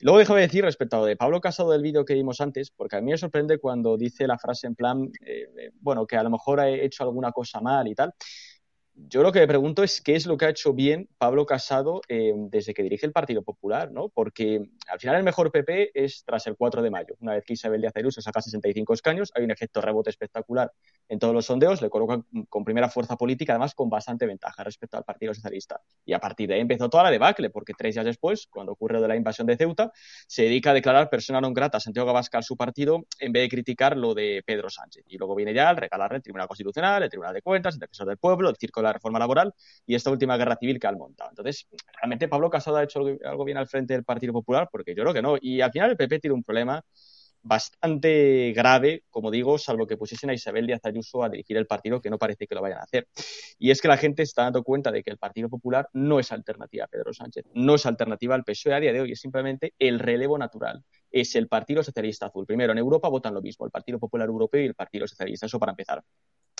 Luego 0.00 0.18
dejo 0.18 0.34
de 0.34 0.42
decir 0.42 0.64
respecto 0.64 1.02
a 1.02 1.06
de 1.06 1.16
Pablo 1.16 1.40
Casado 1.40 1.70
del 1.70 1.82
vídeo 1.82 2.04
que 2.04 2.14
vimos 2.14 2.40
antes, 2.40 2.72
porque 2.72 2.96
a 2.96 3.00
mí 3.00 3.12
me 3.12 3.16
sorprende 3.16 3.58
cuando 3.58 3.96
dice 3.96 4.26
la 4.26 4.38
frase 4.38 4.66
en 4.66 4.74
plan, 4.74 5.08
eh, 5.24 5.46
eh, 5.56 5.70
bueno, 5.80 6.04
que 6.04 6.16
a 6.16 6.24
lo 6.24 6.30
mejor 6.30 6.58
ha 6.58 6.68
hecho 6.68 7.04
alguna 7.04 7.30
cosa 7.30 7.60
mal 7.60 7.86
y 7.86 7.94
tal 7.94 8.12
yo 9.08 9.22
lo 9.22 9.32
que 9.32 9.40
me 9.40 9.46
pregunto 9.46 9.82
es 9.82 10.00
qué 10.00 10.14
es 10.14 10.26
lo 10.26 10.36
que 10.36 10.44
ha 10.44 10.50
hecho 10.50 10.72
bien 10.72 11.08
Pablo 11.18 11.46
Casado 11.46 12.00
eh, 12.08 12.32
desde 12.36 12.74
que 12.74 12.82
dirige 12.82 13.06
el 13.06 13.12
Partido 13.12 13.42
Popular, 13.42 13.90
¿no? 13.92 14.08
Porque 14.08 14.60
al 14.88 14.98
final 15.00 15.16
el 15.16 15.22
mejor 15.22 15.50
PP 15.50 15.92
es 15.94 16.24
tras 16.24 16.46
el 16.46 16.56
4 16.56 16.82
de 16.82 16.90
mayo. 16.90 17.14
Una 17.20 17.34
vez 17.34 17.44
que 17.44 17.54
Isabel 17.54 17.80
Díaz 17.80 17.96
Ayuso 17.96 18.20
saca 18.20 18.40
65 18.40 18.94
escaños, 18.94 19.32
hay 19.34 19.44
un 19.44 19.50
efecto 19.50 19.80
rebote 19.80 20.10
espectacular 20.10 20.72
en 21.08 21.18
todos 21.18 21.34
los 21.34 21.46
sondeos, 21.46 21.82
le 21.82 21.90
colocan 21.90 22.24
con 22.48 22.64
primera 22.64 22.88
fuerza 22.88 23.16
política, 23.16 23.52
además 23.54 23.74
con 23.74 23.88
bastante 23.88 24.26
ventaja 24.26 24.62
respecto 24.64 24.96
al 24.96 25.04
Partido 25.04 25.34
Socialista. 25.34 25.80
Y 26.04 26.12
a 26.12 26.18
partir 26.18 26.48
de 26.48 26.54
ahí 26.54 26.60
empezó 26.60 26.88
toda 26.88 27.04
la 27.04 27.10
debacle, 27.10 27.50
porque 27.50 27.72
tres 27.76 27.94
días 27.94 28.04
después, 28.04 28.46
cuando 28.48 28.72
ocurre 28.72 28.94
lo 28.94 29.02
de 29.02 29.08
la 29.08 29.16
invasión 29.16 29.46
de 29.46 29.56
Ceuta, 29.56 29.92
se 30.26 30.42
dedica 30.44 30.70
a 30.70 30.74
declarar 30.74 31.10
persona 31.10 31.40
non 31.40 31.52
grata 31.52 31.78
a 31.78 31.80
Santiago 31.80 32.10
Abascal 32.10 32.44
su 32.44 32.56
partido 32.56 33.06
en 33.18 33.32
vez 33.32 33.42
de 33.44 33.48
criticar 33.48 33.96
lo 33.96 34.14
de 34.14 34.42
Pedro 34.44 34.70
Sánchez. 34.70 35.04
Y 35.08 35.18
luego 35.18 35.34
viene 35.34 35.54
ya 35.54 35.70
el 35.70 35.76
regalarle 35.76 36.18
el 36.18 36.22
Tribunal 36.22 36.46
Constitucional, 36.46 37.02
el 37.02 37.10
Tribunal 37.10 37.34
de 37.34 37.42
Cuentas, 37.42 37.74
el 37.74 37.80
Defensor 37.80 38.06
del 38.06 38.18
Pueblo, 38.18 38.48
el 38.48 38.56
Circo 38.56 38.82
de 38.82 38.89
la 38.90 38.94
Reforma 38.94 39.18
Laboral 39.18 39.54
y 39.86 39.94
esta 39.94 40.10
última 40.10 40.36
guerra 40.36 40.56
civil 40.56 40.78
que 40.78 40.86
han 40.86 40.98
montado. 40.98 41.30
Entonces, 41.30 41.66
realmente 41.96 42.28
Pablo 42.28 42.50
Casado 42.50 42.76
ha 42.76 42.84
hecho 42.84 43.00
algo 43.24 43.44
bien 43.44 43.56
al 43.56 43.68
frente 43.68 43.94
del 43.94 44.04
Partido 44.04 44.32
Popular, 44.32 44.68
porque 44.70 44.94
yo 44.94 45.02
creo 45.02 45.14
que 45.14 45.22
no. 45.22 45.36
Y 45.40 45.60
al 45.60 45.72
final 45.72 45.90
el 45.90 45.96
PP 45.96 46.20
tiene 46.20 46.34
un 46.34 46.44
problema 46.44 46.82
bastante 47.42 48.52
grave, 48.54 49.04
como 49.10 49.30
digo, 49.30 49.58
salvo 49.58 49.86
que 49.86 49.96
pusiesen 49.96 50.30
a 50.30 50.34
Isabel 50.34 50.66
Díaz 50.66 50.80
Ayuso 50.84 51.22
a 51.22 51.28
dirigir 51.28 51.56
el 51.56 51.66
partido, 51.66 52.00
que 52.00 52.10
no 52.10 52.18
parece 52.18 52.46
que 52.46 52.54
lo 52.54 52.62
vayan 52.62 52.78
a 52.78 52.82
hacer. 52.82 53.08
Y 53.58 53.70
es 53.70 53.80
que 53.80 53.88
la 53.88 53.96
gente 53.96 54.22
está 54.22 54.42
dando 54.42 54.62
cuenta 54.62 54.92
de 54.92 55.02
que 55.02 55.10
el 55.10 55.18
Partido 55.18 55.48
Popular 55.48 55.88
no 55.92 56.20
es 56.20 56.32
alternativa 56.32 56.84
a 56.84 56.88
Pedro 56.88 57.12
Sánchez, 57.12 57.44
no 57.54 57.74
es 57.76 57.86
alternativa 57.86 58.34
al 58.34 58.44
PSOE 58.44 58.74
a 58.74 58.80
día 58.80 58.92
de 58.92 59.00
hoy, 59.00 59.12
es 59.12 59.20
simplemente 59.20 59.74
el 59.78 59.98
relevo 59.98 60.38
natural. 60.38 60.84
Es 61.10 61.34
el 61.34 61.48
Partido 61.48 61.82
Socialista 61.82 62.26
Azul. 62.26 62.46
Primero, 62.46 62.72
en 62.72 62.78
Europa 62.78 63.08
votan 63.08 63.34
lo 63.34 63.42
mismo, 63.42 63.64
el 63.64 63.72
Partido 63.72 63.98
Popular 63.98 64.28
Europeo 64.28 64.62
y 64.62 64.66
el 64.66 64.74
Partido 64.74 65.08
Socialista. 65.08 65.46
Eso 65.46 65.58
para 65.58 65.72
empezar. 65.72 66.02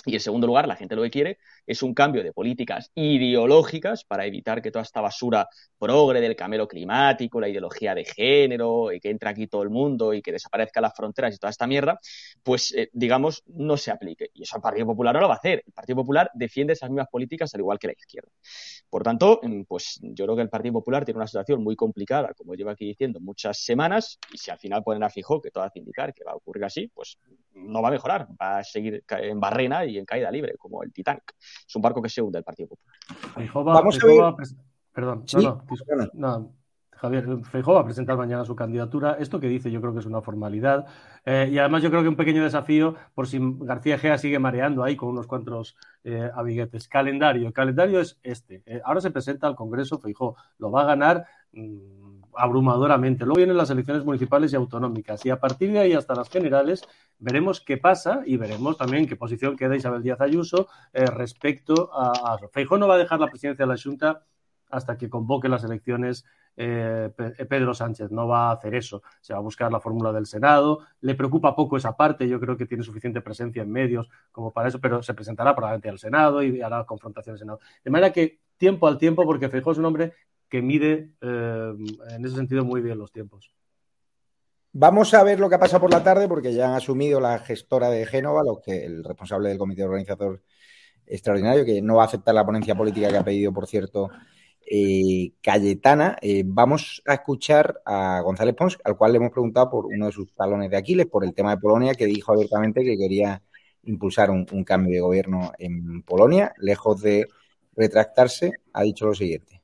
Y 0.05 0.15
en 0.15 0.19
segundo 0.19 0.47
lugar, 0.47 0.67
la 0.67 0.75
gente 0.75 0.95
lo 0.95 1.03
que 1.03 1.11
quiere 1.11 1.37
es 1.65 1.83
un 1.83 1.93
cambio 1.93 2.23
de 2.23 2.33
políticas 2.33 2.91
ideológicas 2.95 4.03
para 4.03 4.25
evitar 4.25 4.61
que 4.61 4.71
toda 4.71 4.83
esta 4.83 5.01
basura 5.01 5.47
progre 5.77 6.21
del 6.21 6.35
camelo 6.35 6.67
climático, 6.67 7.39
la 7.39 7.49
ideología 7.49 7.93
de 7.93 8.05
género, 8.05 8.91
y 8.91 8.99
que 8.99 9.09
entre 9.09 9.29
aquí 9.29 9.47
todo 9.47 9.63
el 9.63 9.69
mundo 9.69 10.13
y 10.13 10.21
que 10.21 10.31
desaparezcan 10.31 10.83
las 10.83 10.95
fronteras 10.95 11.35
y 11.35 11.37
toda 11.37 11.51
esta 11.51 11.67
mierda, 11.67 11.99
pues 12.43 12.73
eh, 12.73 12.89
digamos, 12.93 13.43
no 13.47 13.77
se 13.77 13.91
aplique. 13.91 14.29
Y 14.33 14.43
eso 14.43 14.55
el 14.55 14.61
Partido 14.61 14.87
Popular 14.87 15.13
no 15.13 15.21
lo 15.21 15.27
va 15.27 15.35
a 15.35 15.37
hacer. 15.37 15.63
El 15.65 15.73
Partido 15.73 15.97
Popular 15.97 16.31
defiende 16.33 16.73
esas 16.73 16.89
mismas 16.89 17.07
políticas 17.09 17.53
al 17.53 17.61
igual 17.61 17.77
que 17.77 17.87
la 17.87 17.93
izquierda. 17.93 18.29
Por 18.89 19.03
tanto, 19.03 19.39
mm, 19.43 19.63
pues 19.63 19.99
yo 20.01 20.25
creo 20.25 20.35
que 20.35 20.41
el 20.41 20.49
Partido 20.49 20.73
Popular 20.73 21.05
tiene 21.05 21.19
una 21.19 21.27
situación 21.27 21.63
muy 21.63 21.75
complicada, 21.75 22.33
como 22.33 22.55
llevo 22.55 22.71
aquí 22.71 22.85
diciendo, 22.85 23.19
muchas 23.19 23.59
semanas, 23.59 24.19
y 24.33 24.37
si 24.37 24.51
al 24.51 24.57
final 24.57 24.83
ponen 24.83 25.03
a 25.03 25.09
fijo, 25.09 25.41
que 25.41 25.51
todo 25.51 25.63
hace 25.63 25.79
indicar 25.79 26.13
que 26.13 26.23
va 26.23 26.31
a 26.31 26.35
ocurrir 26.35 26.65
así, 26.65 26.87
pues 26.87 27.17
no 27.53 27.81
va 27.81 27.89
a 27.89 27.91
mejorar, 27.91 28.27
va 28.41 28.59
a 28.59 28.63
seguir 28.63 29.03
en 29.09 29.39
barrena 29.39 29.85
y 29.85 29.90
en 29.97 30.05
caída 30.05 30.31
libre, 30.31 30.55
como 30.57 30.83
el 30.83 30.91
Titanic. 30.91 31.35
Es 31.39 31.75
un 31.75 31.81
barco 31.81 32.01
que 32.01 32.09
se 32.09 32.21
hunde 32.21 32.39
el 32.39 32.43
Partido 32.43 32.69
Popular. 32.69 32.97
Vamos 33.53 34.03
a 34.03 34.07
ver... 34.07 34.33
Perdón, 34.93 35.23
no, 35.33 36.09
no, 36.13 36.53
Javier 37.01 37.25
Feijóo 37.45 37.73
va 37.73 37.81
a 37.81 37.85
presentar 37.85 38.15
mañana 38.15 38.45
su 38.45 38.55
candidatura. 38.55 39.17
Esto 39.19 39.39
que 39.39 39.47
dice 39.47 39.71
yo 39.71 39.81
creo 39.81 39.91
que 39.91 40.01
es 40.01 40.05
una 40.05 40.21
formalidad. 40.21 40.85
Eh, 41.25 41.49
y 41.51 41.57
además 41.57 41.81
yo 41.81 41.89
creo 41.89 42.03
que 42.03 42.09
un 42.09 42.15
pequeño 42.15 42.43
desafío 42.43 42.95
por 43.15 43.27
si 43.27 43.39
García 43.41 43.97
Gea 43.97 44.19
sigue 44.19 44.37
mareando 44.37 44.83
ahí 44.83 44.95
con 44.95 45.09
unos 45.09 45.25
cuantos 45.25 45.75
eh, 46.03 46.29
amiguetes. 46.35 46.87
Calendario. 46.87 47.47
El 47.47 47.53
calendario 47.53 47.99
es 47.99 48.19
este. 48.21 48.61
Eh, 48.67 48.81
ahora 48.85 49.01
se 49.01 49.09
presenta 49.09 49.47
al 49.47 49.55
Congreso 49.55 49.97
Feijóo. 49.97 50.35
Lo 50.59 50.69
va 50.69 50.83
a 50.83 50.85
ganar 50.85 51.25
mm, 51.53 52.20
abrumadoramente. 52.35 53.25
Luego 53.25 53.37
vienen 53.37 53.57
las 53.57 53.69
elecciones 53.69 54.05
municipales 54.05 54.53
y 54.53 54.55
autonómicas. 54.55 55.25
Y 55.25 55.29
a 55.29 55.39
partir 55.39 55.71
de 55.71 55.79
ahí 55.79 55.93
hasta 55.93 56.15
las 56.15 56.29
generales 56.29 56.83
veremos 57.19 57.61
qué 57.61 57.77
pasa 57.77 58.21
y 58.25 58.37
veremos 58.37 58.77
también 58.77 59.07
qué 59.07 59.15
posición 59.15 59.55
queda 59.55 59.75
Isabel 59.75 60.03
Díaz 60.03 60.21
Ayuso 60.21 60.67
eh, 60.93 61.05
respecto 61.05 61.91
a, 61.93 62.33
a 62.33 62.77
no 62.77 62.87
va 62.87 62.95
a 62.95 62.97
dejar 62.97 63.19
la 63.19 63.27
presidencia 63.27 63.65
de 63.65 63.73
la 63.73 63.79
Junta 63.81 64.23
hasta 64.69 64.97
que 64.97 65.09
convoque 65.09 65.49
las 65.49 65.63
elecciones 65.63 66.25
eh, 66.57 67.09
Pedro 67.49 67.73
Sánchez. 67.73 68.11
No 68.11 68.27
va 68.27 68.49
a 68.49 68.53
hacer 68.53 68.75
eso. 68.75 69.03
Se 69.21 69.33
va 69.33 69.39
a 69.39 69.41
buscar 69.41 69.71
la 69.71 69.79
fórmula 69.79 70.11
del 70.11 70.25
Senado. 70.25 70.79
Le 71.01 71.15
preocupa 71.15 71.55
poco 71.55 71.77
esa 71.77 71.95
parte. 71.95 72.27
Yo 72.27 72.39
creo 72.39 72.57
que 72.57 72.65
tiene 72.65 72.83
suficiente 72.83 73.21
presencia 73.21 73.63
en 73.63 73.71
medios 73.71 74.09
como 74.31 74.51
para 74.51 74.69
eso, 74.69 74.79
pero 74.79 75.03
se 75.03 75.13
presentará 75.13 75.55
probablemente 75.55 75.89
al 75.89 75.99
Senado 75.99 76.41
y 76.43 76.61
hará 76.61 76.83
confrontación 76.85 77.33
al 77.33 77.39
Senado. 77.39 77.59
De 77.83 77.91
manera 77.91 78.11
que 78.11 78.39
tiempo 78.57 78.87
al 78.87 78.97
tiempo, 78.97 79.23
porque 79.23 79.49
Feijóo 79.49 79.73
es 79.73 79.79
un 79.79 79.85
hombre 79.85 80.13
que 80.51 80.61
mide 80.61 81.13
eh, 81.21 81.73
en 82.09 82.25
ese 82.25 82.35
sentido 82.35 82.65
muy 82.65 82.81
bien 82.81 82.99
los 82.99 83.11
tiempos. 83.11 83.55
Vamos 84.73 85.13
a 85.13 85.23
ver 85.23 85.39
lo 85.39 85.47
que 85.47 85.55
ha 85.55 85.59
pasado 85.59 85.79
por 85.79 85.91
la 85.91 86.03
tarde, 86.03 86.27
porque 86.27 86.53
ya 86.53 86.67
han 86.67 86.73
asumido 86.73 87.21
la 87.21 87.39
gestora 87.39 87.89
de 87.89 88.05
Génova, 88.05 88.43
que 88.63 88.85
el 88.85 89.03
responsable 89.03 89.49
del 89.49 89.57
comité 89.57 89.83
organizador 89.85 90.43
extraordinario, 91.07 91.63
que 91.65 91.81
no 91.81 91.95
va 91.95 92.03
a 92.03 92.05
aceptar 92.05 92.35
la 92.35 92.45
ponencia 92.45 92.75
política 92.75 93.09
que 93.09 93.17
ha 93.17 93.23
pedido, 93.23 93.53
por 93.53 93.65
cierto, 93.65 94.09
eh, 94.69 95.33
Cayetana. 95.41 96.17
Eh, 96.21 96.43
vamos 96.45 97.01
a 97.05 97.13
escuchar 97.13 97.81
a 97.85 98.19
González 98.21 98.55
Pons, 98.55 98.77
al 98.83 98.97
cual 98.97 99.13
le 99.13 99.17
hemos 99.17 99.31
preguntado 99.31 99.69
por 99.69 99.85
uno 99.85 100.07
de 100.07 100.11
sus 100.11 100.33
talones 100.35 100.69
de 100.69 100.77
Aquiles, 100.77 101.05
por 101.05 101.23
el 101.23 101.33
tema 101.33 101.55
de 101.55 101.61
Polonia, 101.61 101.93
que 101.93 102.05
dijo 102.05 102.33
abiertamente 102.33 102.83
que 102.83 102.97
quería 102.97 103.41
impulsar 103.83 104.29
un 104.29 104.63
cambio 104.65 104.95
de 104.95 105.01
gobierno 105.01 105.53
en 105.57 106.03
Polonia. 106.03 106.53
Lejos 106.57 107.01
de 107.01 107.27
retractarse, 107.73 108.51
ha 108.73 108.83
dicho 108.83 109.05
lo 109.05 109.15
siguiente. 109.15 109.60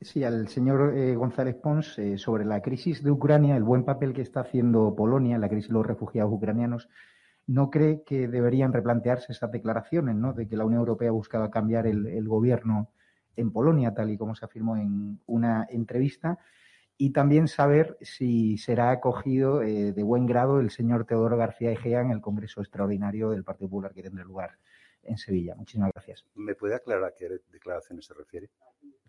Sí, 0.00 0.22
al 0.22 0.46
señor 0.46 0.96
eh, 0.96 1.16
González 1.16 1.56
Pons 1.56 1.98
eh, 1.98 2.18
sobre 2.18 2.44
la 2.44 2.62
crisis 2.62 3.02
de 3.02 3.10
Ucrania, 3.10 3.56
el 3.56 3.64
buen 3.64 3.84
papel 3.84 4.12
que 4.12 4.22
está 4.22 4.40
haciendo 4.40 4.94
Polonia, 4.94 5.38
la 5.38 5.48
crisis 5.48 5.68
de 5.68 5.74
los 5.74 5.86
refugiados 5.86 6.32
ucranianos, 6.32 6.88
¿no 7.48 7.68
cree 7.68 8.04
que 8.04 8.28
deberían 8.28 8.72
replantearse 8.72 9.32
esas 9.32 9.50
declaraciones, 9.50 10.14
¿no? 10.14 10.34
de 10.34 10.46
que 10.46 10.56
la 10.56 10.64
Unión 10.64 10.80
Europea 10.80 11.10
buscaba 11.10 11.50
cambiar 11.50 11.88
el, 11.88 12.28
gobierno 12.28 12.92
en 13.34 13.50
Polonia, 13.50 13.92
tal 13.92 14.10
y 14.10 14.16
como 14.16 14.36
se 14.36 14.44
afirmó 14.44 14.76
en 14.76 15.20
una 15.26 15.66
entrevista? 15.68 16.38
Y 16.96 17.10
también 17.10 17.48
saber 17.48 17.96
si 18.00 18.56
será 18.56 18.90
acogido 18.90 19.62
eh, 19.62 19.92
de 19.92 20.02
buen 20.04 20.26
grado 20.26 20.60
el 20.60 20.70
señor 20.70 21.06
Teodoro 21.06 21.36
García 21.36 21.72
Egea 21.72 22.02
en 22.02 22.12
el 22.12 22.20
Congreso 22.20 22.60
Extraordinario 22.60 23.30
del 23.30 23.42
Partido 23.42 23.68
Popular 23.68 23.94
que 23.94 24.02
tendrá 24.02 24.24
lugar 24.24 24.58
en 25.02 25.18
Sevilla. 25.18 25.54
Muchísimas 25.56 25.90
gracias. 25.92 26.24
¿Me 26.34 26.54
puede 26.54 26.76
aclarar 26.76 27.04
a 27.04 27.14
qué 27.16 27.28
declaraciones 27.50 28.06
se 28.06 28.14
refiere? 28.14 28.50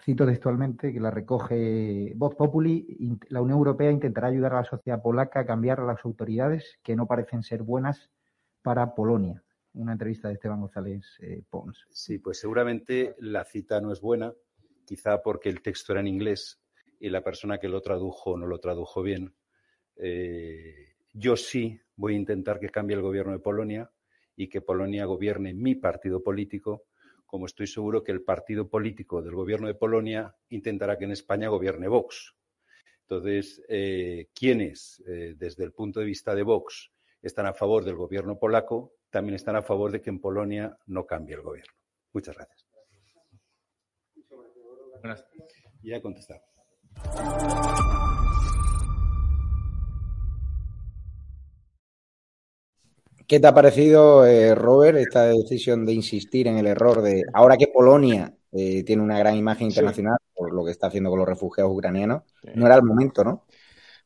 Cito 0.01 0.25
textualmente 0.25 0.93
que 0.93 0.99
la 0.99 1.11
recoge 1.11 2.13
Vox 2.15 2.35
Populi. 2.35 3.17
La 3.29 3.41
Unión 3.41 3.57
Europea 3.57 3.91
intentará 3.91 4.27
ayudar 4.27 4.53
a 4.53 4.61
la 4.61 4.63
sociedad 4.63 5.01
polaca 5.01 5.41
a 5.41 5.45
cambiar 5.45 5.81
a 5.81 5.85
las 5.85 6.03
autoridades 6.05 6.79
que 6.83 6.95
no 6.95 7.05
parecen 7.05 7.43
ser 7.43 7.63
buenas 7.63 8.09
para 8.61 8.95
Polonia. 8.95 9.43
Una 9.73 9.91
entrevista 9.91 10.27
de 10.27 10.35
Esteban 10.35 10.61
González 10.61 11.05
eh, 11.19 11.43
Pons. 11.49 11.85
Sí, 11.91 12.17
pues 12.17 12.39
seguramente 12.39 13.15
la 13.19 13.43
cita 13.43 13.81
no 13.81 13.91
es 13.91 14.01
buena, 14.01 14.33
quizá 14.85 15.21
porque 15.21 15.49
el 15.49 15.61
texto 15.61 15.91
era 15.91 16.01
en 16.01 16.07
inglés 16.07 16.61
y 16.99 17.09
la 17.09 17.23
persona 17.23 17.59
que 17.59 17.69
lo 17.69 17.81
tradujo 17.81 18.37
no 18.37 18.47
lo 18.47 18.59
tradujo 18.59 19.01
bien. 19.01 19.33
Eh, 19.95 20.95
yo 21.13 21.35
sí 21.35 21.79
voy 21.95 22.13
a 22.13 22.17
intentar 22.17 22.59
que 22.59 22.69
cambie 22.69 22.95
el 22.95 23.01
gobierno 23.01 23.33
de 23.33 23.39
Polonia 23.39 23.91
y 24.35 24.47
que 24.47 24.61
Polonia 24.61 25.05
gobierne 25.05 25.53
mi 25.53 25.75
partido 25.75 26.23
político 26.23 26.85
como 27.29 27.45
estoy 27.45 27.67
seguro 27.67 28.03
que 28.03 28.11
el 28.11 28.23
partido 28.23 28.67
político 28.67 29.21
del 29.21 29.35
gobierno 29.35 29.67
de 29.67 29.75
Polonia 29.75 30.35
intentará 30.49 30.97
que 30.97 31.05
en 31.05 31.11
España 31.11 31.47
gobierne 31.47 31.87
Vox. 31.87 32.35
Entonces, 33.01 33.63
eh, 33.69 34.29
quienes, 34.33 35.03
eh, 35.07 35.35
desde 35.37 35.63
el 35.63 35.71
punto 35.71 35.99
de 35.99 36.07
vista 36.07 36.33
de 36.33 36.41
Vox, 36.41 36.91
están 37.21 37.45
a 37.45 37.53
favor 37.53 37.85
del 37.85 37.97
gobierno 37.97 38.39
polaco, 38.39 38.95
también 39.11 39.35
están 39.35 39.55
a 39.55 39.61
favor 39.61 39.91
de 39.91 40.01
que 40.01 40.09
en 40.09 40.19
Polonia 40.19 40.75
no 40.87 41.05
cambie 41.05 41.35
el 41.35 41.43
gobierno. 41.43 41.73
Muchas 42.13 42.35
gracias. 42.35 42.65
Ya 45.83 45.97
he 45.97 46.01
contestado. 46.01 46.41
¿Qué 53.29 53.39
te 53.39 53.45
ha 53.45 53.53
parecido, 53.53 54.25
eh, 54.25 54.55
Robert, 54.55 54.97
esta 54.97 55.25
decisión 55.25 55.85
de 55.85 55.93
insistir 55.93 56.47
en 56.47 56.57
el 56.57 56.65
error 56.65 57.03
de, 57.03 57.23
ahora 57.31 57.57
que 57.57 57.67
Polonia 57.67 58.35
eh, 58.51 58.83
tiene 58.83 59.03
una 59.03 59.19
gran 59.19 59.35
imagen 59.35 59.67
internacional 59.67 60.17
por 60.33 60.51
lo 60.51 60.65
que 60.65 60.71
está 60.71 60.87
haciendo 60.87 61.11
con 61.11 61.19
los 61.19 61.29
refugiados 61.29 61.71
ucranianos, 61.71 62.23
no 62.55 62.65
era 62.65 62.73
el 62.73 62.81
momento, 62.81 63.23
¿no? 63.23 63.45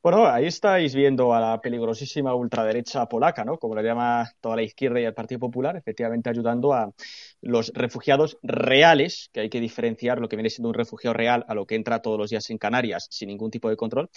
Bueno, 0.04 0.28
ahí 0.28 0.48
estáis 0.48 0.94
viendo 0.94 1.34
a 1.34 1.40
la 1.40 1.62
peligrosísima 1.62 2.36
ultraderecha 2.36 3.06
polaca, 3.06 3.46
¿no? 3.46 3.58
Como 3.58 3.74
le 3.74 3.84
llama 3.84 4.30
toda 4.42 4.58
la 4.58 4.62
izquierda 4.62 5.00
y 5.00 5.06
el 5.06 5.14
Partido 5.14 5.40
Popular, 5.40 5.78
efectivamente 5.78 6.30
ayudando 6.30 6.74
a 6.74 6.92
los 7.40 7.72
refugiados 7.74 8.38
reales, 8.44 9.30
que 9.32 9.40
hay 9.40 9.50
que 9.50 9.62
diferenciar 9.62 10.20
lo 10.20 10.28
que 10.28 10.36
viene 10.36 10.50
siendo 10.50 10.68
un 10.68 10.74
refugiado 10.74 11.14
real 11.14 11.46
a 11.48 11.54
lo 11.54 11.66
que 11.66 11.76
entra 11.76 12.02
todos 12.02 12.18
los 12.20 12.30
días 12.30 12.50
en 12.50 12.58
Canarias 12.58 13.08
sin 13.12 13.30
ningún 13.30 13.50
tipo 13.50 13.70
de 13.70 13.78
control, 13.78 14.10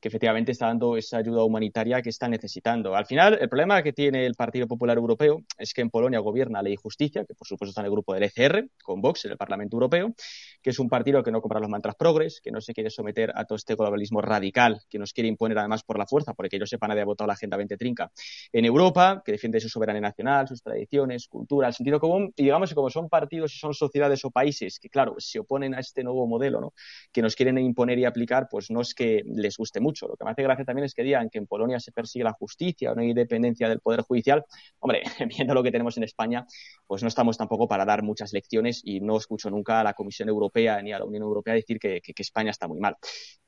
que 0.00 0.08
efectivamente 0.08 0.50
está 0.50 0.66
dando 0.66 0.96
esa 0.96 1.18
ayuda 1.18 1.44
humanitaria 1.44 2.02
que 2.02 2.10
está 2.10 2.26
necesitando. 2.28 2.96
Al 2.96 3.06
final, 3.06 3.38
el 3.40 3.48
problema 3.48 3.80
que 3.84 3.92
tiene 3.92 4.26
el 4.26 4.34
Partido 4.34 4.66
Popular 4.66 4.96
Europeo 4.96 5.44
es 5.56 5.72
que 5.72 5.82
en 5.82 5.90
Polonia 5.90 6.18
gobierna 6.18 6.62
Ley 6.62 6.72
y 6.72 6.76
Justicia, 6.76 7.24
que 7.24 7.34
por 7.34 7.46
supuesto 7.46 7.70
está 7.70 7.82
en 7.82 7.86
el 7.86 7.92
grupo 7.92 8.12
del 8.12 8.24
ECR, 8.24 8.70
con 8.82 9.00
Vox 9.00 9.24
en 9.26 9.30
el 9.30 9.36
Parlamento 9.36 9.76
Europeo, 9.76 10.16
que 10.60 10.70
es 10.70 10.80
un 10.80 10.88
partido 10.88 11.22
que 11.22 11.30
no 11.30 11.40
compra 11.40 11.60
los 11.60 11.70
mantras 11.70 11.94
progres, 11.94 12.40
que 12.42 12.50
no 12.50 12.60
se 12.60 12.74
quiere 12.74 12.90
someter 12.90 13.30
a 13.36 13.44
todo 13.44 13.54
este 13.54 13.76
globalismo 13.76 14.20
radical 14.20 14.80
que 14.88 14.98
nos 14.98 15.12
quiere 15.12 15.27
imponer 15.28 15.58
además 15.58 15.82
por 15.82 15.98
la 15.98 16.06
fuerza, 16.06 16.34
porque 16.34 16.58
yo 16.58 16.66
sepa 16.66 16.88
nadie 16.88 17.04
votado 17.04 17.26
la 17.26 17.34
Agenda 17.34 17.56
2030 17.56 18.10
en 18.52 18.64
Europa, 18.64 19.22
que 19.24 19.32
defiende 19.32 19.60
su 19.60 19.68
soberanía 19.68 20.00
nacional, 20.00 20.48
sus 20.48 20.62
tradiciones, 20.62 21.28
cultura, 21.28 21.68
el 21.68 21.74
sentido 21.74 22.00
común, 22.00 22.32
y 22.36 22.44
digamos 22.44 22.68
que 22.68 22.74
como 22.74 22.90
son 22.90 23.08
partidos 23.08 23.54
y 23.54 23.58
son 23.58 23.74
sociedades 23.74 24.24
o 24.24 24.30
países 24.30 24.78
que, 24.78 24.88
claro, 24.88 25.14
se 25.18 25.38
oponen 25.38 25.74
a 25.74 25.80
este 25.80 26.02
nuevo 26.02 26.26
modelo, 26.26 26.60
¿no? 26.60 26.74
que 27.12 27.22
nos 27.22 27.36
quieren 27.36 27.58
imponer 27.58 27.98
y 27.98 28.04
aplicar, 28.04 28.48
pues 28.50 28.70
no 28.70 28.80
es 28.80 28.94
que 28.94 29.22
les 29.26 29.56
guste 29.56 29.80
mucho. 29.80 30.08
Lo 30.08 30.16
que 30.16 30.24
me 30.24 30.30
hace 30.32 30.42
gracia 30.42 30.64
también 30.64 30.84
es 30.84 30.94
que 30.94 31.02
digan 31.02 31.30
que 31.30 31.38
en 31.38 31.46
Polonia 31.46 31.80
se 31.80 31.92
persigue 31.92 32.24
la 32.24 32.32
justicia 32.32 32.88
no 32.94 33.02
hay 33.02 33.10
independencia 33.10 33.68
del 33.68 33.80
Poder 33.80 34.02
Judicial. 34.02 34.44
Hombre, 34.80 35.02
viendo 35.38 35.54
lo 35.54 35.62
que 35.62 35.70
tenemos 35.70 35.96
en 35.96 36.04
España, 36.04 36.46
pues 36.86 37.02
no 37.02 37.08
estamos 37.08 37.36
tampoco 37.36 37.68
para 37.68 37.84
dar 37.84 38.02
muchas 38.02 38.32
lecciones 38.32 38.80
y 38.84 39.00
no 39.00 39.16
escucho 39.16 39.50
nunca 39.50 39.80
a 39.80 39.84
la 39.84 39.94
Comisión 39.94 40.28
Europea 40.28 40.80
ni 40.82 40.92
a 40.92 40.98
la 40.98 41.04
Unión 41.04 41.22
Europea 41.22 41.54
decir 41.54 41.78
que, 41.78 42.00
que 42.00 42.22
España 42.22 42.50
está 42.50 42.68
muy 42.68 42.80
mal. 42.80 42.96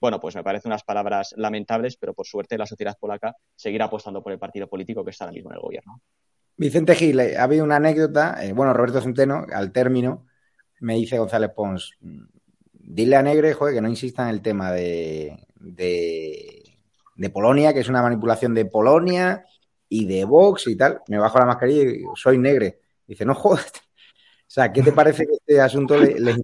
Bueno, 0.00 0.20
pues 0.20 0.34
me 0.34 0.42
parecen 0.42 0.70
unas 0.70 0.82
palabras 0.82 1.34
lamentables, 1.36 1.69
pero 1.98 2.14
por 2.14 2.26
suerte 2.26 2.58
la 2.58 2.66
sociedad 2.66 2.96
polaca 2.98 3.34
seguirá 3.54 3.86
apostando 3.86 4.22
por 4.22 4.32
el 4.32 4.38
partido 4.38 4.68
político 4.68 5.04
que 5.04 5.10
está 5.10 5.24
ahora 5.24 5.34
mismo 5.34 5.50
en 5.50 5.56
el 5.56 5.62
gobierno. 5.62 6.02
Vicente 6.56 6.94
Gil, 6.94 7.20
eh, 7.20 7.36
ha 7.36 7.44
habido 7.44 7.64
una 7.64 7.76
anécdota, 7.76 8.44
eh, 8.44 8.52
bueno, 8.52 8.74
Roberto 8.74 9.00
Centeno, 9.00 9.46
al 9.52 9.72
término, 9.72 10.26
me 10.80 10.94
dice 10.94 11.18
González 11.18 11.50
Pons, 11.54 11.92
mm, 12.00 12.24
dile 12.72 13.16
a 13.16 13.22
Negre, 13.22 13.54
joder, 13.54 13.74
que 13.74 13.80
no 13.80 13.88
insista 13.88 14.24
en 14.24 14.28
el 14.30 14.42
tema 14.42 14.72
de, 14.72 15.36
Polonia, 17.32 17.72
que 17.72 17.80
es 17.80 17.88
una 17.88 18.02
manipulación 18.02 18.54
de 18.54 18.64
Polonia 18.64 19.44
y 19.88 20.06
de 20.06 20.24
Vox 20.24 20.66
y 20.66 20.76
tal. 20.76 21.00
Me 21.08 21.18
bajo 21.18 21.38
la 21.38 21.46
mascarilla 21.46 21.82
y 21.82 22.02
soy 22.14 22.38
Negre. 22.38 22.80
Dice, 23.06 23.24
no 23.24 23.34
jodas. 23.34 23.72
O 24.50 24.52
sea, 24.52 24.72
¿qué 24.72 24.82
te 24.82 24.90
parece 24.90 25.26
que 25.26 25.34
este 25.34 25.60
asunto 25.60 25.96
le, 25.96 26.18
le 26.18 26.34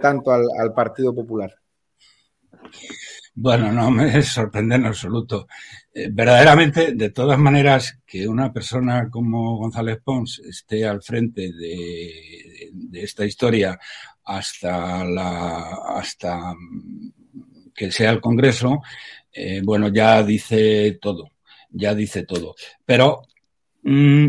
tanto 0.00 0.32
al, 0.32 0.42
al 0.58 0.74
Partido 0.74 1.14
Popular? 1.14 1.54
Bueno, 3.34 3.72
no 3.72 3.90
me 3.90 4.22
sorprende 4.22 4.76
en 4.76 4.86
absoluto. 4.86 5.46
Eh, 5.94 6.08
verdaderamente, 6.10 6.92
de 6.94 7.10
todas 7.10 7.38
maneras, 7.38 7.98
que 8.06 8.28
una 8.28 8.52
persona 8.52 9.08
como 9.10 9.56
González 9.56 9.98
Pons 10.04 10.40
esté 10.40 10.86
al 10.86 11.02
frente 11.02 11.52
de, 11.52 12.70
de 12.72 13.02
esta 13.02 13.24
historia 13.24 13.78
hasta 14.24 15.04
la 15.04 15.76
hasta 15.96 16.54
que 17.74 17.90
sea 17.90 18.10
el 18.10 18.20
Congreso, 18.20 18.82
eh, 19.32 19.62
bueno, 19.64 19.88
ya 19.88 20.22
dice 20.22 20.98
todo, 21.00 21.30
ya 21.70 21.94
dice 21.94 22.24
todo. 22.24 22.54
Pero 22.84 23.22
mmm, 23.82 24.28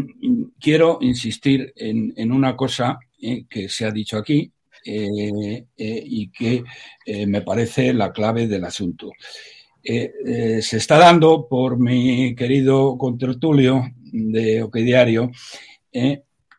quiero 0.60 0.98
insistir 1.02 1.74
en, 1.76 2.14
en 2.16 2.32
una 2.32 2.56
cosa 2.56 3.00
eh, 3.22 3.46
que 3.50 3.68
se 3.70 3.86
ha 3.86 3.92
dicho 3.92 4.18
aquí 4.18 4.52
eh, 4.86 5.66
eh, 5.78 6.04
y 6.06 6.30
que 6.30 6.64
eh, 7.06 7.26
me 7.26 7.42
parece 7.42 7.94
la 7.94 8.12
clave 8.12 8.48
del 8.48 8.66
asunto. 8.66 9.12
se 9.82 10.78
está 10.78 10.98
dando 10.98 11.48
por 11.48 11.78
mi 11.78 12.36
querido 12.36 12.98
contertulio 12.98 13.84
de 14.02 14.64
OK 14.64 14.76
Diario. 14.78 15.32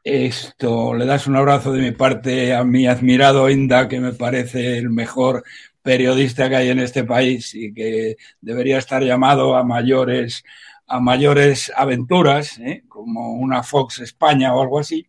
esto, 0.03 0.95
le 0.95 1.07
das 1.07 1.27
un 1.27 1.37
abrazo 1.37 1.73
de 1.73 1.81
mi 1.81 1.93
parte 1.93 2.55
a 2.55 2.65
mi 2.65 2.87
admirado 2.87 3.49
Inda, 3.51 3.89
que 3.89 4.01
me 4.01 4.13
parece 4.13 4.79
el 4.79 4.91
mejor 4.91 5.45
periodista 5.83 6.49
que 6.49 6.57
hay 6.57 6.71
en 6.71 6.81
este 6.81 7.05
país 7.05 7.55
y 7.55 7.73
que 7.73 8.17
debería 8.41 8.79
estar 8.79 9.03
llamado 9.03 9.57
a 9.57 9.65
mayores, 9.65 10.45
a 10.87 11.01
mayores 11.01 11.73
aventuras, 11.77 12.59
como 12.89 13.35
una 13.35 13.63
Fox 13.63 14.01
España 14.01 14.55
o 14.55 14.63
algo 14.63 14.79
así. 14.79 15.07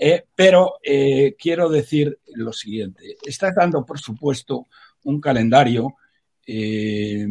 Eh, 0.00 0.24
pero 0.34 0.78
eh, 0.82 1.34
quiero 1.38 1.68
decir 1.68 2.20
lo 2.34 2.52
siguiente. 2.52 3.16
Está 3.24 3.52
dando, 3.52 3.84
por 3.84 3.98
supuesto, 3.98 4.68
un 5.04 5.20
calendario 5.20 5.96
eh, 6.46 7.26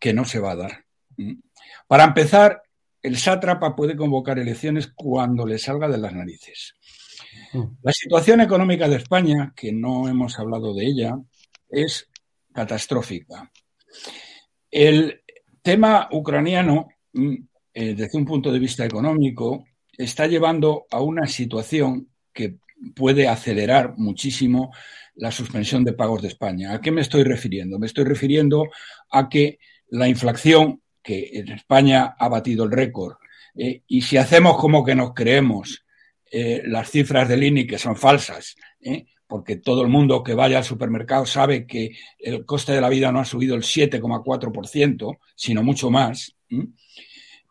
que 0.00 0.14
no 0.14 0.24
se 0.24 0.40
va 0.40 0.52
a 0.52 0.56
dar. 0.56 0.84
¿Mm? 1.18 1.34
Para 1.86 2.04
empezar, 2.04 2.62
el 3.02 3.18
sátrapa 3.18 3.76
puede 3.76 3.96
convocar 3.96 4.38
elecciones 4.38 4.88
cuando 4.88 5.46
le 5.46 5.58
salga 5.58 5.88
de 5.88 5.98
las 5.98 6.14
narices. 6.14 6.74
Mm. 7.52 7.64
La 7.82 7.92
situación 7.92 8.40
económica 8.40 8.88
de 8.88 8.96
España, 8.96 9.52
que 9.54 9.72
no 9.72 10.08
hemos 10.08 10.38
hablado 10.38 10.74
de 10.74 10.86
ella, 10.86 11.18
es 11.68 12.08
catastrófica. 12.52 13.52
El 14.70 15.20
tema 15.60 16.08
ucraniano, 16.12 16.88
mm, 17.12 17.34
desde 17.74 18.16
un 18.16 18.24
punto 18.24 18.50
de 18.50 18.58
vista 18.58 18.86
económico, 18.86 19.66
está 19.98 20.26
llevando 20.26 20.86
a 20.90 21.00
una 21.00 21.26
situación 21.26 22.08
que 22.32 22.56
puede 22.94 23.28
acelerar 23.28 23.94
muchísimo 23.96 24.72
la 25.14 25.32
suspensión 25.32 25.84
de 25.84 25.94
pagos 25.94 26.22
de 26.22 26.28
España. 26.28 26.72
¿A 26.72 26.80
qué 26.80 26.90
me 26.90 27.00
estoy 27.00 27.24
refiriendo? 27.24 27.78
Me 27.78 27.86
estoy 27.86 28.04
refiriendo 28.04 28.68
a 29.10 29.28
que 29.28 29.58
la 29.88 30.08
inflación, 30.08 30.82
que 31.02 31.30
en 31.34 31.52
España 31.52 32.14
ha 32.18 32.28
batido 32.28 32.64
el 32.64 32.72
récord, 32.72 33.16
eh, 33.56 33.82
y 33.86 34.02
si 34.02 34.18
hacemos 34.18 34.58
como 34.58 34.84
que 34.84 34.94
nos 34.94 35.14
creemos 35.14 35.84
eh, 36.30 36.62
las 36.66 36.90
cifras 36.90 37.28
del 37.28 37.44
INI 37.44 37.66
que 37.66 37.78
son 37.78 37.96
falsas, 37.96 38.56
eh, 38.80 39.06
porque 39.26 39.56
todo 39.56 39.82
el 39.82 39.88
mundo 39.88 40.22
que 40.22 40.34
vaya 40.34 40.58
al 40.58 40.64
supermercado 40.64 41.24
sabe 41.24 41.66
que 41.66 41.96
el 42.18 42.44
coste 42.44 42.72
de 42.72 42.80
la 42.80 42.88
vida 42.88 43.10
no 43.10 43.20
ha 43.20 43.24
subido 43.24 43.56
el 43.56 43.62
7,4%, 43.62 45.18
sino 45.34 45.62
mucho 45.62 45.90
más. 45.90 46.36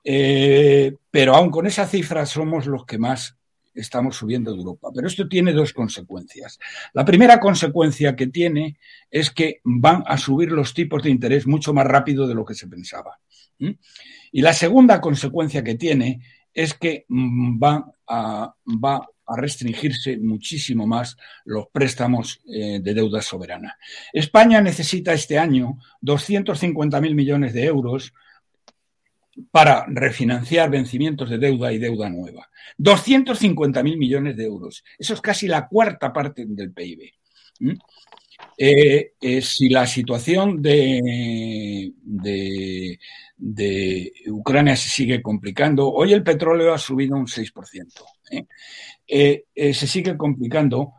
Pero 0.06 1.36
aún 1.36 1.50
con 1.50 1.66
esa 1.66 1.88
cifra 1.88 2.26
somos 2.26 2.68
los 2.68 2.86
que 2.86 3.00
más 3.00 3.36
estamos 3.76 4.16
subiendo 4.16 4.52
de 4.52 4.58
Europa. 4.58 4.90
Pero 4.94 5.08
esto 5.08 5.28
tiene 5.28 5.52
dos 5.52 5.74
consecuencias. 5.74 6.60
La 6.94 7.06
primera 7.06 7.40
consecuencia 7.40 8.16
que 8.16 8.28
tiene 8.28 8.78
es 9.12 9.30
que 9.30 9.62
van 9.64 10.04
a 10.08 10.18
subir 10.18 10.52
los 10.52 10.74
tipos 10.74 11.04
de 11.04 11.10
interés 11.10 11.46
mucho 11.46 11.74
más 11.74 11.86
rápido 11.86 12.28
de 12.28 12.36
lo 12.36 12.46
que 12.46 12.56
se 12.56 12.68
pensaba. 12.68 13.20
Y 14.32 14.42
la 14.42 14.54
segunda 14.54 15.00
consecuencia 15.00 15.64
que 15.64 15.76
tiene 15.76 16.22
es 16.54 16.74
que 16.74 17.06
mm, 17.08 17.62
va 17.62 17.86
a, 18.08 18.56
va 18.66 19.08
a 19.28 19.36
restringirse 19.36 20.18
muchísimo 20.18 20.86
más 20.86 21.18
los 21.46 21.68
préstamos 21.72 22.42
eh, 22.48 22.80
de 22.82 22.94
deuda 22.94 23.22
soberana. 23.22 23.78
España 24.14 24.62
necesita 24.62 25.14
este 25.14 25.40
año 25.40 25.80
250.000 26.02 27.16
millones 27.16 27.54
de 27.54 27.66
euros 27.66 28.14
para 29.52 29.86
refinanciar 29.88 30.70
vencimientos 30.70 31.30
de 31.30 31.38
deuda 31.38 31.72
y 31.72 31.78
deuda 31.78 32.10
nueva. 32.10 32.50
250.000 32.78 33.98
millones 33.98 34.38
de 34.38 34.46
euros. 34.46 34.84
Eso 34.98 35.14
es 35.14 35.22
casi 35.22 35.48
la 35.48 35.68
cuarta 35.68 36.14
parte 36.14 36.46
del 36.48 36.72
PIB. 36.72 37.12
¿Mm? 37.60 37.74
Eh, 38.58 39.14
eh, 39.20 39.42
si 39.42 39.70
la 39.70 39.86
situación 39.86 40.62
de, 40.62 41.92
Ucrania 44.28 44.76
se 44.76 44.90
sigue 44.90 45.22
complicando, 45.22 45.90
hoy 45.92 46.14
el 46.14 46.24
petróleo 46.24 46.74
ha 46.74 46.78
subido 46.78 47.16
un 47.16 47.28
6%. 47.28 48.04
¿eh? 49.08 49.44
se 49.74 49.88
sigue 49.88 50.18
complicando. 50.18 50.94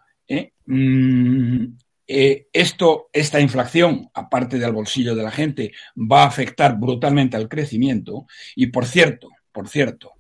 Mm, 0.67 1.67
eh, 2.07 2.49
esto, 2.53 3.09
esta 3.13 3.41
inflación, 3.41 4.11
aparte 4.15 4.59
del 4.59 4.73
bolsillo 4.73 5.15
de 5.15 5.23
la 5.23 5.31
gente, 5.31 5.73
va 5.97 6.23
a 6.23 6.29
afectar 6.29 6.79
brutalmente 6.79 7.37
al 7.37 7.49
crecimiento. 7.49 8.27
Y 8.55 8.69
por 8.69 8.87
cierto, 8.87 9.29
por 9.53 9.69
cierto, 9.69 10.13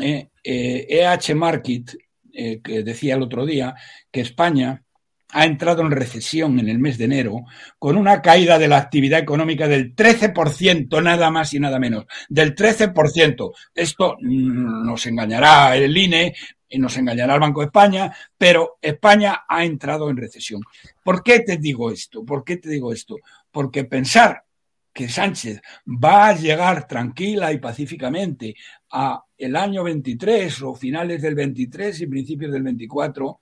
eh, 0.00 0.28
EH 0.42 1.34
Market 1.34 1.96
eh, 2.36 2.60
que 2.62 2.82
decía 2.82 3.14
el 3.14 3.22
otro 3.22 3.46
día 3.46 3.76
que 4.10 4.20
España 4.20 4.82
ha 5.30 5.44
entrado 5.44 5.82
en 5.82 5.92
recesión 5.92 6.58
en 6.58 6.68
el 6.68 6.80
mes 6.80 6.98
de 6.98 7.04
enero 7.04 7.44
con 7.78 7.96
una 7.96 8.20
caída 8.20 8.58
de 8.58 8.66
la 8.66 8.78
actividad 8.78 9.20
económica 9.20 9.68
del 9.68 9.94
13%, 9.94 11.00
nada 11.00 11.30
más 11.30 11.54
y 11.54 11.60
nada 11.60 11.78
menos, 11.78 12.06
del 12.28 12.56
13%. 12.56 13.52
Esto 13.72 14.16
mm, 14.20 14.84
nos 14.84 15.06
engañará 15.06 15.76
el 15.76 15.96
INE 15.96 16.34
y 16.74 16.78
nos 16.78 16.96
engañará 16.96 17.34
el 17.34 17.40
Banco 17.40 17.60
de 17.60 17.66
España, 17.66 18.12
pero 18.36 18.78
España 18.82 19.44
ha 19.48 19.64
entrado 19.64 20.10
en 20.10 20.16
recesión. 20.16 20.60
¿Por 21.04 21.22
qué 21.22 21.40
te 21.40 21.56
digo 21.56 21.90
esto? 21.90 22.24
¿Por 22.24 22.42
qué 22.42 22.56
te 22.56 22.68
digo 22.68 22.92
esto? 22.92 23.16
Porque 23.52 23.84
pensar 23.84 24.44
que 24.92 25.08
Sánchez 25.08 25.60
va 25.86 26.28
a 26.28 26.36
llegar 26.36 26.86
tranquila 26.88 27.52
y 27.52 27.58
pacíficamente 27.58 28.56
a 28.90 29.22
el 29.38 29.54
año 29.54 29.84
23 29.84 30.62
o 30.62 30.74
finales 30.74 31.22
del 31.22 31.34
23 31.36 32.00
y 32.00 32.06
principios 32.06 32.52
del 32.52 32.62
24 32.62 33.38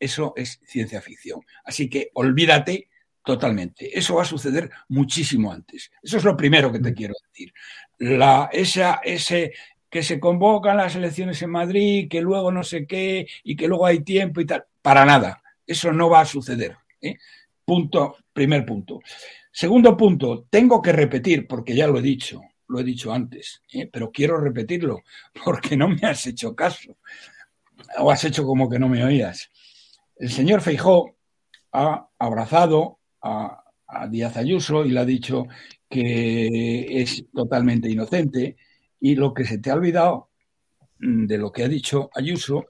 eso 0.00 0.32
es 0.34 0.58
ciencia 0.64 1.00
ficción. 1.00 1.40
Así 1.64 1.88
que 1.88 2.10
olvídate 2.14 2.88
totalmente. 3.24 3.96
Eso 3.96 4.16
va 4.16 4.22
a 4.22 4.24
suceder 4.24 4.68
muchísimo 4.88 5.52
antes. 5.52 5.92
Eso 6.02 6.16
es 6.16 6.24
lo 6.24 6.36
primero 6.36 6.72
que 6.72 6.80
te 6.80 6.90
mm. 6.90 6.94
quiero 6.94 7.14
decir. 7.28 7.54
La, 7.98 8.50
esa, 8.52 9.00
ese 9.04 9.52
que 9.92 10.02
se 10.02 10.18
convocan 10.18 10.78
las 10.78 10.96
elecciones 10.96 11.42
en 11.42 11.50
Madrid, 11.50 12.08
que 12.08 12.22
luego 12.22 12.50
no 12.50 12.62
sé 12.62 12.86
qué, 12.86 13.28
y 13.44 13.54
que 13.54 13.68
luego 13.68 13.84
hay 13.84 14.00
tiempo 14.00 14.40
y 14.40 14.46
tal. 14.46 14.64
Para 14.80 15.04
nada. 15.04 15.42
Eso 15.66 15.92
no 15.92 16.08
va 16.08 16.22
a 16.22 16.24
suceder. 16.24 16.78
¿eh? 17.02 17.18
Punto, 17.62 18.16
primer 18.32 18.64
punto. 18.64 19.00
Segundo 19.52 19.94
punto, 19.94 20.46
tengo 20.48 20.80
que 20.80 20.92
repetir, 20.92 21.46
porque 21.46 21.76
ya 21.76 21.86
lo 21.86 21.98
he 21.98 22.02
dicho, 22.02 22.40
lo 22.68 22.80
he 22.80 22.84
dicho 22.84 23.12
antes, 23.12 23.60
¿eh? 23.70 23.86
pero 23.92 24.10
quiero 24.10 24.38
repetirlo, 24.38 25.02
porque 25.44 25.76
no 25.76 25.88
me 25.88 26.00
has 26.04 26.26
hecho 26.26 26.56
caso. 26.56 26.96
O 27.98 28.10
has 28.10 28.24
hecho 28.24 28.46
como 28.46 28.70
que 28.70 28.78
no 28.78 28.88
me 28.88 29.04
oías. 29.04 29.50
El 30.16 30.30
señor 30.30 30.62
Feijó 30.62 31.16
ha 31.72 32.08
abrazado 32.18 32.98
a, 33.20 33.58
Díaz 34.08 34.38
Ayuso 34.38 34.86
y 34.86 34.90
le 34.90 35.00
ha 35.00 35.04
dicho 35.04 35.48
que 35.86 37.02
es 37.02 37.26
totalmente 37.30 37.90
inocente 37.90 38.56
y 39.02 39.14
lo 39.16 39.34
que 39.34 39.44
se 39.44 39.58
te 39.58 39.70
ha 39.70 39.74
olvidado 39.74 40.30
mm, 41.00 41.26
de 41.26 41.36
lo 41.36 41.52
que 41.52 41.64
ha 41.64 41.68
dicho 41.68 42.08
Ayuso, 42.14 42.66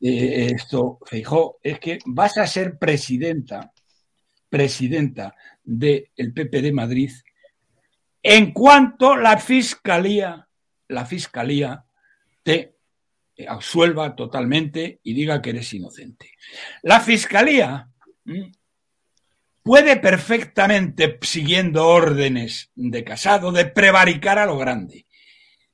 eh, 0.00 0.52
esto 0.54 0.98
Feijó, 1.04 1.58
es 1.62 1.78
que 1.78 1.98
vas 2.06 2.38
a 2.38 2.46
ser 2.46 2.78
presidenta, 2.78 3.72
presidenta 4.48 5.34
del 5.62 6.32
PP 6.34 6.62
de 6.62 6.72
Madrid 6.72 7.10
en 8.22 8.52
cuanto 8.52 9.16
la 9.16 9.36
fiscalía, 9.38 10.48
la 10.88 11.04
fiscalía 11.04 11.84
te 12.42 12.76
absuelva 13.48 14.14
totalmente 14.14 15.00
y 15.02 15.14
diga 15.14 15.42
que 15.42 15.50
eres 15.50 15.72
inocente. 15.74 16.30
La 16.82 17.00
fiscalía 17.00 17.88
puede 19.62 19.96
perfectamente, 19.96 21.18
siguiendo 21.22 21.88
órdenes 21.88 22.70
de 22.76 23.02
Casado, 23.02 23.50
de 23.50 23.66
prevaricar 23.66 24.38
a 24.38 24.46
lo 24.46 24.56
grande. 24.56 25.06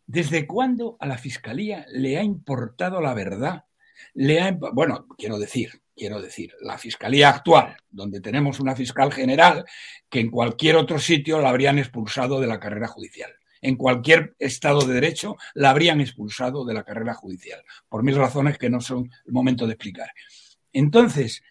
¿Desde 0.09 0.47
cuándo 0.47 0.97
a 1.01 1.07
la 1.07 1.19
fiscalía 1.19 1.85
le 1.93 2.17
ha 2.17 2.23
importado 2.23 3.01
la 3.03 3.13
verdad? 3.13 3.67
Le 4.15 4.41
ha, 4.41 4.53
bueno, 4.53 5.07
quiero 5.19 5.39
decir, 5.39 5.83
quiero 5.95 6.23
decir, 6.23 6.55
la 6.63 6.79
fiscalía 6.79 7.29
actual, 7.29 7.77
donde 7.91 8.23
tenemos 8.23 8.59
una 8.59 8.75
fiscal 8.75 9.13
general 9.13 9.67
que 10.09 10.21
en 10.21 10.31
cualquier 10.31 10.77
otro 10.77 10.99
sitio 10.99 11.41
la 11.41 11.51
habrían 11.51 11.79
expulsado 11.79 12.41
de 12.41 12.47
la 12.47 12.59
carrera 12.59 12.89
judicial 12.89 13.31
en 13.61 13.77
cualquier 13.77 14.35
Estado 14.39 14.81
de 14.81 14.95
Derecho 14.95 15.37
la 15.55 15.71
habrían 15.71 16.01
expulsado 16.01 16.65
de 16.65 16.75
la 16.75 16.85
carrera 16.85 17.15
judicial, 17.15 17.63
por 17.89 18.03
mil 18.03 18.17
razones 18.17 18.59
que 18.59 18.71
no 18.71 18.81
son 18.81 19.11
el 19.27 19.33
momento 19.33 19.67
de 19.67 19.73
explicar. 19.73 20.11
Entonces, 20.73 21.43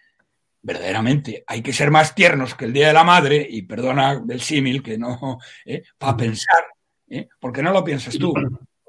verdaderamente 0.62 1.44
hay 1.48 1.62
que 1.62 1.74
ser 1.74 1.92
más 1.92 2.16
tiernos 2.16 2.56
que 2.56 2.66
el 2.66 2.74
Día 2.74 2.88
de 2.88 2.94
la 2.94 3.04
Madre, 3.04 3.46
y 3.50 3.64
perdona 3.64 4.22
del 4.24 4.42
símil 4.42 4.82
que 4.82 4.98
no, 4.98 5.40
¿eh? 5.66 5.84
para 5.98 6.18
pensar, 6.18 6.64
¿eh? 7.10 7.28
porque 7.40 7.62
no 7.62 7.72
lo 7.72 7.84
piensas 7.84 8.18
tú, 8.18 8.34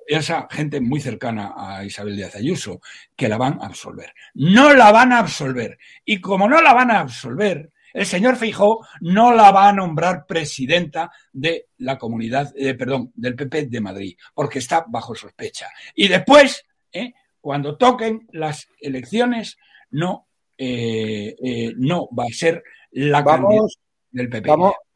piensa 0.07 0.49
gente 0.51 0.81
muy 0.81 1.01
cercana 1.01 1.53
a 1.57 1.85
Isabel 1.85 2.17
Díaz 2.17 2.35
Ayuso, 2.35 2.81
que 3.15 3.29
la 3.29 3.37
van 3.37 3.61
a 3.61 3.67
absolver. 3.67 4.15
No 4.35 4.73
la 4.73 4.91
van 4.91 5.13
a 5.13 5.19
absolver. 5.19 5.79
Y 6.05 6.21
como 6.21 6.49
no 6.49 6.63
la 6.63 6.73
van 6.73 6.91
a 6.91 7.01
absolver, 7.01 7.71
el 7.93 8.07
señor 8.07 8.37
Feijó 8.37 8.87
no 9.01 9.35
la 9.35 9.51
va 9.51 9.69
a 9.69 9.73
nombrar 9.73 10.25
presidenta 10.27 11.11
de 11.33 11.67
la 11.79 11.99
comunidad, 11.99 12.53
eh, 12.57 12.75
perdón, 12.75 13.13
del 13.15 13.35
PP 13.35 13.67
de 13.67 13.81
Madrid, 13.81 14.17
porque 14.35 14.61
está 14.61 14.85
bajo 14.89 15.15
sospecha. 15.15 15.69
Y 15.95 16.09
después, 16.09 16.65
eh, 16.93 17.13
cuando 17.41 17.77
toquen 17.77 18.27
las 18.33 18.69
elecciones, 18.81 19.59
no, 19.91 20.29
eh, 20.57 21.75
no 21.77 22.09
va 22.19 22.25
a 22.25 22.33
ser 22.33 22.63
la 22.93 23.25
candidata 23.25 23.67
del 24.11 24.29
PP. 24.29 24.51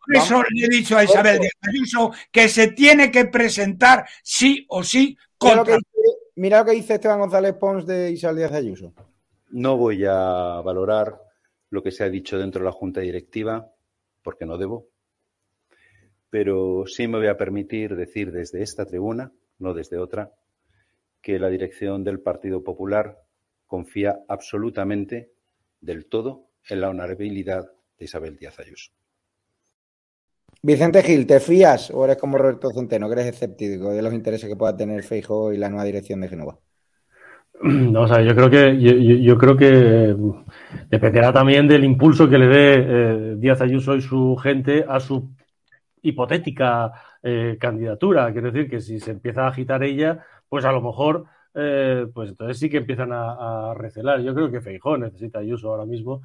Por 0.05 0.16
eso 0.16 0.42
le 0.50 0.66
he 0.66 0.68
dicho 0.68 0.96
a 0.96 1.05
Isabel 1.05 1.38
Díaz 1.38 1.53
Ayuso 1.62 2.12
que 2.30 2.48
se 2.48 2.72
tiene 2.72 3.11
que 3.11 3.26
presentar 3.26 4.05
sí 4.22 4.66
o 4.68 4.82
sí 4.82 5.16
contra. 5.38 5.78
Mira 6.34 6.61
lo 6.61 6.64
que 6.64 6.72
dice, 6.72 6.94
Esteban 6.94 7.20
González 7.20 7.55
Pons 7.55 7.86
de 7.86 8.11
Isabel 8.11 8.38
Díaz 8.38 8.53
Ayuso. 8.53 8.94
No 9.50 9.76
voy 9.76 10.05
a 10.05 10.61
valorar 10.64 11.20
lo 11.70 11.82
que 11.82 11.90
se 11.90 12.05
ha 12.05 12.09
dicho 12.09 12.38
dentro 12.38 12.61
de 12.61 12.66
la 12.66 12.72
Junta 12.72 13.00
Directiva, 13.00 13.70
porque 14.22 14.46
no 14.46 14.59
debo, 14.59 14.88
pero 16.30 16.84
sí 16.86 17.07
me 17.07 17.18
voy 17.18 17.28
a 17.28 17.36
permitir 17.36 17.94
decir 17.94 18.32
desde 18.32 18.62
esta 18.62 18.86
tribuna, 18.86 19.32
no 19.59 19.74
desde 19.74 19.98
otra, 19.98 20.32
que 21.20 21.38
la 21.38 21.48
dirección 21.48 22.03
del 22.03 22.20
Partido 22.20 22.64
Popular 22.64 23.18
confía 23.66 24.20
absolutamente 24.28 25.32
del 25.80 26.07
todo 26.07 26.48
en 26.68 26.80
la 26.80 26.88
honorabilidad 26.88 27.70
de 27.98 28.05
Isabel 28.05 28.36
Díaz 28.36 28.59
Ayuso. 28.59 28.92
Vicente 30.64 31.02
Gil, 31.02 31.26
¿te 31.26 31.40
fías 31.40 31.90
o 31.90 32.04
eres 32.04 32.16
como 32.18 32.38
Roberto 32.38 32.70
Centeno, 32.70 33.08
que 33.08 33.14
eres 33.14 33.26
escéptico 33.26 33.90
de 33.90 34.00
los 34.00 34.14
intereses 34.14 34.48
que 34.48 34.54
pueda 34.54 34.76
tener 34.76 35.02
Feijo 35.02 35.52
y 35.52 35.56
la 35.58 35.68
nueva 35.68 35.84
dirección 35.84 36.20
de 36.20 36.28
Genova? 36.28 36.56
No, 37.62 38.02
o 38.02 38.08
sea, 38.08 38.22
yo 38.22 38.34
creo 38.34 38.48
que 38.48 39.22
yo, 39.22 39.38
creo 39.38 39.56
que 39.56 40.16
dependerá 40.88 41.32
también 41.32 41.68
del 41.68 41.84
impulso 41.84 42.28
que 42.28 42.38
le 42.38 42.46
dé 42.46 42.74
eh, 42.76 43.34
Díaz 43.36 43.60
Ayuso 43.60 43.96
y 43.96 44.02
su 44.02 44.36
gente 44.36 44.84
a 44.88 45.00
su 45.00 45.30
hipotética 46.02 46.92
eh, 47.22 47.56
candidatura. 47.60 48.32
Quiero 48.32 48.50
decir 48.50 48.70
que 48.70 48.80
si 48.80 49.00
se 49.00 49.12
empieza 49.12 49.44
a 49.44 49.48
agitar 49.48 49.82
ella, 49.84 50.24
pues 50.48 50.64
a 50.64 50.72
lo 50.72 50.80
mejor, 50.80 51.26
eh, 51.54 52.06
pues 52.12 52.30
entonces 52.30 52.58
sí 52.58 52.68
que 52.68 52.78
empiezan 52.78 53.10
a, 53.12 53.74
recelar. 53.74 54.20
Yo 54.20 54.34
creo 54.34 54.50
que 54.50 54.60
Feijó 54.60 54.96
necesita 54.96 55.40
Ayuso 55.40 55.70
ahora 55.70 55.86
mismo. 55.86 56.22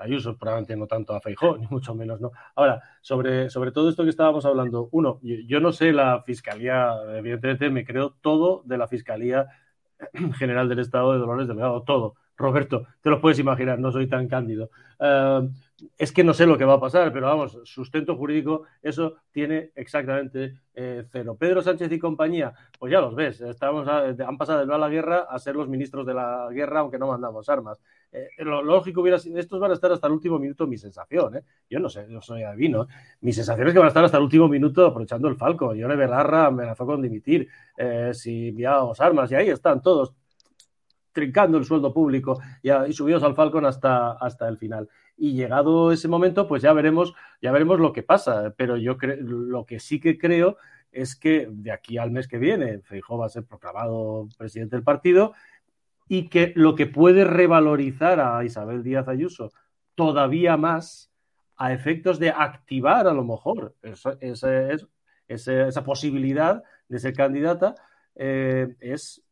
Ayuso 0.00 0.36
probablemente 0.36 0.76
no 0.76 0.86
tanto 0.86 1.14
a 1.14 1.20
Feijó, 1.20 1.56
ni 1.58 1.66
mucho 1.66 1.94
menos, 1.94 2.20
¿no? 2.20 2.32
Ahora, 2.54 2.82
sobre, 3.00 3.50
sobre 3.50 3.72
todo 3.72 3.88
esto 3.88 4.04
que 4.04 4.10
estábamos 4.10 4.44
hablando, 4.44 4.88
uno, 4.92 5.20
yo 5.22 5.60
no 5.60 5.72
sé 5.72 5.92
la 5.92 6.22
fiscalía, 6.22 6.92
evidentemente 7.16 7.70
me 7.70 7.84
creo 7.84 8.16
todo 8.20 8.62
de 8.64 8.78
la 8.78 8.88
fiscalía 8.88 9.48
general 10.38 10.68
del 10.68 10.80
Estado 10.80 11.12
de 11.12 11.18
Dolores 11.18 11.48
Delgado, 11.48 11.82
todo. 11.82 12.14
Roberto, 12.40 12.86
te 13.00 13.10
lo 13.10 13.20
puedes 13.20 13.38
imaginar, 13.38 13.78
no 13.78 13.92
soy 13.92 14.08
tan 14.08 14.26
cándido. 14.26 14.70
Eh, 14.98 15.48
es 15.98 16.12
que 16.12 16.24
no 16.24 16.34
sé 16.34 16.46
lo 16.46 16.58
que 16.58 16.64
va 16.64 16.74
a 16.74 16.80
pasar, 16.80 17.12
pero 17.12 17.26
vamos, 17.26 17.58
sustento 17.64 18.16
jurídico, 18.16 18.64
eso 18.82 19.16
tiene 19.30 19.70
exactamente 19.74 20.54
eh, 20.74 21.04
cero. 21.10 21.36
Pedro 21.38 21.62
Sánchez 21.62 21.90
y 21.92 21.98
compañía, 21.98 22.52
pues 22.78 22.92
ya 22.92 23.00
los 23.00 23.14
ves, 23.14 23.40
estamos 23.40 23.86
han 23.88 24.38
pasado 24.38 24.60
de 24.60 24.66
no 24.66 24.74
a 24.74 24.78
la 24.78 24.88
guerra 24.88 25.26
a 25.28 25.38
ser 25.38 25.56
los 25.56 25.68
ministros 25.68 26.06
de 26.06 26.14
la 26.14 26.48
guerra, 26.50 26.80
aunque 26.80 26.98
no 26.98 27.08
mandamos 27.08 27.48
armas. 27.48 27.80
Eh, 28.12 28.28
lo 28.38 28.62
lógico 28.62 29.00
hubiera 29.00 29.18
sido, 29.18 29.38
estos 29.38 29.60
van 29.60 29.70
a 29.70 29.74
estar 29.74 29.92
hasta 29.92 30.06
el 30.06 30.14
último 30.14 30.38
minuto, 30.38 30.66
mi 30.66 30.76
sensación, 30.76 31.36
¿eh? 31.36 31.42
yo 31.68 31.78
no 31.78 31.88
sé, 31.88 32.06
yo 32.10 32.20
soy 32.20 32.42
adivino, 32.42 32.88
mi 33.20 33.32
sensación 33.32 33.68
es 33.68 33.72
que 33.72 33.78
van 33.78 33.86
a 33.86 33.90
estar 33.90 34.04
hasta 34.04 34.16
el 34.16 34.24
último 34.24 34.48
minuto 34.48 34.86
aprovechando 34.86 35.28
el 35.28 35.36
falco. 35.36 35.74
Yone 35.74 35.96
Belarra 35.96 36.46
amenazó 36.46 36.86
con 36.86 37.00
dimitir 37.00 37.48
si 38.12 38.48
enviábamos 38.48 39.00
armas 39.00 39.30
y 39.30 39.34
ahí 39.36 39.48
están 39.48 39.80
todos 39.80 40.14
trincando 41.12 41.58
el 41.58 41.64
sueldo 41.64 41.92
público 41.92 42.40
y, 42.62 42.70
y 42.70 42.92
subidos 42.92 43.22
al 43.22 43.34
Falcon 43.34 43.66
hasta, 43.66 44.12
hasta 44.12 44.48
el 44.48 44.58
final. 44.58 44.88
Y 45.16 45.34
llegado 45.34 45.92
ese 45.92 46.08
momento, 46.08 46.48
pues 46.48 46.62
ya 46.62 46.72
veremos, 46.72 47.14
ya 47.42 47.52
veremos 47.52 47.78
lo 47.78 47.92
que 47.92 48.02
pasa. 48.02 48.54
Pero 48.56 48.76
yo 48.76 48.96
lo 49.02 49.66
que 49.66 49.78
sí 49.78 50.00
que 50.00 50.18
creo 50.18 50.56
es 50.92 51.16
que 51.16 51.46
de 51.50 51.72
aquí 51.72 51.98
al 51.98 52.10
mes 52.10 52.26
que 52.26 52.38
viene, 52.38 52.80
Feijóo 52.80 53.18
va 53.18 53.26
a 53.26 53.30
ser 53.30 53.44
proclamado 53.44 54.28
presidente 54.38 54.76
del 54.76 54.82
partido 54.82 55.34
y 56.08 56.28
que 56.28 56.52
lo 56.56 56.74
que 56.74 56.86
puede 56.86 57.24
revalorizar 57.24 58.18
a 58.20 58.44
Isabel 58.44 58.82
Díaz 58.82 59.06
Ayuso 59.08 59.52
todavía 59.94 60.56
más 60.56 61.12
a 61.56 61.72
efectos 61.72 62.18
de 62.18 62.30
activar 62.30 63.06
a 63.06 63.12
lo 63.12 63.22
mejor 63.22 63.76
esa, 63.82 64.16
esa, 65.28 65.84
posibilidad 65.84 66.64
de 66.88 66.98
ser 66.98 67.12
candidata 67.12 67.74
eh, 68.16 68.74
es 68.80 69.22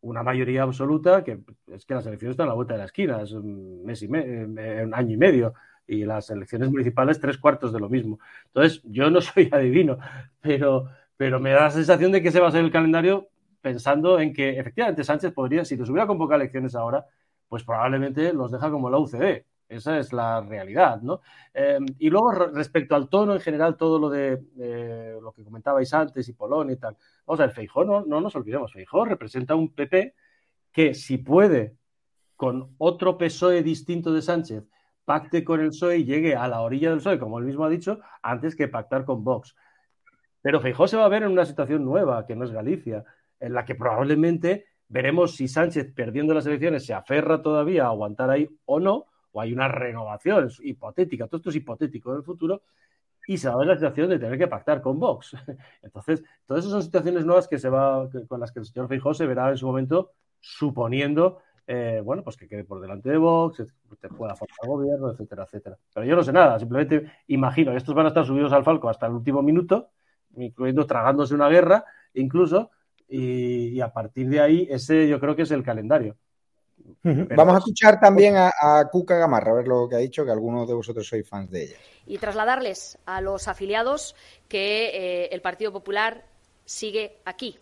una 0.00 0.22
mayoría 0.22 0.62
absoluta 0.62 1.24
que 1.24 1.40
es 1.72 1.84
que 1.84 1.94
las 1.94 2.06
elecciones 2.06 2.34
están 2.34 2.46
a 2.46 2.50
la 2.50 2.54
vuelta 2.54 2.74
de 2.74 2.78
la 2.78 2.84
esquina, 2.84 3.22
es 3.22 3.32
un, 3.32 3.84
mes 3.84 4.02
y 4.02 4.06
eh, 4.06 4.82
un 4.84 4.94
año 4.94 5.14
y 5.14 5.16
medio, 5.16 5.54
y 5.86 6.04
las 6.04 6.30
elecciones 6.30 6.70
municipales 6.70 7.20
tres 7.20 7.38
cuartos 7.38 7.72
de 7.72 7.80
lo 7.80 7.88
mismo. 7.88 8.18
Entonces, 8.46 8.82
yo 8.84 9.10
no 9.10 9.20
soy 9.22 9.48
adivino, 9.52 9.98
pero, 10.40 10.88
pero 11.16 11.40
me 11.40 11.50
da 11.50 11.64
la 11.64 11.70
sensación 11.70 12.12
de 12.12 12.22
que 12.22 12.28
ese 12.28 12.40
va 12.40 12.48
a 12.48 12.52
ser 12.52 12.64
el 12.64 12.70
calendario 12.70 13.28
pensando 13.60 14.20
en 14.20 14.32
que 14.32 14.58
efectivamente 14.58 15.04
Sánchez 15.04 15.32
podría, 15.32 15.64
si 15.64 15.76
los 15.76 15.90
hubiera 15.90 16.06
convocado 16.06 16.40
elecciones 16.40 16.74
ahora, 16.74 17.06
pues 17.48 17.64
probablemente 17.64 18.32
los 18.32 18.52
deja 18.52 18.70
como 18.70 18.90
la 18.90 18.98
UCD. 18.98 19.44
Esa 19.68 19.98
es 19.98 20.12
la 20.12 20.40
realidad, 20.40 21.00
¿no? 21.02 21.20
Eh, 21.52 21.78
y 21.98 22.08
luego, 22.08 22.30
respecto 22.30 22.94
al 22.94 23.08
tono 23.08 23.34
en 23.34 23.40
general, 23.40 23.76
todo 23.76 23.98
lo 23.98 24.08
de 24.08 25.18
lo 25.20 25.32
que 25.32 25.42
comentabais 25.42 25.92
antes 25.92 26.28
y 26.28 26.32
Polonia 26.34 26.74
y 26.74 26.78
tal. 26.78 26.96
Vamos 27.26 27.40
a 27.40 27.46
ver, 27.46 27.54
Feijó, 27.54 27.84
no, 27.84 28.04
no 28.04 28.20
nos 28.20 28.36
olvidemos, 28.36 28.72
Feijó 28.72 29.04
representa 29.04 29.54
un 29.54 29.74
PP 29.74 30.14
que 30.72 30.94
si 30.94 31.18
puede, 31.18 31.76
con 32.36 32.74
otro 32.78 33.16
PSOE 33.16 33.62
distinto 33.62 34.12
de 34.12 34.22
Sánchez, 34.22 34.64
pacte 35.04 35.42
con 35.42 35.60
el 35.60 35.68
PSOE 35.68 35.98
y 35.98 36.04
llegue 36.04 36.36
a 36.36 36.46
la 36.48 36.60
orilla 36.60 36.90
del 36.90 36.98
PSOE, 36.98 37.18
como 37.18 37.38
él 37.38 37.44
mismo 37.44 37.64
ha 37.64 37.70
dicho, 37.70 37.98
antes 38.22 38.54
que 38.54 38.68
pactar 38.68 39.04
con 39.04 39.24
Vox. 39.24 39.56
Pero 40.42 40.60
Feijó 40.60 40.86
se 40.86 40.96
va 40.96 41.06
a 41.06 41.08
ver 41.08 41.22
en 41.22 41.32
una 41.32 41.44
situación 41.44 41.84
nueva, 41.84 42.26
que 42.26 42.36
no 42.36 42.44
es 42.44 42.52
Galicia, 42.52 43.04
en 43.40 43.52
la 43.52 43.64
que 43.64 43.74
probablemente 43.74 44.66
veremos 44.88 45.34
si 45.34 45.48
Sánchez, 45.48 45.92
perdiendo 45.94 46.34
las 46.34 46.46
elecciones, 46.46 46.86
se 46.86 46.94
aferra 46.94 47.42
todavía 47.42 47.84
a 47.84 47.88
aguantar 47.88 48.30
ahí 48.30 48.48
o 48.64 48.78
no, 48.78 49.06
o 49.36 49.40
hay 49.42 49.52
una 49.52 49.68
renovación 49.68 50.48
hipotética, 50.62 51.26
todo 51.26 51.36
esto 51.36 51.50
es 51.50 51.56
hipotético 51.56 52.10
en 52.10 52.16
el 52.16 52.22
futuro, 52.22 52.62
y 53.28 53.36
se 53.36 53.48
va 53.48 53.54
a 53.54 53.58
ver 53.58 53.66
la 53.66 53.74
situación 53.74 54.08
de 54.08 54.18
tener 54.18 54.38
que 54.38 54.48
pactar 54.48 54.80
con 54.80 54.98
Vox. 54.98 55.36
Entonces, 55.82 56.24
todas 56.46 56.64
esas 56.64 56.72
son 56.72 56.82
situaciones 56.82 57.26
nuevas 57.26 57.46
que 57.46 57.58
se 57.58 57.68
va, 57.68 58.08
con 58.28 58.40
las 58.40 58.50
que 58.50 58.60
el 58.60 58.64
señor 58.64 58.88
Feijó 58.88 59.12
se 59.12 59.26
verá 59.26 59.50
en 59.50 59.58
su 59.58 59.66
momento, 59.66 60.12
suponiendo, 60.40 61.40
eh, 61.66 62.00
bueno, 62.02 62.24
pues 62.24 62.38
que 62.38 62.48
quede 62.48 62.64
por 62.64 62.80
delante 62.80 63.10
de 63.10 63.18
Vox, 63.18 63.62
que 64.00 64.08
pueda 64.08 64.34
formar 64.34 64.66
gobierno, 64.66 65.10
etcétera, 65.10 65.42
etcétera. 65.42 65.76
Pero 65.92 66.06
yo 66.06 66.16
no 66.16 66.22
sé 66.22 66.32
nada, 66.32 66.58
simplemente 66.58 67.12
imagino, 67.26 67.76
estos 67.76 67.94
van 67.94 68.06
a 68.06 68.08
estar 68.08 68.24
subidos 68.24 68.54
al 68.54 68.64
falco 68.64 68.88
hasta 68.88 69.06
el 69.06 69.12
último 69.12 69.42
minuto, 69.42 69.90
incluyendo 70.34 70.86
tragándose 70.86 71.34
una 71.34 71.50
guerra, 71.50 71.84
incluso, 72.14 72.70
y 73.06 73.78
a 73.82 73.92
partir 73.92 74.30
de 74.30 74.40
ahí, 74.40 74.66
ese 74.70 75.08
yo 75.08 75.20
creo 75.20 75.36
que 75.36 75.42
es 75.42 75.50
el 75.50 75.62
calendario. 75.62 76.16
Vamos 77.02 77.54
a 77.54 77.58
escuchar 77.58 78.00
también 78.00 78.34
a, 78.36 78.88
Cuca 78.90 79.16
Gamarra, 79.16 79.52
a 79.52 79.54
ver 79.56 79.68
lo 79.68 79.88
que 79.88 79.96
ha 79.96 79.98
dicho, 79.98 80.24
que 80.24 80.30
algunos 80.30 80.66
de 80.66 80.74
vosotros 80.74 81.06
sois 81.06 81.28
fans 81.28 81.50
de 81.50 81.64
ella. 81.64 81.76
Y 82.06 82.18
trasladarles 82.18 82.98
a 83.06 83.20
los 83.20 83.48
afiliados 83.48 84.14
que 84.48 84.90
eh, 84.94 85.28
el 85.32 85.40
Partido 85.40 85.72
Popular 85.72 86.24
sigue 86.64 87.18
aquí 87.24 87.58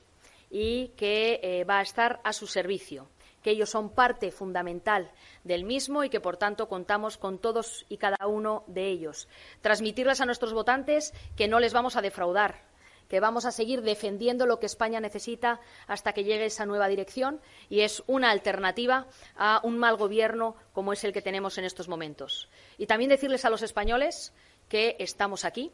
y 0.50 0.88
que 0.96 1.40
eh, 1.42 1.64
va 1.64 1.78
a 1.78 1.82
estar 1.82 2.20
a 2.24 2.32
su 2.32 2.46
servicio, 2.46 3.08
que 3.42 3.50
ellos 3.50 3.70
son 3.70 3.90
parte 3.90 4.30
fundamental 4.30 5.10
del 5.44 5.64
mismo 5.64 6.04
y 6.04 6.10
que, 6.10 6.20
por 6.20 6.36
tanto, 6.36 6.68
contamos 6.68 7.18
con 7.18 7.38
todos 7.38 7.84
y 7.88 7.98
cada 7.98 8.26
uno 8.26 8.64
de 8.66 8.88
ellos. 8.88 9.28
Transmitirles 9.60 10.20
a 10.20 10.26
nuestros 10.26 10.54
votantes 10.54 11.12
que 11.36 11.48
no 11.48 11.60
les 11.60 11.72
vamos 11.72 11.96
a 11.96 12.02
defraudar, 12.02 12.62
que 13.08 13.20
vamos 13.20 13.44
a 13.44 13.52
seguir 13.52 13.82
defendiendo 13.82 14.46
lo 14.46 14.58
que 14.58 14.66
España 14.66 15.00
necesita 15.00 15.60
hasta 15.86 16.12
que 16.12 16.24
llegue 16.24 16.46
esa 16.46 16.66
nueva 16.66 16.88
dirección 16.88 17.40
y 17.68 17.80
es 17.80 18.02
una 18.06 18.30
alternativa 18.30 19.06
a 19.36 19.60
un 19.62 19.78
mal 19.78 19.96
gobierno 19.96 20.56
como 20.72 20.92
es 20.92 21.04
el 21.04 21.12
que 21.12 21.22
tenemos 21.22 21.58
en 21.58 21.64
estos 21.64 21.88
momentos. 21.88 22.48
Y 22.78 22.86
también 22.86 23.10
decirles 23.10 23.44
a 23.44 23.50
los 23.50 23.62
españoles 23.62 24.32
que 24.68 24.96
estamos 24.98 25.44
aquí, 25.44 25.72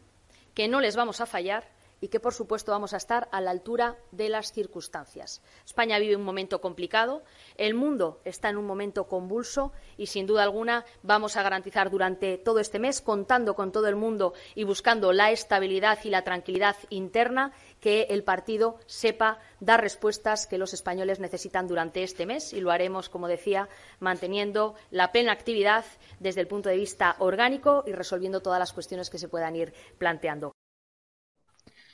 que 0.55 0.69
no 0.69 0.81
les 0.81 0.97
vamos 0.97 1.21
a 1.21 1.27
fallar 1.27 1.69
y 2.01 2.09
que, 2.09 2.21
por 2.21 2.35
supuesto, 2.35 2.73
vamos 2.73 2.95
a 2.95 2.97
estar 2.97 3.29
a 3.33 3.41
la 3.41 3.51
altura 3.51 3.97
de 4.11 4.29
las 4.29 4.53
circunstancias. 4.53 5.43
España 5.65 5.99
vive 5.99 6.17
un 6.17 6.23
momento 6.23 6.61
complicado, 6.61 7.23
el 7.57 7.75
mundo 7.75 8.21
está 8.25 8.49
en 8.49 8.57
un 8.57 8.67
momento 8.67 9.09
convulso 9.09 9.73
y, 9.97 10.07
sin 10.07 10.27
duda 10.27 10.43
alguna, 10.43 10.85
vamos 11.03 11.37
a 11.37 11.43
garantizar 11.43 11.91
durante 11.91 12.39
todo 12.39 12.59
este 12.59 12.79
mes, 12.79 13.01
contando 13.01 13.55
con 13.55 13.73
todo 13.73 13.89
el 13.89 13.97
mundo 13.97 14.35
y 14.55 14.65
buscando 14.65 15.13
la 15.13 15.31
estabilidad 15.31 15.99
y 16.05 16.11
la 16.11 16.23
tranquilidad 16.23 16.77
interna, 16.89 17.53
que 17.81 18.03
el 18.11 18.25
partido 18.25 18.79
sepa 18.87 19.39
dar 19.61 19.81
respuestas 19.81 20.47
que 20.47 20.59
los 20.59 20.75
españoles 20.75 21.21
necesitan 21.21 21.67
durante 21.67 22.03
este 22.03 22.27
mes 22.27 22.53
y 22.53 22.61
lo 22.61 22.71
haremos, 22.71 23.09
como 23.09 23.29
decía, 23.29 23.69
manteniendo 23.99 24.75
la 24.91 25.13
plena 25.13 25.33
actividad 25.33 25.85
desde 26.19 26.41
el 26.41 26.49
punto 26.49 26.69
de 26.69 26.77
vista 26.77 27.17
orgánico 27.19 27.85
y 27.87 27.93
resolviendo 27.93 28.41
todas 28.41 28.59
las 28.59 28.73
cuestiones 28.73 29.11
que 29.11 29.19
se 29.19 29.29
puedan 29.29 29.57
ir 29.57 29.73
planteando. 29.99 30.53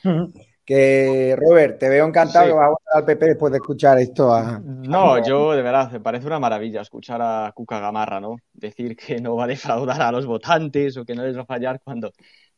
Que 0.66 1.36
Robert, 1.38 1.78
te 1.78 1.88
veo 1.88 2.04
encantado 2.08 2.46
que 2.46 2.52
vas 2.52 2.66
a 2.66 2.70
votar 2.70 2.96
al 2.96 3.04
PP 3.04 3.26
después 3.26 3.52
de 3.52 3.58
escuchar 3.58 4.00
esto. 4.00 4.34
A... 4.34 4.58
No, 4.58 5.24
yo 5.24 5.52
de 5.52 5.62
verdad, 5.62 5.92
me 5.92 6.00
parece 6.00 6.26
una 6.26 6.40
maravilla 6.40 6.80
escuchar 6.80 7.22
a 7.22 7.52
Cuca 7.54 7.78
Gamarra, 7.78 8.18
¿no? 8.18 8.34
Decir 8.52 8.96
que 8.96 9.20
no 9.20 9.36
va 9.36 9.44
a 9.44 9.46
defraudar 9.46 10.02
a 10.02 10.10
los 10.10 10.26
votantes 10.26 10.96
o 10.96 11.04
que 11.04 11.14
no 11.14 11.22
les 11.22 11.36
va 11.36 11.42
a 11.42 11.46
fallar 11.46 11.80
cuando 11.84 12.10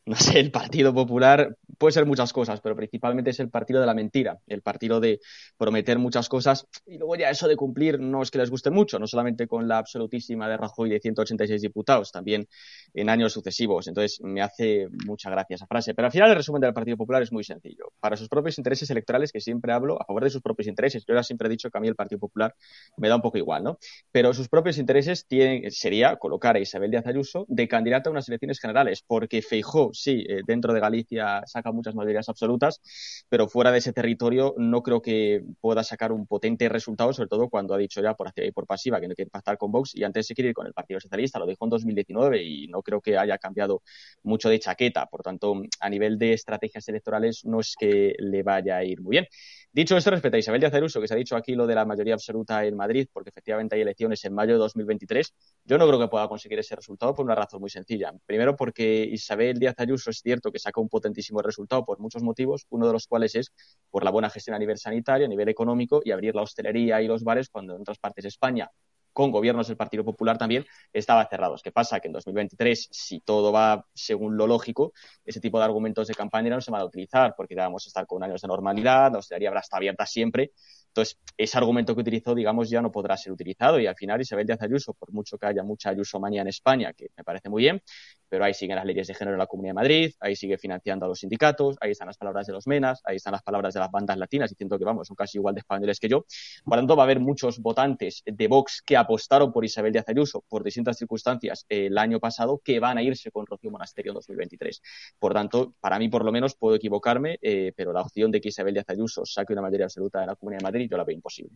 no 0.09 0.16
sé, 0.16 0.40
el 0.40 0.50
Partido 0.50 0.94
Popular 0.94 1.56
puede 1.76 1.92
ser 1.92 2.06
muchas 2.06 2.32
cosas, 2.32 2.61
pero 2.61 2.74
principalmente 2.74 3.30
es 3.30 3.40
el 3.40 3.50
partido 3.50 3.80
de 3.80 3.86
la 3.86 3.94
mentira, 3.94 4.38
el 4.46 4.62
partido 4.62 5.00
de 5.00 5.20
prometer 5.56 5.98
muchas 5.98 6.28
cosas 6.28 6.66
y 6.86 6.98
luego 6.98 7.16
ya 7.16 7.30
eso 7.30 7.46
de 7.46 7.56
cumplir 7.56 8.00
no 8.00 8.22
es 8.22 8.30
que 8.30 8.38
les 8.38 8.50
guste 8.50 8.70
mucho, 8.70 8.98
no 8.98 9.06
solamente 9.06 9.46
con 9.46 9.68
la 9.68 9.78
absolutísima 9.78 10.48
de 10.48 10.56
Rajoy 10.56 10.88
de 10.88 10.98
186 10.98 11.61
diputados, 11.61 12.11
también 12.11 12.48
en 12.94 13.11
años 13.11 13.32
sucesivos. 13.32 13.86
Entonces 13.86 14.20
me 14.22 14.40
hace 14.40 14.88
mucha 15.06 15.30
gracia 15.30 15.56
esa 15.56 15.66
frase. 15.66 15.94
Pero 15.94 16.06
al 16.06 16.12
final 16.12 16.30
el 16.30 16.36
resumen 16.36 16.62
del 16.62 16.72
Partido 16.72 16.96
Popular 16.96 17.22
es 17.22 17.32
muy 17.32 17.44
sencillo. 17.44 17.92
Para 18.00 18.16
sus 18.16 18.28
propios 18.28 18.59
intereses 18.59 18.90
electorales, 18.90 19.30
que 19.30 19.40
siempre 19.40 19.72
hablo 19.72 20.00
a 20.00 20.06
favor 20.06 20.24
de 20.24 20.30
sus 20.30 20.42
propios 20.42 20.68
intereses, 20.68 21.04
yo 21.06 21.14
ya 21.14 21.22
siempre 21.22 21.48
he 21.48 21.50
dicho 21.50 21.70
que 21.70 21.78
a 21.78 21.80
mí 21.80 21.88
el 21.88 21.96
Partido 21.96 22.18
Popular 22.18 22.54
me 22.96 23.09
da 23.09 23.16
un 23.16 23.22
poco 23.22 23.38
igual, 23.38 23.62
¿no? 23.62 23.78
Pero 24.11 24.32
sus 24.32 24.48
propios 24.48 24.78
intereses 24.78 25.26
tienen, 25.26 25.70
sería 25.70 26.16
colocar 26.16 26.56
a 26.56 26.61
Isabel 26.61 26.90
Díaz 26.90 27.06
Ayuso 27.06 27.44
de 27.48 27.68
candidata 27.68 28.09
a 28.09 28.12
unas 28.12 28.28
elecciones 28.28 28.59
generales, 28.59 29.04
porque 29.06 29.42
Feijó 29.42 29.92
sí, 30.03 30.24
eh, 30.28 30.42
dentro 30.46 30.72
de 30.72 30.80
Galicia 30.80 31.42
saca 31.46 31.72
muchas 31.72 31.94
mayorías 31.94 32.28
absolutas, 32.28 32.80
pero 33.28 33.49
fuera 33.49 33.72
de 33.72 33.78
ese 33.78 33.92
territorio 33.92 34.55
no 34.57 34.82
creo 34.82 35.03
que 35.03 35.44
pueda 35.61 35.82
sacar 35.84 36.12
un 36.12 36.26
potente 36.26 36.68
resultado, 36.68 37.12
sobre 37.12 37.28
todo 37.28 37.49
cuando 37.49 37.74
ha 37.74 37.78
dicho 37.78 38.01
ya 38.01 38.14
por 38.14 38.28
activa 38.28 38.46
y 38.46 38.53
por 38.53 38.66
pasiva 38.66 39.01
que 39.01 39.09
no 39.09 39.14
quiere 39.14 39.30
pactar 39.30 39.59
con 39.59 39.72
Vox 39.72 39.94
y 39.94 40.05
antes 40.05 40.26
se 40.26 40.34
quiere 40.34 40.51
ir 40.51 40.55
con 40.55 40.66
el 40.66 40.72
Partido 40.72 41.01
Socialista, 41.01 41.38
lo 41.38 41.46
dijo 41.46 41.64
en 41.64 41.70
2019 41.70 42.42
y 42.42 42.68
no 42.68 42.82
creo 42.82 43.01
que 43.01 43.18
haya 43.18 43.38
cambiado 43.38 43.82
mucho 44.22 44.49
de 44.49 44.59
chaqueta. 44.59 45.07
Por 45.07 45.22
tanto, 45.22 45.62
a 45.80 45.90
nivel 45.90 46.18
de 46.18 46.32
estrategias 46.32 46.88
electorales 46.88 47.44
no 47.44 47.61
es 47.61 47.74
que 47.78 48.14
le 48.18 48.42
vaya 48.42 48.76
a 48.76 48.84
ir 48.84 49.01
muy 49.01 49.12
bien. 49.12 49.26
Dicho 49.70 49.96
esto, 49.96 50.11
respecto 50.11 50.36
a 50.36 50.38
Isabel 50.40 50.61
Díaz 50.61 50.74
Ayuso, 50.74 51.01
que 51.01 51.07
se 51.07 51.14
ha 51.14 51.16
dicho 51.16 51.36
aquí 51.36 51.55
lo 51.55 51.66
de 51.66 51.74
la 51.74 51.84
mayoría 51.84 52.14
absoluta 52.14 52.64
en 52.64 52.74
Madrid, 52.74 53.07
porque 53.12 53.28
efectivamente 53.30 53.76
hay 53.76 53.82
elecciones 53.82 54.24
en 54.24 54.34
mayo 54.34 54.55
de 54.55 54.59
2023, 54.59 55.34
yo 55.66 55.78
no 55.78 55.86
creo 55.86 56.01
que 56.01 56.09
pueda 56.09 56.26
conseguir 56.26 56.59
ese 56.59 56.74
resultado 56.74 57.14
por 57.14 57.24
una 57.24 57.34
razón 57.34 57.61
muy 57.61 57.70
sencilla. 57.70 58.12
Primero, 58.26 58.57
porque 58.57 59.05
Isabel 59.05 59.59
Díaz 59.59 59.74
Ayuso 59.89 60.11
es 60.11 60.20
cierto 60.20 60.53
que 60.53 60.59
saca 60.59 60.80
un 60.80 60.89
potentísimo 60.89 61.41
resultado 61.41 61.84
por 61.84 61.99
muchos 61.99 62.22
motivos, 62.22 62.66
uno 62.68 62.86
de 62.86 62.93
los 62.93 63.07
cuales 63.07 63.34
es 63.34 63.53
por 63.91 64.05
la 64.05 64.11
buena 64.11 64.28
gestión 64.28 64.55
a 64.55 64.59
nivel 64.59 64.76
sanitario, 64.76 65.24
a 65.26 65.28
nivel 65.28 65.49
económico 65.49 66.03
y 66.05 66.11
abrir 66.11 66.34
la 66.34 66.43
hostelería 66.43 67.01
y 67.01 67.09
los 67.09 67.24
bares 67.24 67.49
cuando 67.49 67.74
en 67.74 67.80
otras 67.80 67.99
partes 67.99 68.24
de 68.24 68.28
España 68.28 68.70
con 69.18 69.32
gobiernos 69.32 69.66
del 69.66 69.76
Partido 69.76 70.05
Popular 70.05 70.39
también, 70.39 70.64
estaba 70.93 71.26
cerrados. 71.26 71.61
¿Qué 71.61 71.72
pasa? 71.72 71.99
Que 71.99 72.07
en 72.07 72.12
2023, 72.12 72.89
si 72.93 73.18
todo 73.18 73.51
va 73.51 73.84
según 73.93 74.36
lo 74.36 74.47
lógico, 74.47 74.93
ese 75.24 75.41
tipo 75.41 75.59
de 75.59 75.64
argumentos 75.64 76.07
de 76.07 76.14
campaña 76.14 76.51
no 76.51 76.61
se 76.61 76.70
van 76.70 76.82
a 76.82 76.84
utilizar 76.84 77.34
porque 77.36 77.57
vamos 77.57 77.84
a 77.84 77.89
estar 77.89 78.07
con 78.07 78.22
años 78.22 78.43
de 78.43 78.47
normalidad, 78.47 79.11
la 79.11 79.18
hostelería 79.18 79.49
habrá 79.49 79.61
estar 79.61 79.78
abierta 79.78 80.07
siempre. 80.07 80.53
Entonces, 80.99 81.16
ese 81.36 81.57
argumento 81.57 81.94
que 81.94 82.01
utilizó, 82.01 82.34
digamos, 82.34 82.68
ya 82.68 82.82
no 82.82 82.90
podrá 82.90 83.16
ser 83.16 83.32
utilizado 83.32 83.78
y 83.78 83.86
al 83.86 83.94
final 83.94 84.20
Isabel 84.20 84.44
Díaz 84.44 84.61
Ayuso, 84.62 84.94
por 84.94 85.12
mucho 85.12 85.38
que 85.38 85.46
haya 85.46 85.62
mucha 85.62 85.90
Ayuso-manía 85.90 86.42
en 86.42 86.49
España, 86.49 86.92
que 86.92 87.11
me 87.16 87.22
parece 87.22 87.49
muy 87.49 87.62
bien, 87.62 87.80
pero 88.28 88.44
ahí 88.44 88.53
siguen 88.53 88.76
las 88.76 88.84
leyes 88.84 89.07
de 89.07 89.14
género 89.14 89.34
en 89.34 89.38
la 89.38 89.46
Comunidad 89.46 89.70
de 89.70 89.74
Madrid, 89.74 90.12
ahí 90.20 90.36
sigue 90.36 90.59
financiando 90.59 91.07
a 91.07 91.09
los 91.09 91.20
sindicatos, 91.20 91.76
ahí 91.80 91.92
están 91.92 92.09
las 92.09 92.18
palabras 92.18 92.46
de 92.46 92.53
los 92.53 92.66
menas, 92.66 93.01
ahí 93.05 93.16
están 93.16 93.32
las 93.32 93.42
palabras 93.42 93.74
de 93.74 93.80
las 93.80 93.90
bandas 93.90 94.18
latinas, 94.18 94.51
diciendo 94.51 94.78
que, 94.78 94.84
vamos, 94.84 95.07
son 95.07 95.16
casi 95.16 95.38
igual 95.38 95.55
de 95.55 95.61
españoles 95.61 95.99
que 96.01 96.09
yo. 96.09 96.24
Por 96.64 96.74
lo 96.74 96.80
tanto, 96.80 96.96
va 96.96 97.05
a 97.05 97.07
haber 97.07 97.20
muchos 97.20 97.61
votantes 97.61 98.22
de 98.26 98.49
Vox 98.49 98.82
que 98.84 98.96
apostaron 98.96 99.53
por 99.53 99.64
Isabel 99.64 99.92
Díaz 99.92 100.09
Ayuso 100.09 100.44
por 100.49 100.64
distintas 100.64 100.99
circunstancias 100.99 101.64
el 101.68 101.96
año 101.96 102.20
pasado 102.20 102.61
que 102.62 102.80
van 102.80 102.99
a 102.99 103.03
irse 103.03 103.30
con 103.30 103.46
Rocío 103.46 103.70
Monasterio 103.70 104.11
en 104.11 104.14
2023. 104.14 104.82
Por 105.18 105.32
tanto, 105.32 105.74
para 105.80 105.99
mí, 105.99 106.09
por 106.09 106.24
lo 106.24 106.32
menos, 106.32 106.55
puedo 106.57 106.74
equivocarme, 106.74 107.38
eh, 107.40 107.72
pero 107.76 107.92
la 107.92 108.03
opción 108.03 108.30
de 108.30 108.40
que 108.40 108.49
Isabel 108.49 108.74
Díaz 108.74 108.88
Ayuso 108.88 109.24
saque 109.24 109.53
una 109.53 109.62
mayoría 109.62 109.86
absoluta 109.86 110.20
de 110.20 110.26
la 110.26 110.36
Comunidad 110.36 110.61
de 110.61 110.64
Madrid, 110.64 110.88
yo 110.89 110.97
la 110.97 111.05
veo 111.05 111.14
imposible. 111.14 111.53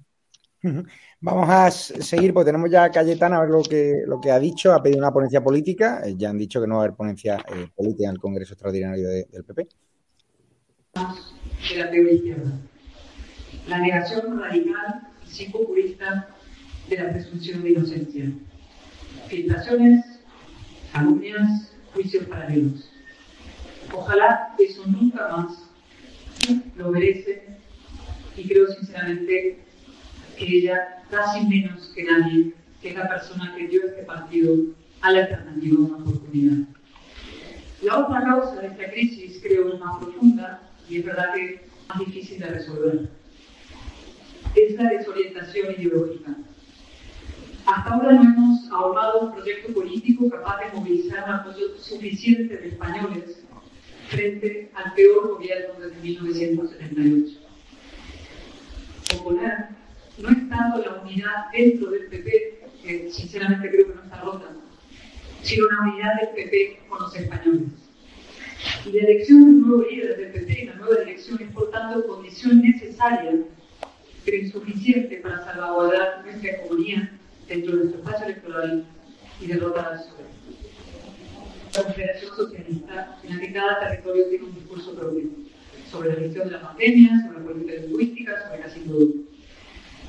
Vamos 1.20 1.49
a 1.49 1.70
seguir, 1.70 2.33
porque 2.33 2.47
tenemos 2.47 2.70
ya 2.70 2.85
a 2.85 2.91
Cayetana 2.91 3.39
a 3.39 3.41
ver 3.41 3.51
lo 3.51 3.62
que, 3.62 4.03
lo 4.07 4.20
que 4.20 4.30
ha 4.30 4.39
dicho. 4.39 4.72
Ha 4.72 4.83
pedido 4.83 5.01
una 5.01 5.12
ponencia 5.12 5.43
política. 5.43 6.03
Eh, 6.05 6.14
ya 6.16 6.30
han 6.30 6.39
dicho 6.39 6.61
que 6.61 6.68
no 6.68 6.76
va 6.76 6.83
a 6.83 6.85
haber 6.85 6.97
ponencia 6.97 7.45
eh, 7.53 7.68
política 7.74 8.09
en 8.09 8.14
el 8.14 8.20
Congreso 8.20 8.55
Extraordinario 8.55 9.09
del 9.09 9.45
PP. 9.45 9.68
De 10.95 11.78
la 11.78 11.91
teoría 11.91 12.12
izquierda. 12.12 12.53
La 13.66 13.78
negación 13.78 14.41
radical 14.41 15.09
y 15.37 15.49
populista 15.49 16.28
de 16.89 16.97
la 16.97 17.12
presunción 17.12 17.62
de 17.62 17.70
inocencia. 17.70 18.33
Filtraciones, 19.26 20.05
calumnias, 20.93 21.72
juicios 21.93 22.24
paralelos. 22.26 22.89
Ojalá 23.93 24.55
eso 24.59 24.87
nunca 24.87 25.28
más 25.28 25.68
lo 26.76 26.91
merece 26.91 27.61
y 28.37 28.49
creo 28.49 28.66
sinceramente 28.68 29.59
que 30.39 30.45
ella, 30.45 31.05
casi 31.11 31.47
menos 31.47 31.93
que 31.95 32.05
nadie, 32.05 32.53
es 32.83 32.95
la 32.95 33.09
persona 33.09 33.55
que 33.57 33.68
dio 33.68 33.85
este 33.85 34.03
partido 34.03 34.57
a 35.01 35.12
la 35.12 35.20
alternativa 35.20 35.80
una 35.80 35.97
oportunidad. 35.99 36.68
La 37.83 37.99
otra 37.99 38.22
causa 38.22 38.61
de 38.61 38.68
esta 38.68 38.91
crisis 38.91 39.41
creo 39.43 39.74
es 39.74 39.80
más 39.80 39.99
profunda 39.99 40.62
y 40.89 40.99
es 40.99 41.05
verdad 41.05 41.35
que 41.35 41.62
más 41.89 41.99
difícil 41.99 42.39
de 42.39 42.47
resolver. 42.47 43.09
es 44.55 44.74
la 44.74 44.91
desorientación 44.91 45.74
ideológica. 45.78 46.37
Hasta 47.66 47.91
ahora 47.91 48.12
no 48.12 48.22
hemos 48.22 48.70
ahorrado 48.70 49.20
un 49.20 49.33
proyecto 49.33 49.72
político 49.72 50.28
capaz 50.28 50.61
de 50.61 50.78
movilizar 50.78 51.24
un 51.24 51.35
apoyo 51.35 51.78
suficiente 51.78 52.57
de 52.57 52.68
españoles 52.68 53.43
frente 54.09 54.70
al 54.74 54.93
peor 54.95 55.28
gobierno 55.28 55.80
desde 55.80 56.01
1978. 56.03 57.41
Oponer, 59.14 59.68
no 60.18 60.28
estando 60.30 60.78
la 60.78 61.02
unidad 61.02 61.50
dentro 61.52 61.90
del 61.90 62.06
PP, 62.06 62.60
que 62.82 63.10
sinceramente 63.10 63.70
creo 63.70 63.88
que 63.88 63.94
no 63.94 64.02
está 64.02 64.20
rota, 64.20 64.48
sino 65.42 65.66
una 65.68 65.92
unidad 65.92 66.20
del 66.20 66.28
PP 66.30 66.80
con 66.88 67.00
los 67.00 67.16
españoles. 67.16 67.68
Y 68.86 68.92
la 68.92 69.02
elección 69.02 69.40
de 69.40 69.50
un 69.50 69.60
nuevo 69.68 69.90
líder 69.90 70.16
del 70.16 70.32
PP 70.32 70.62
y 70.62 70.66
la 70.66 70.74
nueva 70.74 71.02
elección 71.02 71.40
es, 71.40 71.50
por 71.50 71.70
tanto, 71.70 72.06
condición 72.06 72.62
necesaria, 72.62 73.32
pero 74.24 74.36
insuficiente 74.36 75.16
para 75.16 75.44
salvaguardar 75.44 76.24
nuestra 76.24 76.50
economía 76.50 77.12
dentro 77.48 77.76
de 77.76 77.84
nuestro 77.84 78.02
espacio 78.02 78.26
electoral 78.26 78.84
y 79.40 79.46
derrotar 79.46 79.92
al 79.92 79.98
PSOE. 79.98 80.22
La 81.74 81.82
Confederación 81.84 82.36
Socialista, 82.36 83.18
en 83.22 83.30
la 83.34 83.40
que 83.40 83.52
cada 83.52 83.80
territorio 83.80 84.28
tiene 84.28 84.44
un 84.44 84.54
discurso 84.54 84.94
propio 84.94 85.24
sobre 85.93 86.09
la 86.09 86.20
gestión 86.20 86.49
de 86.49 86.53
la 86.53 86.62
pandemia, 86.62 87.11
sobre 87.26 87.38
la 87.38 87.45
política 87.45 87.74
lingüística, 87.82 88.49
sobre 88.49 88.61
casi 88.61 88.80
todo. 88.80 89.09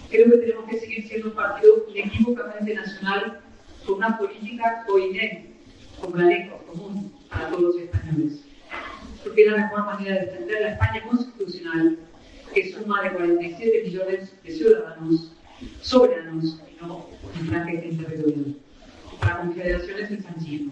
Creo 0.09 0.31
que 0.31 0.37
tenemos 0.37 0.69
que 0.69 0.79
seguir 0.79 1.07
siendo 1.07 1.27
un 1.27 1.35
partido 1.35 1.85
inequívocamente 1.89 2.73
nacional 2.73 3.41
con 3.85 3.95
una 3.95 4.17
política 4.17 4.85
OINE, 4.87 5.53
como 5.99 6.15
la 6.15 6.25
lengua 6.25 6.63
común 6.65 7.11
para 7.29 7.49
todos 7.49 7.61
los 7.61 7.77
españoles. 7.77 8.45
Porque 9.23 9.43
es 9.43 9.51
la 9.51 9.57
mejor 9.57 9.85
manera 9.85 10.15
de 10.15 10.25
defender 10.27 10.61
la 10.61 10.73
España 10.73 11.03
constitucional, 11.03 11.97
que 12.53 12.71
suma 12.71 13.03
de 13.03 13.11
47 13.11 13.83
millones 13.85 14.33
de 14.43 14.51
ciudadanos 14.51 15.33
soberanos 15.81 16.61
y 16.71 16.81
no 16.81 17.09
en 17.39 17.47
franqueza 17.47 18.03
territorial. 18.03 18.55
Para 19.19 19.37
confederaciones 19.39 20.11
es 20.11 20.23
sencillo. 20.23 20.71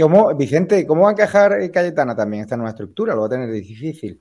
¿Cómo, 0.00 0.34
Vicente, 0.34 0.86
¿cómo 0.86 1.02
va 1.02 1.08
a 1.08 1.12
encajar 1.12 1.70
Cayetana 1.70 2.14
también 2.14 2.42
esta 2.42 2.56
nueva 2.56 2.70
estructura? 2.70 3.14
Lo 3.14 3.22
va 3.22 3.26
a 3.26 3.30
tener 3.30 3.50
difícil. 3.50 4.20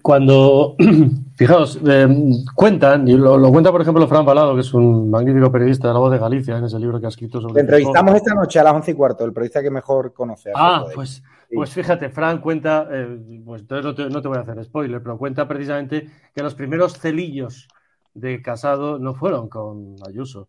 Cuando, 0.00 0.74
fijaos, 1.36 1.78
eh, 1.86 2.08
cuentan, 2.54 3.06
y 3.08 3.12
lo, 3.16 3.36
lo, 3.36 3.50
cuenta 3.50 3.70
por 3.70 3.82
ejemplo 3.82 4.08
Fran 4.08 4.24
Balado, 4.24 4.54
que 4.54 4.62
es 4.62 4.72
un 4.72 5.10
magnífico 5.10 5.52
periodista 5.52 5.88
de 5.88 5.94
La 5.94 6.00
Voz 6.00 6.12
de 6.12 6.18
Galicia, 6.18 6.56
en 6.56 6.64
ese 6.64 6.78
libro 6.78 6.98
que 6.98 7.06
ha 7.06 7.08
escrito 7.10 7.40
sobre... 7.40 7.54
Te 7.54 7.60
entrevistamos 7.60 8.14
esta 8.14 8.34
noche 8.34 8.58
a 8.58 8.64
las 8.64 8.74
once 8.74 8.92
y 8.92 8.94
cuarto, 8.94 9.24
el 9.24 9.32
periodista 9.32 9.62
que 9.62 9.70
mejor 9.70 10.14
conoce. 10.14 10.50
Ah, 10.54 10.86
pues, 10.94 11.22
sí. 11.48 11.54
pues 11.54 11.70
fíjate, 11.70 12.08
Fran 12.08 12.40
cuenta, 12.40 12.88
eh, 12.90 13.18
pues 13.44 13.62
entonces 13.62 13.84
no 13.84 13.94
te, 13.94 14.08
no 14.08 14.22
te 14.22 14.28
voy 14.28 14.38
a 14.38 14.40
hacer 14.40 14.64
spoiler, 14.64 15.02
pero 15.02 15.18
cuenta 15.18 15.46
precisamente 15.46 16.08
que 16.34 16.42
los 16.42 16.54
primeros 16.54 16.98
celillos 16.98 17.68
de 18.14 18.40
Casado 18.40 18.98
no 18.98 19.14
fueron 19.14 19.48
con 19.48 19.96
Ayuso, 20.08 20.48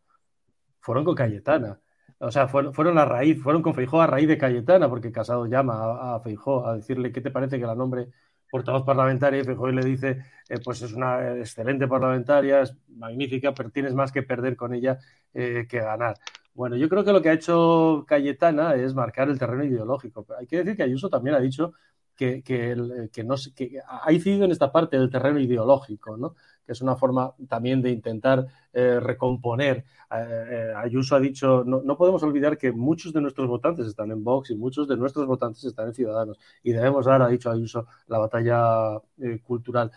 fueron 0.80 1.04
con 1.04 1.16
Cayetana. 1.16 1.80
O 2.20 2.32
sea, 2.32 2.48
fueron, 2.48 2.98
a 2.98 3.06
raíz, 3.06 3.42
fueron 3.42 3.62
con 3.62 3.76
Feijó 3.76 4.02
a 4.02 4.08
raíz 4.08 4.28
de 4.28 4.38
Cayetana, 4.38 4.90
porque 4.90 5.12
Casado 5.12 5.46
llama 5.46 5.76
a, 5.76 6.16
a 6.16 6.20
Feijó 6.20 6.66
a 6.66 6.76
decirle 6.76 7.12
qué 7.12 7.22
te 7.22 7.32
parece 7.32 7.60
que 7.60 7.66
la 7.66 7.76
nombre 7.76 8.08
portavoz 8.50 8.84
parlamentaria 8.84 9.42
y 9.42 9.44
Feijó 9.44 9.68
le 9.70 9.86
dice, 9.86 10.24
eh, 10.50 10.60
pues 10.64 10.82
es 10.82 10.94
una 10.94 11.38
excelente 11.38 11.88
parlamentaria, 11.88 12.62
es 12.62 12.76
magnífica, 12.88 13.54
pero 13.54 13.70
tienes 13.70 13.94
más 13.94 14.12
que 14.12 14.24
perder 14.24 14.56
con 14.56 14.74
ella 14.74 14.98
eh, 15.34 15.68
que 15.70 15.80
ganar. 15.80 16.18
Bueno, 16.54 16.76
yo 16.76 16.90
creo 16.90 17.04
que 17.04 17.12
lo 17.12 17.22
que 17.22 17.30
ha 17.30 17.34
hecho 17.34 18.04
Cayetana 18.08 18.76
es 18.76 18.96
marcar 18.96 19.30
el 19.30 19.38
terreno 19.38 19.64
ideológico. 19.64 20.26
Hay 20.40 20.48
que 20.48 20.58
decir 20.58 20.76
que 20.76 20.84
Ayuso 20.84 21.10
también 21.10 21.36
ha 21.36 21.40
dicho 21.40 21.74
que, 22.16 22.42
que, 22.42 23.10
que, 23.14 23.24
no, 23.24 23.36
que 23.56 23.80
ha 23.88 24.12
incidido 24.12 24.46
en 24.46 24.52
esta 24.52 24.72
parte 24.72 24.98
del 24.98 25.12
terreno 25.12 25.40
ideológico, 25.40 26.18
¿no? 26.18 26.36
Que 26.68 26.74
es 26.74 26.82
una 26.82 26.98
forma 26.98 27.34
también 27.48 27.82
de 27.82 27.90
intentar 27.92 28.46
eh, 28.74 29.00
recomponer. 29.00 29.86
Eh, 30.12 30.74
Ayuso 30.76 31.16
ha 31.16 31.20
dicho, 31.22 31.64
no, 31.66 31.82
no, 31.82 31.98
podemos 31.98 32.22
olvidar 32.24 32.58
que 32.58 32.74
muchos 32.74 33.14
de 33.14 33.22
nuestros 33.22 33.48
votantes 33.48 33.88
están 33.88 34.12
en 34.12 34.22
Vox 34.22 34.52
y 34.52 34.56
muchos 34.56 34.86
de 34.86 34.98
nuestros 34.98 35.26
votantes 35.26 35.64
están 35.64 35.88
en 35.88 35.94
Ciudadanos 35.94 36.38
y 36.62 36.74
debemos 36.74 37.06
dar, 37.06 37.22
ha 37.22 37.30
dicho 37.30 37.50
Ayuso, 37.50 37.88
la 38.08 38.18
batalla 38.18 39.02
eh, 39.18 39.40
cultural. 39.42 39.92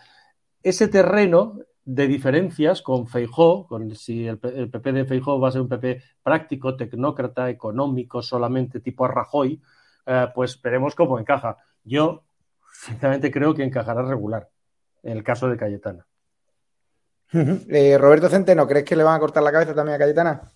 Ese 0.63 0.87
terreno 0.87 1.59
de 1.83 2.07
diferencias 2.07 2.81
con 2.81 3.07
Feijó, 3.07 3.67
con 3.67 3.93
si 3.95 4.27
el, 4.27 4.37
PP 4.39 4.93
de 4.93 5.05
Feijó 5.05 5.39
va 5.39 5.49
a 5.49 5.51
ser 5.51 5.61
un 5.61 5.67
PP 5.67 6.01
práctico, 6.23 6.77
tecnócrata, 6.77 7.49
económico, 7.49 8.21
solamente 8.21 8.79
tipo 8.79 9.07
Rajoy, 9.07 9.61
eh, 10.05 10.27
pues 10.33 10.61
veremos 10.61 10.95
cómo 10.95 11.19
encaja. 11.19 11.57
Yo, 11.83 12.23
sinceramente, 12.71 13.29
creo 13.29 13.53
que 13.53 13.63
encajará 13.63 14.03
regular 14.03 14.49
en 15.03 15.17
el 15.17 15.23
caso 15.23 15.49
de 15.49 15.57
Cayetana. 15.57 16.05
Eh, 17.33 17.97
Roberto 17.97 18.29
Centeno, 18.29 18.67
¿crees 18.67 18.85
que 18.85 18.95
le 18.95 19.03
van 19.03 19.15
a 19.15 19.19
cortar 19.19 19.43
la 19.43 19.51
cabeza 19.51 19.73
también 19.73 19.95
a 19.95 19.99
Cayetana? 19.99 20.51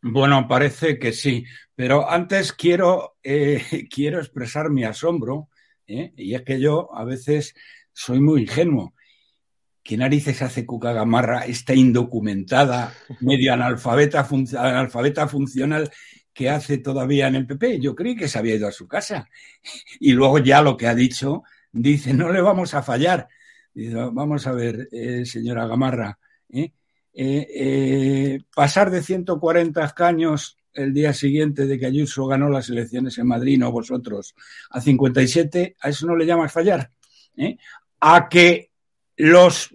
Bueno, 0.00 0.46
parece 0.46 0.98
que 0.98 1.12
sí, 1.12 1.44
pero 1.74 2.08
antes 2.08 2.52
quiero, 2.52 3.16
eh, 3.22 3.60
quiero 3.90 4.18
expresar 4.18 4.70
mi 4.70 4.84
asombro, 4.84 5.48
¿eh? 5.86 6.12
y 6.16 6.34
es 6.34 6.42
que 6.42 6.60
yo 6.60 6.94
a 6.94 7.04
veces 7.04 7.54
soy 7.92 8.20
muy 8.20 8.42
ingenuo. 8.42 8.94
¿Qué 9.82 9.96
narices 9.96 10.42
hace 10.42 10.66
Cuca 10.66 10.92
Gamarra, 10.92 11.46
esta 11.46 11.74
indocumentada, 11.74 12.92
medio 13.20 13.54
analfabeta, 13.54 14.28
analfabeta 14.58 15.26
funcional 15.26 15.90
que 16.32 16.50
hace 16.50 16.78
todavía 16.78 17.26
en 17.26 17.36
el 17.36 17.46
PP? 17.46 17.80
Yo 17.80 17.94
creí 17.94 18.14
que 18.14 18.28
se 18.28 18.38
había 18.38 18.56
ido 18.56 18.68
a 18.68 18.72
su 18.72 18.86
casa. 18.86 19.28
Y 20.00 20.12
luego 20.12 20.38
ya 20.38 20.60
lo 20.62 20.76
que 20.76 20.86
ha 20.86 20.94
dicho, 20.94 21.42
dice, 21.72 22.12
no 22.12 22.30
le 22.30 22.42
vamos 22.42 22.74
a 22.74 22.82
fallar. 22.82 23.28
Dice, 23.78 23.94
vamos 23.94 24.44
a 24.48 24.50
ver, 24.50 24.88
eh, 24.90 25.24
señora 25.24 25.68
Gamarra, 25.68 26.18
¿eh? 26.48 26.72
Eh, 27.14 28.40
pasar 28.52 28.90
de 28.90 29.04
140 29.04 29.84
escaños 29.84 30.58
el 30.74 30.92
día 30.92 31.12
siguiente 31.12 31.64
de 31.64 31.78
que 31.78 31.86
Ayuso 31.86 32.26
ganó 32.26 32.48
las 32.48 32.68
elecciones 32.70 33.18
en 33.18 33.28
Madrid, 33.28 33.56
no 33.56 33.70
vosotros, 33.70 34.34
a 34.70 34.80
57, 34.80 35.76
¿a 35.78 35.90
eso 35.90 36.08
no 36.08 36.16
le 36.16 36.26
llamas 36.26 36.52
fallar? 36.52 36.90
A 38.00 38.28
que 38.28 38.72
los, 39.16 39.70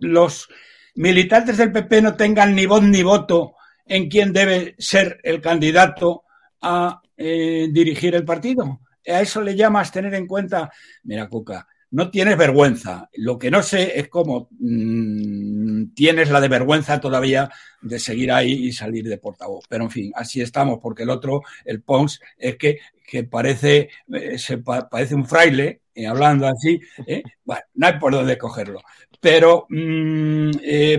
los 0.00 0.48
militantes 0.96 1.56
del 1.56 1.72
PP 1.72 2.02
no 2.02 2.14
tengan 2.14 2.54
ni 2.54 2.66
voz 2.66 2.82
ni 2.82 3.02
voto 3.02 3.54
en 3.86 4.10
quién 4.10 4.34
debe 4.34 4.74
ser 4.76 5.18
el 5.22 5.40
candidato 5.40 6.24
a 6.60 7.00
dirigir 7.16 8.16
el 8.16 8.24
partido. 8.26 8.82
¿A 9.06 9.22
eso 9.22 9.40
le 9.40 9.56
llamas 9.56 9.90
tener 9.90 10.12
en 10.12 10.26
cuenta? 10.26 10.70
Mira, 11.04 11.26
Cuca, 11.26 11.66
no 11.90 12.10
tienes 12.10 12.36
vergüenza. 12.36 13.08
Lo 13.14 13.38
que 13.38 13.50
no 13.50 13.62
sé 13.62 13.98
es 13.98 14.08
cómo 14.08 14.48
mmm, 14.58 15.86
tienes 15.94 16.30
la 16.30 16.40
de 16.40 16.48
vergüenza 16.48 17.00
todavía 17.00 17.48
de 17.80 17.98
seguir 17.98 18.32
ahí 18.32 18.52
y 18.66 18.72
salir 18.72 19.04
de 19.08 19.18
portavoz. 19.18 19.64
Pero 19.68 19.84
en 19.84 19.90
fin, 19.90 20.12
así 20.14 20.40
estamos, 20.40 20.78
porque 20.82 21.04
el 21.04 21.10
otro, 21.10 21.42
el 21.64 21.82
Pons, 21.82 22.20
es 22.38 22.56
que, 22.56 22.78
que 23.06 23.24
parece, 23.24 23.90
eh, 24.12 24.38
se 24.38 24.58
pa 24.58 24.88
parece 24.88 25.14
un 25.14 25.26
fraile, 25.26 25.82
eh, 25.94 26.06
hablando 26.06 26.46
así. 26.46 26.80
¿eh? 27.06 27.22
Bueno, 27.44 27.62
no 27.74 27.86
hay 27.86 27.98
por 27.98 28.12
dónde 28.12 28.38
cogerlo. 28.38 28.80
Pero 29.20 29.66
mmm, 29.68 30.50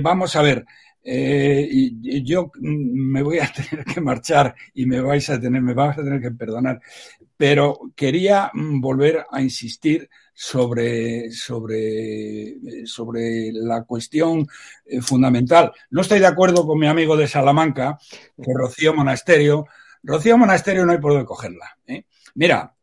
vamos 0.01 0.35
a 0.35 0.41
ver. 0.41 0.65
Yo 2.23 2.51
me 2.59 3.21
voy 3.23 3.39
a 3.39 3.51
tener 3.69 3.85
que 3.85 4.01
marchar 4.01 4.53
y 4.73 4.85
me 4.85 4.99
vais 4.99 5.29
a 5.29 5.39
tener, 5.39 5.61
me 5.61 5.73
vais 5.73 5.97
a 5.97 6.03
tener 6.03 6.21
que 6.21 6.31
perdonar. 6.31 6.81
Pero 7.37 7.79
quería 7.95 8.51
mm, 8.53 8.81
volver 8.81 9.25
a 9.31 9.41
insistir 9.41 10.09
sobre, 10.39 11.31
sobre, 11.31 12.85
sobre 12.85 13.51
la 13.53 13.83
cuestión 13.85 14.47
eh, 14.85 15.01
fundamental. 15.01 15.71
No 15.89 16.01
estoy 16.01 16.19
de 16.19 16.27
acuerdo 16.27 16.67
con 16.67 16.77
mi 16.77 16.85
amigo 16.85 17.17
de 17.17 17.27
Salamanca, 17.27 17.97
que 18.11 18.53
Rocío 18.53 18.93
Monasterio. 18.93 19.65
Rocío 20.03 20.37
Monasterio 20.37 20.85
no 20.85 20.91
hay 20.91 20.99
por 20.99 21.13
dónde 21.13 21.25
cogerla. 21.25 21.79
¿eh? 21.87 22.03
Mira, 22.35 22.75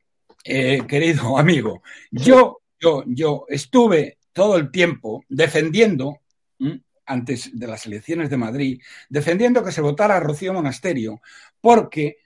eh, 0.42 0.80
querido 0.88 1.38
amigo, 1.38 1.84
yo, 2.10 2.62
yo, 2.80 3.04
yo 3.06 3.44
estuve 3.48 4.18
todo 4.32 4.56
el 4.56 4.72
tiempo 4.72 5.24
defendiendo, 5.28 6.22
¿eh? 6.58 6.80
antes 7.06 7.56
de 7.56 7.68
las 7.68 7.86
elecciones 7.86 8.30
de 8.30 8.36
Madrid, 8.36 8.82
defendiendo 9.08 9.62
que 9.62 9.70
se 9.70 9.80
votara 9.80 10.16
a 10.16 10.20
Rocío 10.20 10.52
Monasterio, 10.52 11.20
porque 11.60 12.16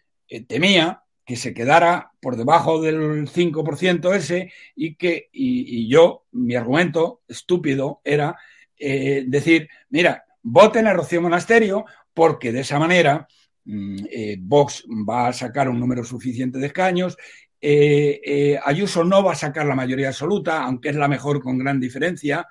temía 0.47 1.03
que 1.29 1.37
se 1.37 1.53
quedara 1.53 2.11
por 2.21 2.37
debajo 2.37 2.81
del 2.81 3.29
5% 3.29 4.15
ese 4.15 4.51
y 4.75 4.95
que, 4.95 5.29
y, 5.31 5.87
yo, 5.87 6.25
mi 6.33 6.55
argumento 6.55 7.21
estúpido 7.29 8.01
era 8.03 8.39
eh, 8.79 9.25
decir, 9.27 9.69
mira, 9.91 10.25
voten 10.43 10.87
a 10.87 10.95
Rocío 10.95 11.21
Monasterio 11.21 11.85
porque 12.15 12.51
de 12.51 12.61
esa 12.61 12.79
manera 12.79 13.29
mm, 13.67 13.97
eh, 14.11 14.37
Vox 14.41 14.87
va 14.89 15.29
a 15.29 15.35
sacar 15.35 15.69
un 15.69 15.79
número 15.79 16.03
suficiente 16.03 16.59
de 16.59 16.69
escaños, 16.69 17.19
eh, 17.61 18.59
Ayuso 18.65 19.05
no 19.05 19.23
va 19.23 19.33
a 19.33 19.35
sacar 19.35 19.67
la 19.67 19.75
mayoría 19.75 20.09
absoluta, 20.09 20.63
aunque 20.63 20.89
es 20.89 20.97
la 20.97 21.09
mejor 21.09 21.43
con 21.43 21.59
gran 21.59 21.79
diferencia. 21.79 22.47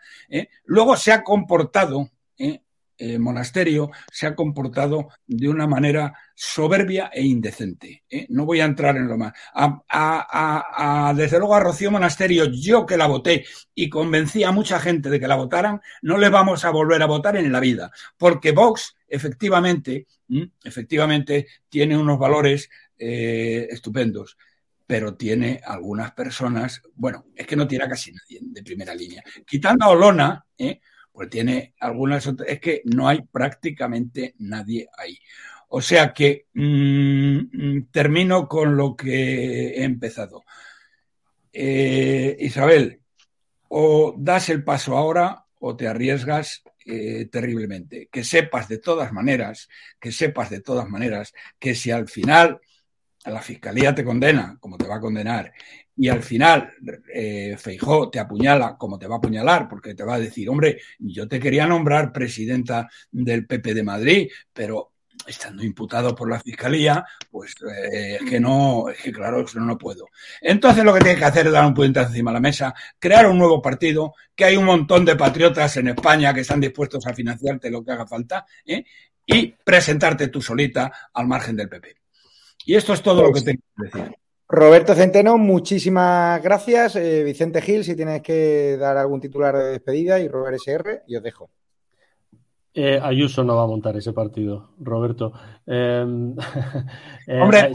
Luego 0.65 0.95
se 0.95 1.11
ha 1.11 1.23
comportado 1.23 2.11
eh, 2.97 3.19
monasterio 3.19 3.91
se 4.11 4.27
ha 4.27 4.35
comportado 4.35 5.09
de 5.25 5.49
una 5.49 5.67
manera 5.67 6.13
soberbia 6.35 7.09
e 7.13 7.23
indecente. 7.23 8.03
¿eh? 8.09 8.25
No 8.29 8.45
voy 8.45 8.59
a 8.59 8.65
entrar 8.65 8.97
en 8.97 9.07
lo 9.07 9.17
más. 9.17 9.33
A, 9.53 11.13
desde 11.15 11.39
luego 11.39 11.55
a 11.55 11.59
Rocío 11.59 11.91
Monasterio, 11.91 12.45
yo 12.45 12.85
que 12.85 12.97
la 12.97 13.07
voté 13.07 13.45
y 13.75 13.89
convencí 13.89 14.43
a 14.43 14.51
mucha 14.51 14.79
gente 14.79 15.09
de 15.09 15.19
que 15.19 15.27
la 15.27 15.35
votaran, 15.35 15.81
no 16.01 16.17
le 16.17 16.29
vamos 16.29 16.65
a 16.65 16.71
volver 16.71 17.01
a 17.01 17.07
votar 17.07 17.37
en 17.37 17.51
la 17.51 17.59
vida, 17.59 17.91
porque 18.17 18.51
Vox 18.51 18.95
efectivamente, 19.07 20.07
efectivamente 20.63 21.47
tiene 21.69 21.97
unos 21.97 22.19
valores 22.19 22.69
eh, 22.97 23.67
estupendos 23.69 24.37
pero 24.87 25.15
tiene 25.15 25.59
algunas 25.65 26.13
personas, 26.13 26.81
bueno, 26.95 27.25
es 27.35 27.45
que 27.45 27.57
no 27.57 27.67
tiene 27.67 27.83
a 27.83 27.89
casi 27.89 28.13
nadie 28.13 28.39
de 28.41 28.63
primera 28.63 28.95
línea. 28.95 29.21
Quitando 29.45 29.83
a 29.83 29.89
Olona, 29.89 30.45
¿eh? 30.57 30.79
Pues 31.17 31.31
tiene 31.31 31.73
algunas 31.79 32.29
es 32.45 32.59
que 32.59 32.83
no 32.85 33.07
hay 33.07 33.23
prácticamente 33.23 34.35
nadie 34.37 34.87
ahí. 34.95 35.17
O 35.69 35.81
sea 35.81 36.13
que 36.13 36.45
mm, 36.53 37.37
mm, 37.51 37.87
termino 37.91 38.47
con 38.47 38.77
lo 38.77 38.95
que 38.95 39.69
he 39.69 39.83
empezado. 39.83 40.45
Eh, 41.51 42.37
Isabel, 42.39 43.01
o 43.69 44.13
das 44.15 44.49
el 44.49 44.63
paso 44.63 44.95
ahora 44.95 45.43
o 45.59 45.75
te 45.75 45.87
arriesgas 45.87 46.61
eh, 46.85 47.27
terriblemente. 47.31 48.09
Que 48.11 48.23
sepas 48.23 48.67
de 48.67 48.77
todas 48.77 49.11
maneras, 49.11 49.69
que 49.99 50.11
sepas 50.11 50.51
de 50.51 50.61
todas 50.61 50.87
maneras 50.87 51.33
que 51.57 51.73
si 51.73 51.89
al 51.89 52.07
final 52.07 52.61
la 53.25 53.41
fiscalía 53.41 53.95
te 53.95 54.05
condena, 54.05 54.55
como 54.59 54.77
te 54.77 54.85
va 54.85 54.97
a 54.97 55.01
condenar, 55.01 55.51
y 55.97 56.09
al 56.09 56.21
final 56.21 56.73
eh, 57.13 57.55
Feijó 57.57 58.09
te 58.09 58.19
apuñala 58.19 58.77
como 58.77 58.99
te 58.99 59.07
va 59.07 59.15
a 59.15 59.17
apuñalar, 59.17 59.67
porque 59.67 59.95
te 59.95 60.03
va 60.03 60.15
a 60.15 60.19
decir, 60.19 60.47
hombre, 60.49 60.79
yo 60.99 61.27
te 61.27 61.39
quería 61.39 61.65
nombrar 61.65 62.13
presidenta 62.13 62.87
del 63.11 63.47
PP 63.47 63.73
de 63.73 63.83
Madrid, 63.83 64.29
pero 64.53 64.93
estando 65.25 65.63
imputado 65.63 66.13
por 66.15 66.29
la 66.29 66.39
fiscalía, 66.39 67.03
pues 67.31 67.55
eh, 67.91 68.17
es 68.21 68.29
que 68.29 68.39
no, 68.39 68.89
es 68.89 68.99
que 68.99 69.11
claro, 69.11 69.41
eso 69.41 69.59
no 69.59 69.77
puedo. 69.77 70.05
Entonces 70.39 70.83
lo 70.83 70.93
que 70.93 71.01
tienes 71.01 71.19
que 71.19 71.25
hacer 71.25 71.47
es 71.47 71.53
dar 71.53 71.65
un 71.65 71.73
puñetazo 71.73 72.09
encima 72.09 72.31
de 72.31 72.35
la 72.35 72.41
mesa, 72.41 72.73
crear 72.99 73.27
un 73.27 73.39
nuevo 73.39 73.61
partido, 73.61 74.13
que 74.35 74.45
hay 74.45 74.55
un 74.55 74.65
montón 74.65 75.03
de 75.03 75.15
patriotas 75.15 75.75
en 75.77 75.89
España 75.89 76.33
que 76.33 76.41
están 76.41 76.61
dispuestos 76.61 77.05
a 77.07 77.13
financiarte 77.13 77.71
lo 77.71 77.83
que 77.83 77.91
haga 77.91 78.05
falta, 78.05 78.45
¿eh? 78.65 78.85
y 79.25 79.47
presentarte 79.47 80.27
tú 80.27 80.41
solita 80.41 80.91
al 81.13 81.27
margen 81.27 81.55
del 81.55 81.67
PP. 81.67 81.97
Y 82.65 82.75
esto 82.75 82.93
es 82.93 83.01
todo 83.01 83.23
lo 83.23 83.33
que 83.33 83.41
tengo 83.41 83.61
que 83.75 83.83
decir. 83.83 84.17
Roberto 84.49 84.95
Centeno, 84.95 85.37
muchísimas 85.37 86.41
gracias. 86.41 86.95
Eh, 86.95 87.23
Vicente 87.23 87.61
Gil, 87.61 87.83
si 87.83 87.95
tienes 87.97 88.21
que 88.21 88.77
dar 88.79 88.95
algún 88.95 89.19
titular 89.19 89.55
de 89.57 89.71
despedida 89.71 90.19
y 90.19 90.29
Robert 90.29 90.55
SR, 90.55 91.03
y 91.05 91.17
os 91.17 91.23
dejo. 91.23 91.49
Eh, 92.73 92.99
Ayuso 93.01 93.43
no 93.43 93.55
va 93.57 93.63
a 93.63 93.67
montar 93.67 93.97
ese 93.97 94.13
partido, 94.13 94.75
Roberto. 94.79 95.33
Em, 95.65 96.33
eh, 97.27 97.41
Hombre, 97.41 97.73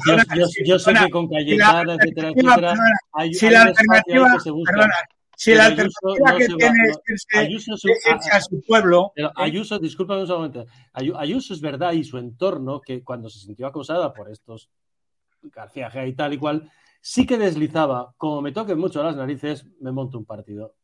yo, 0.65 0.79
sé 0.79 0.95
que 0.95 1.11
con 1.11 1.29
Cayetana, 1.29 1.95
etcétera, 1.95 2.31
etcétera, 2.31 2.75
hay, 3.13 3.35
si 3.35 3.51
la 3.51 3.63
alternativa, 3.65 4.37
perdona, 4.65 4.95
si 5.37 5.55
la 5.55 5.67
alternativa 5.67 6.39
que 6.39 6.47
tiene 6.47 6.89
es 6.89 7.27
Ayuso 7.35 7.73
a, 8.31 8.41
su 8.41 8.63
pueblo. 8.67 9.13
Pero 9.15 9.31
Ayuso, 9.35 9.79
discúlpame 9.79 10.23
un 10.23 10.29
momento, 10.29 10.67
Ayuso 10.93 11.53
es 11.53 11.61
verdad 11.61 11.93
y 11.93 12.05
su 12.05 12.17
entorno, 12.17 12.81
que 12.81 13.03
cuando 13.03 13.29
se 13.29 13.41
sintió 13.41 13.67
acosada 13.67 14.15
por 14.15 14.31
estos 14.31 14.71
García 15.43 15.91
G 15.91 16.09
y 16.09 16.15
tal 16.15 16.35
y 16.35 16.39
cual, 16.39 16.71
sí 17.01 17.27
que 17.27 17.39
deslizaba, 17.39 18.15
como 18.17 18.41
me 18.41 18.53
toquen 18.53 18.79
mucho 18.79 19.03
las 19.03 19.17
narices, 19.17 19.67
me 19.81 19.93
monto 19.93 20.19
un 20.19 20.25
partido. 20.25 20.75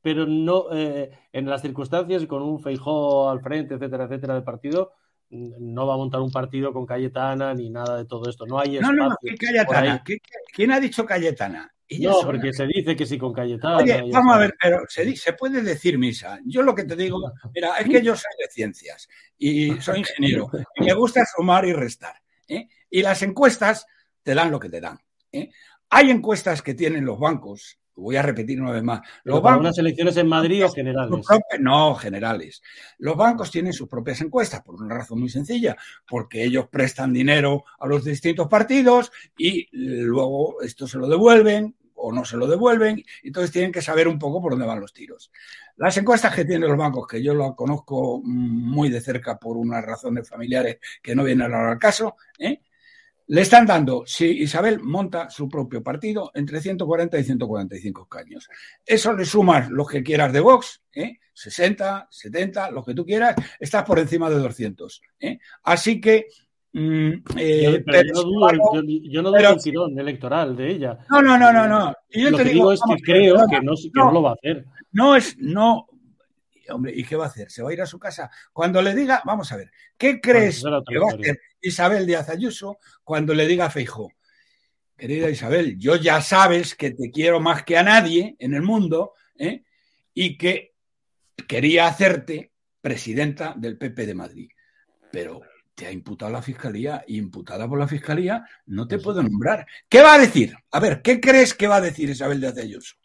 Pero 0.00 0.26
no 0.26 0.66
eh, 0.72 1.10
en 1.32 1.48
las 1.48 1.62
circunstancias, 1.62 2.26
con 2.26 2.42
un 2.42 2.60
Feijó 2.60 3.30
al 3.30 3.40
frente, 3.40 3.74
etcétera, 3.74 4.04
etcétera, 4.04 4.34
del 4.34 4.44
partido, 4.44 4.92
no 5.30 5.86
va 5.86 5.94
a 5.94 5.96
montar 5.96 6.20
un 6.20 6.30
partido 6.30 6.72
con 6.72 6.84
Cayetana 6.84 7.54
ni 7.54 7.70
nada 7.70 7.96
de 7.96 8.04
todo 8.04 8.28
esto. 8.28 8.46
No 8.46 8.58
hay 8.58 8.78
No, 8.80 8.92
no, 8.92 9.16
¿qué 9.20 9.34
Cayetana? 9.34 10.04
¿Quién 10.52 10.72
ha 10.72 10.80
dicho 10.80 11.06
Cayetana? 11.06 11.72
no, 12.00 12.20
porque 12.22 12.52
se 12.52 12.66
dice 12.66 12.96
que 12.96 13.06
sí 13.06 13.18
con 13.18 13.32
Cayetana. 13.32 13.78
Oye, 13.78 14.04
vamos 14.10 14.34
a 14.34 14.38
ver, 14.38 14.54
pero 14.60 14.82
se, 14.88 15.14
se 15.16 15.32
puede 15.32 15.62
decir 15.62 15.98
misa. 15.98 16.38
Yo 16.44 16.62
lo 16.62 16.74
que 16.74 16.84
te 16.84 16.96
digo, 16.96 17.18
mira, 17.54 17.76
es 17.78 17.88
que 17.88 18.02
yo 18.02 18.14
soy 18.14 18.32
de 18.38 18.48
ciencias 18.50 19.08
y 19.38 19.72
soy 19.80 20.00
ingeniero 20.00 20.50
y 20.76 20.84
me 20.84 20.94
gusta 20.94 21.24
sumar 21.24 21.64
y 21.64 21.72
restar. 21.72 22.16
¿eh? 22.48 22.68
Y 22.90 23.02
las 23.02 23.22
encuestas 23.22 23.86
te 24.22 24.34
dan 24.34 24.50
lo 24.50 24.60
que 24.60 24.68
te 24.68 24.80
dan. 24.80 24.98
¿eh? 25.32 25.50
Hay 25.90 26.10
encuestas 26.10 26.62
que 26.62 26.74
tienen 26.74 27.04
los 27.04 27.18
bancos, 27.18 27.78
voy 27.94 28.16
a 28.16 28.22
repetir 28.22 28.60
una 28.60 28.72
vez 28.72 28.82
más. 28.82 29.00
Los 29.24 29.42
bancos, 29.42 29.60
unas 29.60 29.78
elecciones 29.78 30.16
en 30.16 30.28
Madrid 30.28 30.64
o 30.64 30.70
generales? 30.70 31.26
no, 31.60 31.94
generales. 31.94 32.62
Los 32.98 33.16
bancos 33.16 33.50
tienen 33.50 33.72
sus 33.72 33.88
propias 33.88 34.20
encuestas 34.20 34.62
por 34.62 34.76
una 34.76 34.94
razón 34.94 35.20
muy 35.20 35.28
sencilla, 35.28 35.76
porque 36.08 36.44
ellos 36.44 36.68
prestan 36.70 37.12
dinero 37.12 37.64
a 37.78 37.86
los 37.86 38.04
distintos 38.04 38.48
partidos 38.48 39.12
y 39.36 39.68
luego 39.72 40.62
esto 40.62 40.86
se 40.86 40.98
lo 40.98 41.08
devuelven 41.08 41.74
o 41.94 42.12
no 42.12 42.24
se 42.24 42.36
lo 42.36 42.48
devuelven, 42.48 43.04
entonces 43.22 43.52
tienen 43.52 43.70
que 43.70 43.80
saber 43.80 44.08
un 44.08 44.18
poco 44.18 44.42
por 44.42 44.52
dónde 44.52 44.66
van 44.66 44.80
los 44.80 44.92
tiros. 44.92 45.30
Las 45.76 45.96
encuestas 45.96 46.34
que 46.34 46.44
tienen 46.44 46.68
los 46.68 46.76
bancos, 46.76 47.06
que 47.06 47.22
yo 47.22 47.32
lo 47.32 47.54
conozco 47.54 48.20
muy 48.24 48.90
de 48.90 49.00
cerca 49.00 49.38
por 49.38 49.56
unas 49.56 49.84
razones 49.84 50.28
familiares 50.28 50.78
que 51.00 51.14
no 51.14 51.22
vienen 51.22 51.52
ahora 51.52 51.72
al 51.72 51.78
caso, 51.78 52.16
¿eh? 52.38 52.60
Le 53.28 53.40
están 53.40 53.66
dando, 53.66 54.02
si 54.06 54.26
Isabel 54.26 54.80
monta 54.80 55.30
su 55.30 55.48
propio 55.48 55.82
partido, 55.82 56.30
entre 56.34 56.60
140 56.60 57.18
y 57.18 57.24
145 57.24 58.06
caños. 58.06 58.48
Eso 58.84 59.12
le 59.12 59.24
sumas 59.24 59.70
los 59.70 59.88
que 59.88 60.02
quieras 60.02 60.32
de 60.32 60.40
Vox, 60.40 60.82
¿eh? 60.94 61.18
60, 61.32 62.08
70, 62.10 62.70
los 62.70 62.84
que 62.84 62.94
tú 62.94 63.04
quieras, 63.04 63.34
estás 63.58 63.84
por 63.84 63.98
encima 63.98 64.28
de 64.28 64.36
200. 64.36 65.02
¿eh? 65.20 65.38
Así 65.62 66.00
que 66.00 66.26
mm, 66.72 67.12
eh, 67.36 67.84
yo, 67.86 68.12
no 68.12 68.22
dudo, 68.22 68.50
yo, 69.02 69.22
no 69.22 69.30
dudo 69.30 69.50
el 69.50 69.62
tirón 69.62 69.98
electoral 69.98 70.56
de 70.56 70.70
ella. 70.70 70.98
No, 71.10 71.22
no, 71.22 71.38
no, 71.38 71.52
no. 71.52 71.66
no. 71.66 71.94
Y 72.10 72.22
yo 72.22 72.30
lo 72.30 72.38
te 72.38 72.44
que 72.44 72.50
digo, 72.50 72.72
es 72.72 72.80
que 72.86 73.02
creo 73.02 73.36
que, 73.48 73.60
no, 73.60 73.74
que 73.74 73.90
no, 73.94 74.12
lo 74.12 74.22
va 74.22 74.30
a 74.30 74.34
hacer. 74.34 74.64
No 74.92 75.16
es, 75.16 75.36
no, 75.38 75.86
hombre, 76.72 76.92
¿y 76.94 77.04
qué 77.04 77.16
va 77.16 77.24
a 77.24 77.28
hacer? 77.28 77.50
¿Se 77.50 77.62
va 77.62 77.70
a 77.70 77.72
ir 77.72 77.82
a 77.82 77.86
su 77.86 77.98
casa? 77.98 78.30
Cuando 78.52 78.82
le 78.82 78.94
diga, 78.94 79.22
vamos 79.24 79.52
a 79.52 79.56
ver, 79.56 79.70
¿qué 79.96 80.20
crees 80.20 80.62
que 80.86 80.98
va 80.98 81.10
a 81.10 81.14
hacer 81.14 81.40
Isabel 81.60 82.06
Díaz 82.06 82.28
Ayuso 82.28 82.78
cuando 83.04 83.34
le 83.34 83.46
diga 83.46 83.66
a 83.66 83.70
Feijó? 83.70 84.12
Querida 84.96 85.30
Isabel, 85.30 85.78
yo 85.78 85.96
ya 85.96 86.20
sabes 86.20 86.74
que 86.74 86.92
te 86.92 87.10
quiero 87.10 87.40
más 87.40 87.64
que 87.64 87.76
a 87.76 87.82
nadie 87.82 88.36
en 88.38 88.54
el 88.54 88.62
mundo 88.62 89.14
¿eh? 89.36 89.64
y 90.14 90.36
que 90.36 90.74
quería 91.48 91.86
hacerte 91.86 92.52
presidenta 92.80 93.54
del 93.56 93.78
PP 93.78 94.06
de 94.06 94.14
Madrid. 94.14 94.50
Pero 95.10 95.42
te 95.74 95.86
ha 95.86 95.92
imputado 95.92 96.30
la 96.30 96.42
fiscalía 96.42 97.04
y 97.06 97.18
imputada 97.18 97.68
por 97.68 97.78
la 97.78 97.88
fiscalía 97.88 98.44
no 98.66 98.86
te 98.86 98.98
puedo 98.98 99.22
nombrar. 99.22 99.66
¿Qué 99.88 100.02
va 100.02 100.14
a 100.14 100.18
decir? 100.18 100.54
A 100.70 100.80
ver, 100.80 101.02
¿qué 101.02 101.20
crees 101.20 101.54
que 101.54 101.66
va 101.66 101.76
a 101.76 101.80
decir 101.80 102.08
Isabel 102.10 102.40
Díaz 102.40 102.58
Ayuso? 102.58 102.96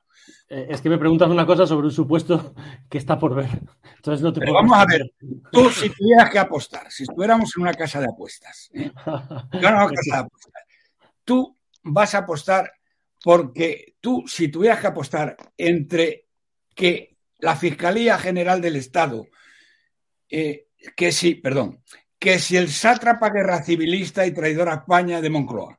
Eh, 0.50 0.68
es 0.70 0.82
que 0.82 0.90
me 0.90 0.98
preguntas 0.98 1.30
una 1.30 1.46
cosa 1.46 1.68
sobre 1.68 1.88
un 1.88 1.94
supuesto 1.94 2.54
que 2.90 2.98
está 2.98 3.20
por 3.20 3.36
ver. 3.36 3.50
Entonces 3.96 4.22
no 4.22 4.32
te 4.32 4.40
Pero 4.40 4.54
vamos 4.54 4.78
a 4.78 4.86
ver, 4.86 5.12
tú 5.52 5.70
si 5.70 5.90
tuvieras 5.90 6.30
que 6.30 6.40
apostar, 6.40 6.92
si 6.92 7.04
estuviéramos 7.04 7.52
en 7.56 7.64
una 7.64 7.74
casa 7.74 8.00
de 8.00 8.08
apuestas, 8.08 8.70
¿eh? 8.74 8.92
no, 9.06 9.52
casa 9.52 9.92
de 10.06 10.18
apuestas, 10.18 10.64
tú 11.24 11.58
vas 11.84 12.16
a 12.16 12.20
apostar 12.20 12.72
porque 13.24 13.96
tú, 14.00 14.24
si 14.28 14.48
tuvieras 14.48 14.80
que 14.80 14.88
apostar 14.88 15.36
entre 15.58 16.26
que 16.76 17.18
la 17.40 17.56
Fiscalía 17.56 18.18
General 18.18 18.62
del 18.62 18.76
Estado, 18.76 19.28
eh, 20.30 20.68
que 20.96 21.12
sí, 21.12 21.36
perdón, 21.36 21.82
que 22.20 22.40
si 22.40 22.58
el 22.58 22.70
sátrapa 22.70 23.30
guerra 23.30 23.64
civilista 23.64 24.26
y 24.26 24.32
traidor 24.32 24.70
a 24.70 24.76
España 24.76 25.22
de 25.22 25.30
Moncloa 25.30 25.78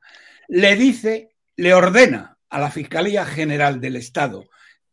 le 0.48 0.76
dice, 0.76 1.36
le 1.56 1.74
ordena 1.74 2.37
a 2.50 2.60
la 2.60 2.70
Fiscalía 2.70 3.24
General 3.24 3.80
del 3.80 3.96
Estado 3.96 4.44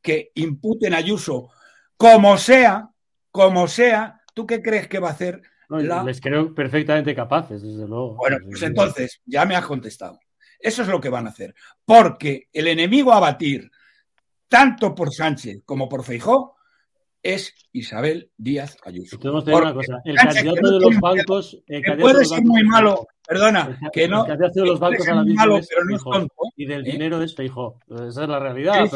que 0.01 0.31
imputen 0.35 0.93
a 0.93 0.97
Ayuso, 0.97 1.49
como 1.97 2.37
sea, 2.37 2.89
como 3.31 3.67
sea, 3.67 4.21
¿tú 4.33 4.45
qué 4.45 4.61
crees 4.61 4.87
que 4.87 4.99
va 4.99 5.09
a 5.09 5.13
hacer? 5.13 5.41
Les 5.69 6.21
creo 6.21 6.53
perfectamente 6.53 7.15
capaces, 7.15 7.61
desde 7.61 7.87
luego. 7.87 8.15
Bueno, 8.15 8.37
pues 8.45 8.61
entonces, 8.61 9.21
ya 9.25 9.45
me 9.45 9.55
has 9.55 9.65
contestado. 9.65 10.19
Eso 10.59 10.83
es 10.83 10.87
lo 10.87 11.01
que 11.01 11.09
van 11.09 11.25
a 11.25 11.31
hacer. 11.31 11.55
Porque 11.83 12.49
el 12.53 12.67
enemigo 12.67 13.13
a 13.13 13.19
batir, 13.19 13.71
tanto 14.47 14.93
por 14.93 15.13
Sánchez 15.13 15.63
como 15.65 15.89
por 15.89 16.03
Feijó, 16.03 16.55
es 17.25 17.55
Isabel 17.71 18.29
Díaz 18.37 18.77
Ayuso. 18.85 19.17
una 19.19 19.73
cosa. 19.73 19.99
El 20.05 20.15
candidato 20.15 20.71
de 20.71 20.79
los 20.79 20.99
bancos. 20.99 21.59
puede 21.99 22.23
ser 22.23 22.43
muy 22.43 22.63
malo, 22.63 23.07
perdona, 23.27 23.79
que 23.91 24.07
no. 24.07 24.21
El 24.21 24.27
candidato 24.27 24.59
de 24.61 24.65
los 24.67 24.79
bancos 24.79 25.07
a 25.07 25.15
la 25.15 25.23
misma 25.23 25.45
malo, 25.45 25.59
pero 25.67 25.85
no 25.85 25.95
es 25.95 26.03
tonto. 26.03 26.35
Y 26.55 26.65
del 26.67 26.87
¿eh? 26.87 26.91
dinero 26.91 27.21
es 27.23 27.35
Feijó. 27.35 27.79
Esa 27.87 28.23
es 28.23 28.29
la 28.29 28.39
realidad. 28.39 28.87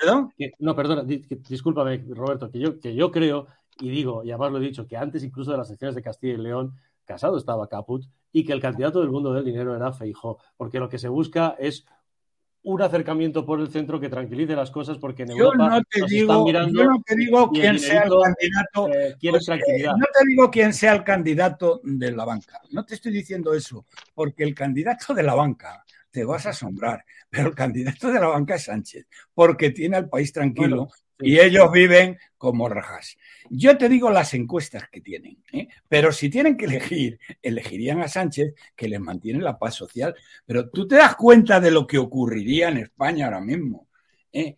¿Perdón? 0.00 0.32
no, 0.60 0.74
perdona, 0.74 1.04
discúlpame, 1.04 2.02
Roberto, 2.08 2.50
que 2.50 2.58
yo, 2.58 2.80
que 2.80 2.94
yo 2.94 3.10
creo, 3.10 3.48
y 3.78 3.90
digo, 3.90 4.24
y 4.24 4.30
además 4.30 4.52
lo 4.52 4.58
he 4.58 4.62
dicho, 4.62 4.86
que 4.86 4.96
antes 4.96 5.22
incluso 5.22 5.50
de 5.50 5.58
las 5.58 5.68
elecciones 5.68 5.94
de 5.94 6.02
Castilla 6.02 6.34
y 6.34 6.38
León, 6.38 6.72
Casado 7.04 7.36
estaba 7.36 7.68
Caput, 7.68 8.06
y 8.32 8.46
que 8.46 8.54
el 8.54 8.62
candidato 8.62 9.00
del 9.00 9.10
mundo 9.10 9.34
del 9.34 9.44
dinero 9.44 9.76
era 9.76 9.92
Feijó, 9.92 10.38
porque 10.56 10.80
lo 10.80 10.88
que 10.88 10.98
se 10.98 11.08
busca 11.08 11.54
es 11.58 11.84
un 12.64 12.80
acercamiento 12.80 13.44
por 13.44 13.60
el 13.60 13.68
centro 13.68 14.00
que 14.00 14.08
tranquilice 14.08 14.56
las 14.56 14.70
cosas 14.70 14.96
porque 14.98 15.22
en 15.22 15.32
Europa 15.32 15.68
no 15.68 15.82
te 15.82 16.00
nos 16.00 16.10
digo, 16.10 16.32
están 16.32 16.44
mirando 16.44 16.82
yo 16.82 16.90
no 16.90 17.02
te 17.04 17.14
digo 17.14 17.50
quién 17.50 17.78
sea 17.78 18.04
el 18.04 18.10
candidato. 18.10 18.88
eh, 18.88 19.16
pues, 19.30 19.44
tranquilidad. 19.44 19.92
eh, 19.92 19.98
no 19.98 20.06
te 20.06 20.26
digo 20.26 20.50
quién 20.50 20.72
sea 20.72 20.94
el 20.94 21.04
candidato 21.04 21.80
de 21.84 22.10
la 22.12 22.24
banca. 22.24 22.60
No 22.70 22.84
te 22.84 22.94
estoy 22.94 23.12
diciendo 23.12 23.52
eso, 23.52 23.86
porque 24.14 24.44
el 24.44 24.54
candidato 24.54 25.12
de 25.12 25.22
la 25.22 25.34
banca 25.34 25.84
te 26.10 26.24
vas 26.24 26.46
a 26.46 26.50
asombrar, 26.50 27.04
pero 27.28 27.48
el 27.48 27.54
candidato 27.54 28.10
de 28.10 28.18
la 28.20 28.28
banca 28.28 28.54
es 28.54 28.64
Sánchez, 28.64 29.06
porque 29.34 29.70
tiene 29.70 29.96
al 29.96 30.08
país 30.08 30.32
tranquilo 30.32 30.76
Bueno. 30.76 30.92
Y 31.24 31.40
ellos 31.40 31.72
viven 31.72 32.18
como 32.36 32.68
rajas. 32.68 33.16
Yo 33.48 33.78
te 33.78 33.88
digo 33.88 34.10
las 34.10 34.34
encuestas 34.34 34.88
que 34.90 35.00
tienen, 35.00 35.42
¿eh? 35.52 35.68
pero 35.88 36.12
si 36.12 36.28
tienen 36.28 36.56
que 36.56 36.66
elegir, 36.66 37.18
elegirían 37.40 38.00
a 38.02 38.08
Sánchez, 38.08 38.54
que 38.76 38.88
les 38.88 39.00
mantiene 39.00 39.40
la 39.40 39.58
paz 39.58 39.74
social. 39.74 40.14
Pero 40.44 40.68
tú 40.68 40.86
te 40.86 40.96
das 40.96 41.16
cuenta 41.16 41.60
de 41.60 41.70
lo 41.70 41.86
que 41.86 41.98
ocurriría 41.98 42.68
en 42.68 42.78
España 42.78 43.26
ahora 43.26 43.40
mismo, 43.40 43.88
¿eh? 44.32 44.56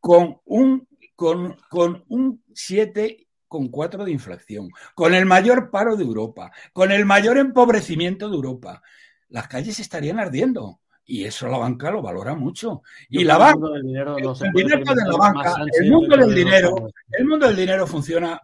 con 0.00 0.40
un 0.44 0.86
con, 1.14 1.56
con 1.70 2.04
un 2.08 2.44
7,4 2.52 4.04
de 4.04 4.10
inflación, 4.10 4.68
con 4.94 5.14
el 5.14 5.24
mayor 5.24 5.70
paro 5.70 5.96
de 5.96 6.04
Europa, 6.04 6.52
con 6.74 6.92
el 6.92 7.06
mayor 7.06 7.38
empobrecimiento 7.38 8.28
de 8.28 8.36
Europa. 8.36 8.82
Las 9.30 9.48
calles 9.48 9.80
estarían 9.80 10.20
ardiendo. 10.20 10.80
Y 11.06 11.24
eso 11.24 11.46
la 11.46 11.58
banca 11.58 11.90
lo 11.90 12.02
valora 12.02 12.34
mucho. 12.34 12.82
Y 13.08 13.20
Yo 13.20 13.26
la 13.28 13.34
el 13.34 13.38
banca, 13.38 13.68
dinero 13.80 14.16
no 14.18 14.32
el 14.32 14.52
dinero 14.52 14.94
de 14.94 15.04
la 15.04 15.16
banca, 15.16 15.54
el 15.80 15.90
mundo 15.90 16.16
del 16.16 16.34
dinero, 16.34 16.90
el 17.12 17.24
mundo 17.24 17.46
del 17.46 17.56
dinero 17.56 17.86
funciona, 17.86 18.40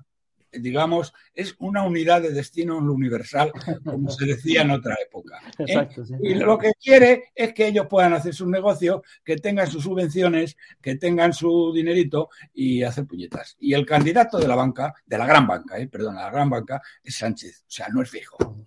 digamos, 0.53 1.13
es 1.35 1.57
una 1.59 1.83
unidad 1.83 2.23
de 2.23 2.31
destino 2.31 2.79
universal, 2.79 3.51
como 3.85 4.11
se 4.11 4.27
decía 4.27 4.63
en 4.63 4.71
otra 4.71 4.97
época. 5.05 5.41
¿eh? 5.59 5.65
Exacto, 5.67 6.07
sí. 6.07 6.15
Y 6.23 6.35
lo 6.35 6.57
que 6.57 6.73
quiere 6.81 7.33
es 7.35 7.53
que 7.53 7.67
ellos 7.67 7.89
puedan 7.91 8.13
hacer 8.13 8.33
sus 8.33 8.47
negocios, 8.47 9.01
que 9.25 9.37
tengan 9.39 9.67
sus 9.67 9.83
subvenciones, 9.83 10.57
que 10.81 10.95
tengan 10.97 11.33
su 11.33 11.73
dinerito 11.75 12.29
y 12.55 12.85
hacer 12.85 13.07
puñetas. 13.07 13.57
Y 13.59 13.75
el 13.75 13.85
candidato 13.85 14.39
de 14.39 14.47
la 14.47 14.55
banca, 14.55 14.95
de 15.05 15.19
la 15.19 15.27
gran 15.27 15.49
banca, 15.49 15.79
eh, 15.79 15.89
perdón, 15.89 16.15
la 16.15 16.31
gran 16.31 16.49
banca, 16.49 16.81
es 17.03 17.17
Sánchez. 17.17 17.65
O 17.67 17.71
sea, 17.71 17.89
no 17.89 18.03
es 18.03 18.11
fijo. 18.11 18.67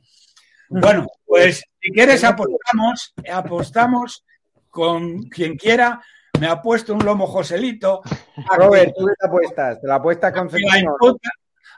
Bueno, 0.69 1.07
pues 1.25 1.63
si 1.81 1.91
quieres 1.91 2.23
apostamos, 2.23 3.13
apostamos 3.31 4.23
con 4.69 5.23
quien 5.23 5.55
quiera. 5.57 6.01
Me 6.39 6.47
ha 6.47 6.61
puesto 6.61 6.93
un 6.93 7.05
lomo 7.05 7.27
Joselito. 7.27 8.01
a 8.49 8.55
Robert, 8.57 8.93
¿tú 8.97 9.05
qué 9.05 9.13
te 9.19 9.27
apuestas? 9.27 9.79
¿Te 9.81 9.87
la 9.87 9.95
apuestas 9.95 10.33
con 10.33 10.49
Centeno? 10.49 10.91
imputa, 10.93 11.29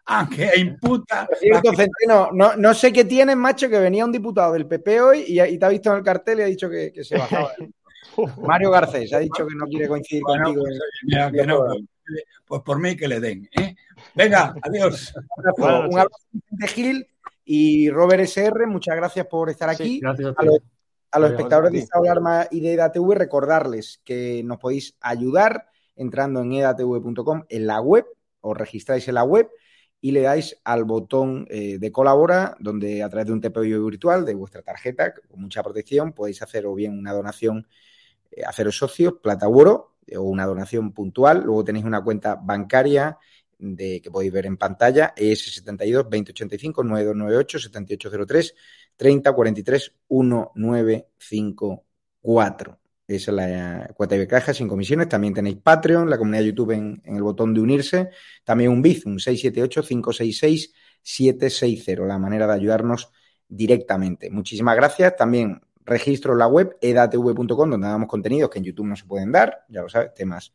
a 0.07 0.27
que 0.29 0.51
imputa. 0.59 1.27
Por 1.27 1.37
cierto, 1.37 1.73
Centeno, 1.75 2.29
no, 2.33 2.55
no 2.55 2.73
sé 2.73 2.91
qué 2.91 3.05
tienes, 3.05 3.35
macho, 3.35 3.69
que 3.69 3.77
venía 3.79 4.03
un 4.05 4.11
diputado 4.11 4.53
del 4.53 4.65
PP 4.65 5.01
hoy 5.01 5.25
y, 5.27 5.41
y 5.41 5.59
te 5.59 5.65
ha 5.65 5.69
visto 5.69 5.91
en 5.91 5.97
el 5.97 6.03
cartel 6.03 6.39
y 6.39 6.43
ha 6.43 6.45
dicho 6.47 6.69
que, 6.69 6.91
que 6.91 7.03
se 7.03 7.17
bajaba. 7.17 7.51
Mario 8.47 8.71
Garcés 8.71 9.13
ha 9.13 9.19
dicho 9.19 9.45
que 9.45 9.53
no 9.55 9.65
quiere 9.67 9.87
coincidir 9.87 10.23
Bueno, 10.23 10.45
contigo. 10.45 10.63
pues, 10.63 10.73
en- 10.75 10.81
oye, 10.81 10.89
mira, 11.03 11.31
que 11.31 11.45
no, 11.45 11.59
pues, 11.65 12.23
pues 12.47 12.61
por 12.63 12.79
mí 12.79 12.95
que 12.95 13.07
le 13.07 13.19
den. 13.19 13.47
¿eh? 13.59 13.75
Venga, 14.15 14.55
adiós. 14.63 15.13
Un 15.57 15.69
abrazo, 15.99 16.09
Vicente 16.31 16.67
Gil 16.67 17.07
y 17.49 17.89
Robert 17.89 18.23
SR, 18.23 18.67
muchas 18.67 18.97
gracias 18.97 19.25
por 19.25 19.49
estar 19.49 19.73
Sí, 19.75 19.83
aquí. 19.83 19.99
gracias 20.01 20.33
a 20.37 20.43
los, 20.43 20.57
a 21.11 21.19
los 21.19 21.29
Vale, 21.29 21.35
espectadores 21.35 21.71
de. 21.71 21.79
Estado 21.79 22.03
Alarma 22.03 22.47
y 22.51 22.59
de 22.59 22.73
EDATV, 22.73 23.13
recordarles 23.13 24.01
que 24.03 24.43
nos 24.43 24.57
podéis 24.57 24.95
ayudar 24.99 25.67
entrando 25.95 26.41
en 26.41 26.51
edatv.com 26.51 27.43
en 27.47 27.67
la 27.67 27.79
web, 27.79 28.05
os 28.41 28.57
registráis 28.57 29.07
en 29.07 29.15
la 29.15 29.23
web 29.23 29.49
y 30.01 30.11
le 30.11 30.21
dais 30.21 30.59
al 30.65 30.83
botón 30.83 31.47
eh, 31.49 31.77
de 31.79 31.91
colabora, 31.91 32.55
donde 32.59 33.01
a 33.01 33.09
través 33.09 33.27
de 33.27 33.33
un 33.33 33.41
TPO 33.41 33.61
virtual 33.61 34.25
de 34.25 34.35
vuestra 34.35 34.61
tarjeta, 34.61 35.13
con 35.13 35.41
mucha 35.41 35.63
protección, 35.63 36.11
podéis 36.11 36.41
hacer 36.41 36.65
o 36.65 36.75
bien 36.75 36.99
una 36.99 37.13
donación, 37.13 37.65
eh, 38.31 38.43
haceros 38.45 38.77
socios, 38.77 39.15
plata 39.23 39.47
oro, 39.47 39.95
o 40.15 40.21
una 40.21 40.45
donación 40.45 40.91
puntual. 40.91 41.43
Luego 41.43 41.63
tenéis 41.63 41.85
una 41.85 42.03
cuenta 42.03 42.35
bancaria 42.35 43.17
de, 43.59 44.01
que 44.01 44.09
podéis 44.11 44.31
ver 44.31 44.45
en 44.45 44.57
pantalla, 44.57 45.13
ES72 45.15 46.03
2085 46.03 46.83
9298 46.83 47.59
7803 47.59 48.55
3043 48.95 49.93
1954. 50.09 52.79
Esa 53.07 53.31
es 53.31 53.35
la 53.35 53.89
cuota 53.95 54.15
de 54.17 54.27
caja 54.27 54.53
sin 54.53 54.67
comisiones. 54.67 55.07
También 55.07 55.33
tenéis 55.33 55.55
Patreon, 55.63 56.09
la 56.09 56.17
comunidad 56.17 56.41
de 56.41 56.47
YouTube 56.47 56.71
en, 56.71 57.01
el 57.05 57.23
botón 57.23 57.53
de 57.53 57.61
unirse. 57.61 58.09
También 58.43 58.71
un 58.71 58.81
BIZ, 58.81 59.05
un 59.05 59.19
678-566-760, 59.19 62.05
la 62.05 62.19
manera 62.19 62.47
de 62.47 62.53
ayudarnos 62.53 63.09
directamente. 63.47 64.29
Muchísimas 64.29 64.75
gracias. 64.75 65.15
También 65.15 65.61
registro 65.85 66.33
en 66.33 66.39
la 66.39 66.47
web 66.47 66.77
edatv.com, 66.81 67.69
donde 67.69 67.87
damos 67.87 68.09
contenidos 68.09 68.49
que 68.49 68.59
en 68.59 68.65
YouTube 68.65 68.87
no 68.87 68.97
se 68.97 69.05
pueden 69.05 69.31
dar, 69.31 69.63
ya 69.69 69.81
lo 69.81 69.87
sabes, 69.87 70.13
temas 70.13 70.51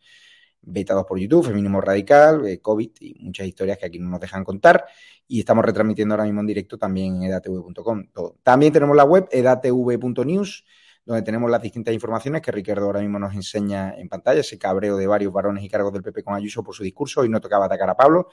vetados 0.63 1.05
por 1.07 1.19
YouTube, 1.19 1.47
feminismo 1.47 1.81
radical, 1.81 2.47
eh, 2.47 2.61
COVID 2.61 2.91
y 3.01 3.25
muchas 3.25 3.47
historias 3.47 3.79
que 3.79 3.87
aquí 3.87 3.99
no 3.99 4.11
nos 4.11 4.21
dejan 4.21 4.45
contar. 4.45 4.85
Y 5.27 5.41
estamos 5.41 5.65
retransmitiendo 5.65 6.15
ahora 6.15 6.25
mismo 6.25 6.41
en 6.41 6.47
directo 6.47 6.79
también 6.79 7.17
en 7.17 7.23
edatv.com. 7.25 8.05
También 8.43 8.73
tenemos 8.73 8.97
la 8.97 9.05
web 9.05 9.29
edatv.news, 9.31 10.65
donde 11.05 11.23
tenemos 11.23 11.51
las 11.51 11.63
distintas 11.63 11.95
informaciones 11.95 12.43
que 12.43 12.53
Ricardo 12.53 12.87
ahora 12.87 13.01
mismo 13.01 13.19
nos 13.19 13.35
enseña 13.35 13.95
en 13.97 14.09
pantalla, 14.09 14.41
ese 14.41 14.59
cabreo 14.59 14.97
de 14.97 15.07
varios 15.07 15.33
varones 15.33 15.65
y 15.65 15.69
cargos 15.69 15.93
del 15.93 16.03
PP 16.03 16.23
con 16.23 16.35
Ayuso 16.35 16.63
por 16.63 16.75
su 16.75 16.83
discurso. 16.83 17.23
Hoy 17.23 17.29
no 17.29 17.41
tocaba 17.41 17.67
atacar 17.67 17.91
a 17.91 17.97
Pablo. 17.97 18.29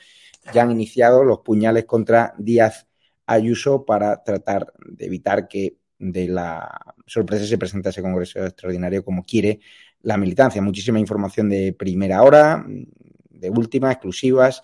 Ya 0.54 0.64
han 0.64 0.72
iniciado 0.72 1.24
los 1.24 1.40
puñales 1.40 1.86
contra 1.86 2.34
Díaz 2.38 2.88
Ayuso 3.26 3.86
para 3.86 4.24
tratar 4.24 4.74
de 4.86 5.06
evitar 5.06 5.48
que 5.48 5.78
de 6.00 6.28
la 6.28 6.96
sorpresa 7.06 7.46
se 7.46 7.58
presente 7.58 7.90
ese 7.90 8.02
Congreso 8.02 8.46
extraordinario 8.46 9.04
como 9.04 9.26
quiere 9.26 9.60
la 10.02 10.18
militancia. 10.18 10.62
Muchísima 10.62 11.00
información 11.00 11.50
de 11.50 11.74
primera 11.74 12.24
hora, 12.24 12.66
de 12.68 13.50
última, 13.50 13.92
exclusivas, 13.92 14.64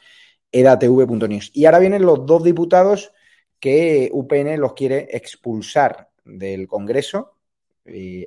edatv.news. 0.51 1.51
Y 1.53 1.65
ahora 1.65 1.79
vienen 1.79 2.03
los 2.03 2.25
dos 2.25 2.43
diputados 2.43 3.11
que 3.59 4.09
UPN 4.11 4.59
los 4.59 4.73
quiere 4.73 5.07
expulsar 5.11 6.09
del 6.23 6.67
Congreso. 6.67 7.33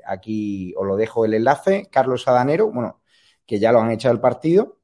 Aquí 0.07 0.75
os 0.77 0.87
lo 0.87 0.97
dejo 0.97 1.25
el 1.25 1.35
enlace. 1.35 1.89
Carlos 1.91 2.29
Adanero, 2.29 2.71
bueno, 2.71 3.01
que 3.47 3.59
ya 3.59 3.73
lo 3.73 3.81
han 3.81 3.91
echado 3.91 4.15
el 4.15 4.21
partido. 4.21 4.79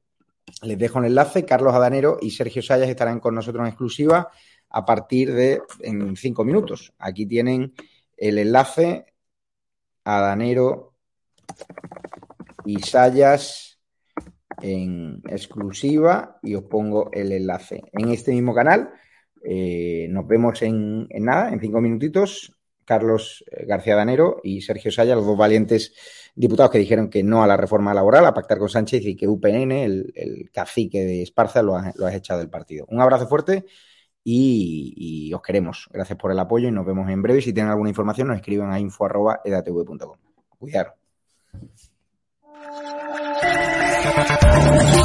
Les 0.61 0.77
dejo 0.77 0.99
el 0.99 1.05
enlace. 1.05 1.45
Carlos 1.45 1.73
Adanero 1.73 2.17
y 2.21 2.31
Sergio 2.31 2.61
Sayas 2.61 2.89
estarán 2.89 3.19
con 3.19 3.35
nosotros 3.35 3.61
en 3.61 3.67
exclusiva 3.67 4.29
a 4.69 4.85
partir 4.85 5.33
de 5.33 5.61
en 5.81 6.15
cinco 6.15 6.43
minutos. 6.43 6.93
Aquí 6.97 7.25
tienen 7.25 7.73
el 8.17 8.37
enlace. 8.37 9.05
Adanero 10.03 10.94
y 12.65 12.79
Sayas 12.79 13.79
en 14.61 15.21
exclusiva 15.27 16.37
y 16.41 16.55
os 16.55 16.63
pongo 16.63 17.09
el 17.11 17.31
enlace 17.31 17.83
en 17.93 18.09
este 18.09 18.31
mismo 18.31 18.53
canal. 18.53 18.91
Eh, 19.43 20.07
nos 20.09 20.27
vemos 20.27 20.61
en, 20.61 21.07
nada, 21.09 21.51
en 21.51 21.59
cinco 21.59 21.81
minutitos. 21.81 22.51
Carlos 22.83 23.43
eh, 23.51 23.65
García 23.65 23.95
Danero 23.95 24.41
y 24.43 24.61
Sergio 24.61 24.91
Sayas, 24.91 25.15
los 25.15 25.25
dos 25.25 25.37
valientes 25.37 25.93
diputados 26.35 26.71
que 26.71 26.77
dijeron 26.77 27.09
que 27.09 27.23
no 27.23 27.43
a 27.43 27.47
la 27.47 27.57
reforma 27.57 27.93
laboral, 27.93 28.25
a 28.25 28.33
pactar 28.33 28.59
con 28.59 28.69
Sánchez 28.69 29.03
y 29.05 29.15
que 29.15 29.27
UPN, 29.27 29.71
el, 29.71 30.49
cacique 30.53 31.03
de 31.03 31.23
Esparza, 31.23 31.61
lo 31.61 31.75
ha, 31.75 31.91
lo 31.95 32.05
ha, 32.05 32.13
echado 32.13 32.39
del 32.39 32.49
partido. 32.49 32.85
Un 32.89 33.01
abrazo 33.01 33.27
fuerte 33.27 33.65
y, 34.23 34.93
y, 35.29 35.33
os 35.33 35.41
queremos. 35.41 35.89
Gracias 35.91 36.17
por 36.17 36.31
el 36.31 36.39
apoyo 36.39 36.67
y 36.67 36.71
nos 36.71 36.85
vemos 36.85 37.09
en 37.09 37.21
breve. 37.21 37.41
Si 37.41 37.53
tienen 37.53 37.71
alguna 37.71 37.89
información, 37.89 38.27
nos 38.27 38.37
escriben 38.37 38.69
a 38.69 38.79
info.edatv.com. 38.79 40.17
Cuidado. 40.59 41.04
Thank 43.37 44.95
you. 44.95 45.04